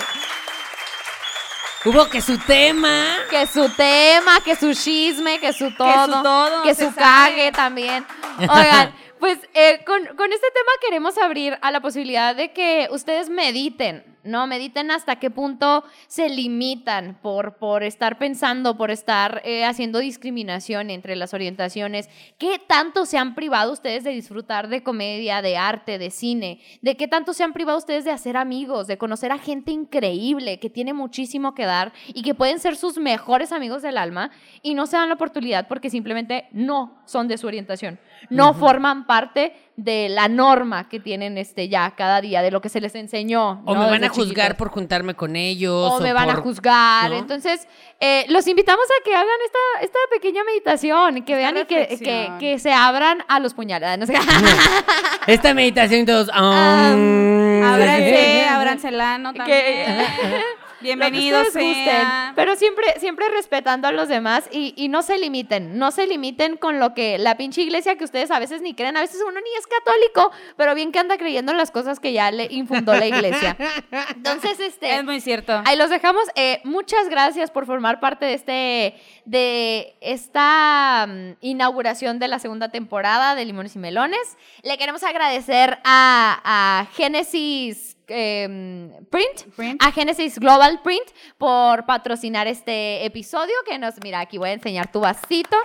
Hubo 1.85 2.09
que 2.11 2.21
su 2.21 2.37
tema. 2.39 3.05
Que 3.31 3.47
su 3.47 3.69
tema, 3.69 4.41
que 4.45 4.57
su 4.57 4.75
chisme, 4.75 5.39
que 5.39 5.53
su 5.53 5.73
todo. 5.77 6.07
su 6.07 6.23
todo, 6.25 6.63
Que 6.65 6.75
su 6.75 6.93
cague 6.93 7.53
también. 7.53 8.05
Oigan, 8.41 8.93
pues 9.21 9.39
eh, 9.55 9.85
con, 9.87 10.05
con 10.17 10.33
este 10.33 10.49
tema 10.51 10.73
queremos 10.85 11.17
abrir 11.19 11.57
a 11.63 11.71
la 11.71 11.81
posibilidad 11.81 12.35
de 12.35 12.53
que 12.53 12.89
ustedes 12.91 13.29
mediten, 13.31 14.03
¿no? 14.25 14.47
Mediten 14.47 14.91
hasta 14.91 15.17
qué 15.17 15.31
punto 15.31 15.85
se 16.07 16.29
limitan 16.29 17.19
por, 17.23 17.57
por 17.57 17.83
estar 17.83 18.19
pensando, 18.19 18.77
por 18.77 18.91
estar 18.91 19.43
eh, 19.45 19.65
haciendo 19.65 19.99
discriminación 19.99 20.91
entre 20.91 21.17
las 21.17 21.35
orientaciones. 21.35 22.09
¿Qué 22.39 22.61
tanto 22.65 23.07
se 23.07 23.19
han 23.19 23.35
privado 23.35 23.73
ustedes 23.73 24.05
de 24.05 24.11
disfrutar 24.11 24.69
de 24.69 24.83
comedia, 24.83 25.43
de 25.43 25.57
arte, 25.57 25.99
de 25.99 26.11
cine? 26.11 26.61
¿De 26.83 26.97
qué 26.97 27.09
tanto 27.09 27.33
se 27.33 27.45
han 27.45 27.53
privado 27.53 27.79
ustedes 27.79 28.05
de 28.05 28.11
hacer 28.11 28.37
amigos, 28.37 28.87
de 28.87 28.99
conocer 28.99 29.33
a 29.33 29.39
gente 29.39 29.73
increíble 29.73 30.59
que 30.59 30.71
tiene 30.71 30.93
muchísimo 30.93 31.55
que 31.55 31.65
dar 31.65 31.93
y 32.09 32.23
que 32.23 32.35
pueden 32.35 32.59
ser 32.59 32.77
sus 32.77 32.99
mejores 32.99 33.53
amigos 33.53 33.83
del 33.83 33.99
alma 33.99 34.31
y 34.63 34.75
no 34.75 34.87
se 34.87 34.97
dan 34.97 35.09
la 35.09 35.15
oportunidad 35.15 35.69
porque 35.69 35.91
simplemente 35.91 36.49
no 36.53 37.03
son 37.07 37.29
de 37.29 37.39
su 37.39 37.47
orientación? 37.47 37.99
No 38.29 38.53
forman 38.55 39.07
parte 39.07 39.55
de 39.77 40.09
la 40.11 40.29
norma 40.29 40.89
que 40.89 41.01
tienen 41.01 41.39
este 41.39 41.69
ya 41.69 41.95
cada 41.97 42.21
día, 42.21 42.43
de 42.43 42.51
lo 42.51 42.61
que 42.61 42.69
se 42.69 42.81
les 42.81 42.95
enseñó. 42.95 43.63
O 43.65 43.75
¿no? 43.75 43.81
me 43.81 43.87
van 43.87 43.93
desde 44.01 44.07
a 44.07 44.09
juzgar 44.11 44.29
chiquitos 44.29 44.57
por 44.57 44.69
juntarme 44.71 45.15
con 45.15 45.37
ellos. 45.37 45.93
o 45.93 46.01
me 46.01 46.13
van 46.13 46.29
a 46.31 46.37
juzgar. 46.37 47.11
¿no? 47.11 47.17
Entonces, 47.17 47.67
eh, 47.99 48.27
los 48.29 48.47
invitamos 48.47 48.85
a 48.85 49.05
que 49.05 49.15
hagan 49.15 49.29
esta, 49.45 49.85
esta 49.85 49.99
pequeña 50.13 50.45
meditación, 50.45 51.25
que 51.25 51.35
vean 51.35 51.57
y 51.57 51.65
que, 51.65 51.99
que, 51.99 52.33
que 52.39 52.59
se 52.59 52.73
abran 52.73 53.25
a 53.29 53.41
los 53.41 53.55
puñaladas. 53.55 53.99
No 53.99 54.07
sé. 54.07 54.15
Esta 55.27 55.55
meditación 55.55 56.01
y 56.01 56.05
todos. 56.07 56.31
Ah, 56.43 56.93
um, 56.95 57.63
Ábranse, 57.63 58.45
ábranselano 58.49 59.33
Que- 59.33 59.39
también. 59.39 60.43
Bienvenidos 60.81 61.39
Lo 61.39 61.53
que 61.53 61.59
ustedes 61.59 61.85
sea. 61.85 62.03
gusten, 62.03 62.35
pero 62.37 62.57
siempre, 62.57 62.85
siempre 62.99 63.29
respetando 63.29 63.89
a 63.89 63.93
los 63.93 64.09
demás 64.09 64.49
y, 64.51 64.73
y 64.77 64.89
no 64.89 65.03
se 65.03 65.19
limiten, 65.19 65.79
no 65.79 65.91
se 65.91 66.07
limiten 66.07 66.57
con 66.57 66.79
lo 66.81 66.95
que 66.95 67.19
la 67.19 67.37
pinche 67.37 67.63
iglesia 67.63 67.97
que 67.97 68.05
ustedes 68.05 68.31
a 68.31 68.39
veces 68.39 68.63
ni 68.63 68.75
creen, 68.75 68.97
a 68.97 69.01
veces 69.01 69.21
uno 69.27 69.39
ni 69.41 69.59
es 69.59 69.67
católico, 69.67 70.33
pero 70.57 70.75
bien 70.75 70.93
que 70.93 70.99
anda 70.99 71.19
creyendo 71.19 71.53
en 71.53 71.59
las 71.59 71.71
cosas 71.71 72.01
que 72.01 72.13
ya 72.13 72.31
le 72.31 72.47
infundó 72.51 72.95
la 72.95 73.07
iglesia. 73.07 73.57
Entonces, 74.15 74.59
este... 74.61 74.97
Es 74.97 75.05
muy 75.05 75.21
cierto. 75.21 75.63
Ahí 75.67 75.77
los 75.77 75.91
dejamos. 75.91 76.25
Eh, 76.35 76.61
muchas 76.65 77.09
gracias 77.09 77.51
por 77.51 77.67
formar 77.67 78.01
parte 78.01 78.25
de 78.25 78.35
este 78.35 78.95
de 79.25 79.95
esta 80.01 81.07
mm, 81.09 81.37
inauguración 81.41 82.19
de 82.19 82.29
la 82.29 82.39
segunda 82.39 82.71
temporada 82.71 83.35
de 83.35 83.45
Limones 83.45 83.77
y 83.77 83.79
Melones. 83.79 84.37
Le 84.63 84.77
queremos 84.79 85.03
agradecer 85.05 85.79
a, 85.85 86.41
a 86.45 86.87
Genesis 86.95 87.97
em, 88.11 88.91
Print, 89.11 89.55
Print. 89.57 89.83
a 89.83 89.93
Genesis 89.93 90.39
Global 90.39 90.81
Print 90.83 91.07
por 91.39 91.87
patrocinar 91.87 92.47
este 92.47 93.05
episodio. 93.07 93.55
Que 93.67 93.79
nos, 93.79 93.95
mira, 94.03 94.21
aquí 94.21 94.37
voy 94.39 94.51
a 94.51 94.53
enseñar 94.53 94.91
tu 94.93 95.01
vasito. 95.01 95.57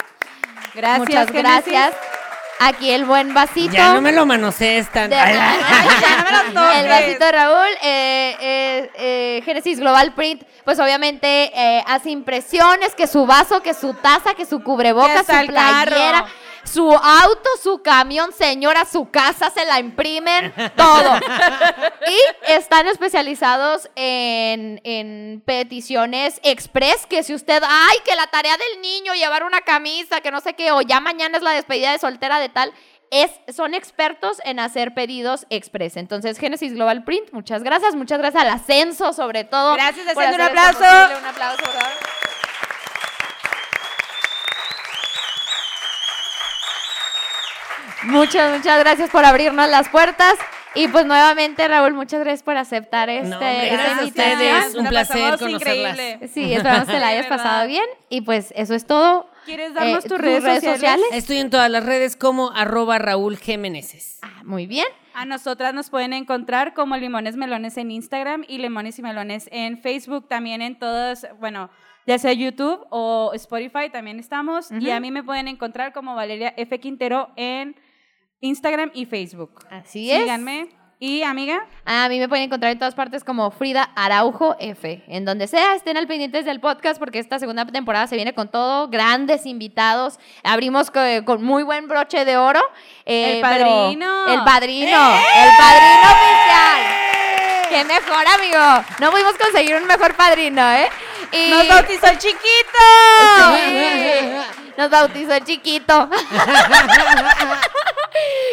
Gracias, 0.74 1.00
Muchas 1.00 1.32
gracias. 1.32 1.94
Aquí 2.58 2.90
el 2.92 3.04
buen 3.04 3.34
vasito. 3.34 3.74
Ya 3.74 3.92
no 3.94 4.02
me 4.02 4.14
lo 4.14 4.26
manosees 4.26 4.90
tan. 4.90 5.10
De- 5.10 5.16
Ay, 5.18 5.36
Ay, 5.38 5.88
ya 6.02 6.18
no 6.18 6.24
me 6.24 6.32
lo 6.54 6.54
toques. 6.68 6.80
el 6.84 6.88
vasito 6.90 7.26
de 7.26 7.32
Raúl, 7.34 7.68
eh, 7.84 8.38
eh, 8.40 8.92
eh, 8.96 9.42
Genesis 9.44 9.78
Global 9.80 10.14
Print, 10.14 10.44
pues 10.64 10.80
obviamente 10.80 11.52
eh, 11.54 11.84
hace 11.86 12.12
impresiones, 12.12 12.96
que 12.96 13.08
su 13.08 13.26
vaso, 13.26 13.62
que 13.62 13.74
su 13.74 13.94
taza, 13.96 14.36
que 14.36 14.46
su 14.46 14.62
hasta 15.20 15.42
su 15.42 15.54
carro. 15.54 16.28
Su 16.66 16.92
auto, 16.92 17.50
su 17.62 17.82
camión, 17.82 18.34
señora, 18.34 18.86
su 18.86 19.10
casa, 19.10 19.50
se 19.50 19.66
la 19.66 19.80
imprimen, 19.80 20.54
todo. 20.76 21.20
y 22.08 22.52
están 22.52 22.88
especializados 22.88 23.90
en, 23.96 24.82
en 24.84 25.42
peticiones 25.46 26.40
express, 26.44 27.06
que 27.06 27.24
si 27.24 27.34
usted, 27.34 27.62
ay, 27.66 27.98
que 28.06 28.16
la 28.16 28.28
tarea 28.28 28.56
del 28.58 28.82
niño, 28.82 29.14
llevar 29.14 29.44
una 29.44 29.62
camisa, 29.62 30.22
que 30.22 30.32
no 30.32 30.42
sé 30.42 30.54
qué, 30.54 30.72
o 30.72 30.82
ya 30.82 31.00
mañana 31.00 31.38
es 31.38 31.44
la 31.44 31.52
despedida 31.52 31.92
de 31.92 32.00
soltera 32.00 32.40
de 32.40 32.50
tal, 32.50 32.74
es, 33.12 33.32
son 33.56 33.74
expertos 33.74 34.42
en 34.44 34.60
hacer 34.60 34.94
pedidos 34.94 35.46
express. 35.50 35.98
Entonces, 35.98 36.38
Genesis 36.38 36.74
Global 36.74 37.04
Print, 37.04 37.32
muchas 37.32 37.64
gracias. 37.64 37.96
Muchas 37.96 38.20
gracias 38.20 38.44
al 38.44 38.50
Ascenso, 38.50 39.14
sobre 39.14 39.44
todo. 39.44 39.74
Gracias, 39.74 40.14
por 40.14 40.24
un 40.24 40.42
aplauso. 40.42 40.80
posible. 40.80 41.18
Un 41.20 41.26
aplauso, 41.26 41.58
por 41.58 41.72
favor. 41.72 42.15
Muchas, 48.06 48.58
muchas 48.58 48.80
gracias 48.80 49.10
por 49.10 49.26
abrirnos 49.26 49.70
las 49.70 49.90
puertas. 49.90 50.34
Y 50.78 50.90
pues 50.90 51.06
nuevamente, 51.06 51.66
Raúl, 51.68 51.94
muchas 51.94 52.20
gracias 52.20 52.44
por 52.44 52.58
aceptar 52.58 53.10
este, 53.10 53.30
No, 53.30 53.40
gracias 53.40 54.00
a 54.00 54.04
ustedes. 54.06 54.76
Un 54.76 54.84
La 54.84 54.90
placer 54.90 55.38
conocerlas. 55.40 55.52
increíble. 55.98 56.28
Sí, 56.34 56.54
esperamos 56.54 56.90
que 56.90 57.00
la 57.00 57.08
hayas 57.08 57.28
pasado 57.28 57.66
bien. 57.68 57.86
Y 58.10 58.22
pues 58.22 58.52
eso 58.58 58.74
es 58.76 58.86
todo. 58.86 59.30
¿Quieres 59.46 59.74
darnos 59.74 60.04
Eh, 60.04 60.10
tus 60.10 60.18
redes 60.18 60.64
sociales? 60.64 61.06
Estoy 61.14 61.38
en 61.38 61.50
todas 61.50 61.70
las 61.72 61.86
redes 61.86 62.18
como 62.18 62.52
arroba 62.52 62.98
Raúl 62.98 63.38
G. 63.40 63.58
Meneses. 63.58 64.20
Ah, 64.22 64.42
muy 64.44 64.66
bien. 64.66 64.88
A 65.14 65.24
nosotras 65.24 65.74
nos 65.74 65.90
pueden 65.90 66.12
encontrar 66.12 66.74
como 66.74 66.98
Limones 66.98 67.38
Melones 67.38 67.78
en 67.78 67.90
Instagram 67.92 68.44
y 68.50 68.58
Limones 68.58 69.00
y 69.00 69.02
Melones 69.02 69.48
en 69.54 69.78
Facebook, 69.82 70.28
también 70.28 70.62
en 70.62 70.78
todas, 70.78 71.26
bueno, 71.40 71.70
ya 72.06 72.20
sea 72.20 72.34
YouTube 72.34 72.86
o 72.90 73.32
Spotify, 73.34 73.90
también 73.90 74.20
estamos. 74.20 74.72
Y 74.72 74.90
a 74.92 75.00
mí 75.00 75.12
me 75.12 75.24
pueden 75.24 75.48
encontrar 75.48 75.94
como 75.94 76.16
Valeria 76.16 76.54
F. 76.58 76.80
Quintero 76.82 77.30
en 77.38 77.78
Instagram 78.42 78.92
y 78.94 79.06
Facebook. 79.06 79.66
Así 79.70 80.12
es. 80.12 80.22
Síganme. 80.22 80.68
Y 80.98 81.24
amiga, 81.24 81.68
A 81.84 82.08
mí 82.08 82.20
me 82.20 82.30
pueden 82.30 82.46
encontrar 82.46 82.72
en 82.72 82.80
todas 82.80 82.96
partes 82.96 83.26
como 83.26 83.52
Frida 83.52 83.92
Araujo 83.96 84.56
F. 84.60 85.04
En 85.08 85.26
donde 85.26 85.46
sea, 85.48 85.76
estén 85.76 85.98
al 85.98 86.08
pendientes 86.08 86.46
del 86.46 86.62
podcast 86.62 87.00
porque 87.00 87.20
esta 87.20 87.38
segunda 87.38 87.66
temporada 87.66 88.08
se 88.08 88.16
viene 88.16 88.34
con 88.34 88.50
todo, 88.50 88.88
grandes 88.88 89.46
invitados. 89.46 90.20
Abrimos 90.44 90.92
co- 90.92 91.02
con, 91.26 91.44
muy 91.44 91.64
buen 91.64 91.90
broche 91.90 92.24
de 92.24 92.38
oro. 92.38 92.62
eh, 93.06 93.36
El 93.36 93.42
padrino. 93.42 94.28
El 94.34 94.44
padrino. 94.46 95.16
El 95.16 95.50
padrino 95.58 96.08
oficial. 96.14 96.82
¡Qué 97.70 97.84
mejor, 97.84 98.26
amigo! 98.40 98.86
No 99.02 99.12
pudimos 99.12 99.34
conseguir 99.38 99.76
un 99.76 99.86
mejor 99.88 100.16
padrino, 100.16 100.62
¿eh? 100.72 100.88
Y- 101.34 101.50
nos 101.52 101.68
bautizó 101.68 102.08
el 102.08 102.18
chiquito. 102.18 102.80
Sí, 103.54 104.65
Nos 104.78 104.90
bautizó 104.90 105.34
el 105.34 105.44
chiquito. 105.44 106.10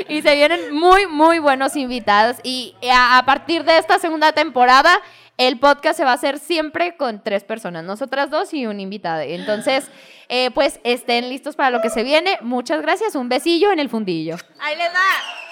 y 0.09 0.23
se 0.23 0.35
vienen 0.35 0.75
muy, 0.75 1.07
muy 1.07 1.39
buenos 1.39 1.77
invitados. 1.77 2.37
Y 2.43 2.75
a, 2.93 3.23
partir 3.25 3.65
de 3.65 3.79
esta 3.79 3.99
segunda 3.99 4.33
temporada, 4.33 5.01
el 5.39 5.59
podcast 5.59 5.97
se 5.97 6.05
va 6.05 6.13
a 6.13 6.15
hacer 6.15 6.39
siempre 6.39 6.97
con 6.97 7.23
tres 7.23 7.45
personas, 7.45 7.85
nosotras 7.85 8.31
dos 8.31 8.53
y 8.55 8.67
un 8.67 8.81
invitado. 8.81 9.23
Entonces, 9.23 9.89
eh, 10.29 10.51
pues 10.53 10.81
estén 10.85 11.29
listos 11.29 11.57
para 11.57 11.71
lo 11.71 11.81
que 11.81 11.91
se 11.91 12.03
viene. 12.03 12.39
Muchas 12.43 12.83
gracias. 12.83 13.15
Un 13.15 13.29
besillo 13.29 13.73
en 13.73 13.79
el 13.79 13.89
fundillo. 13.89 14.37
Ahí 14.61 14.77
les 14.77 14.89
va. 14.89 15.52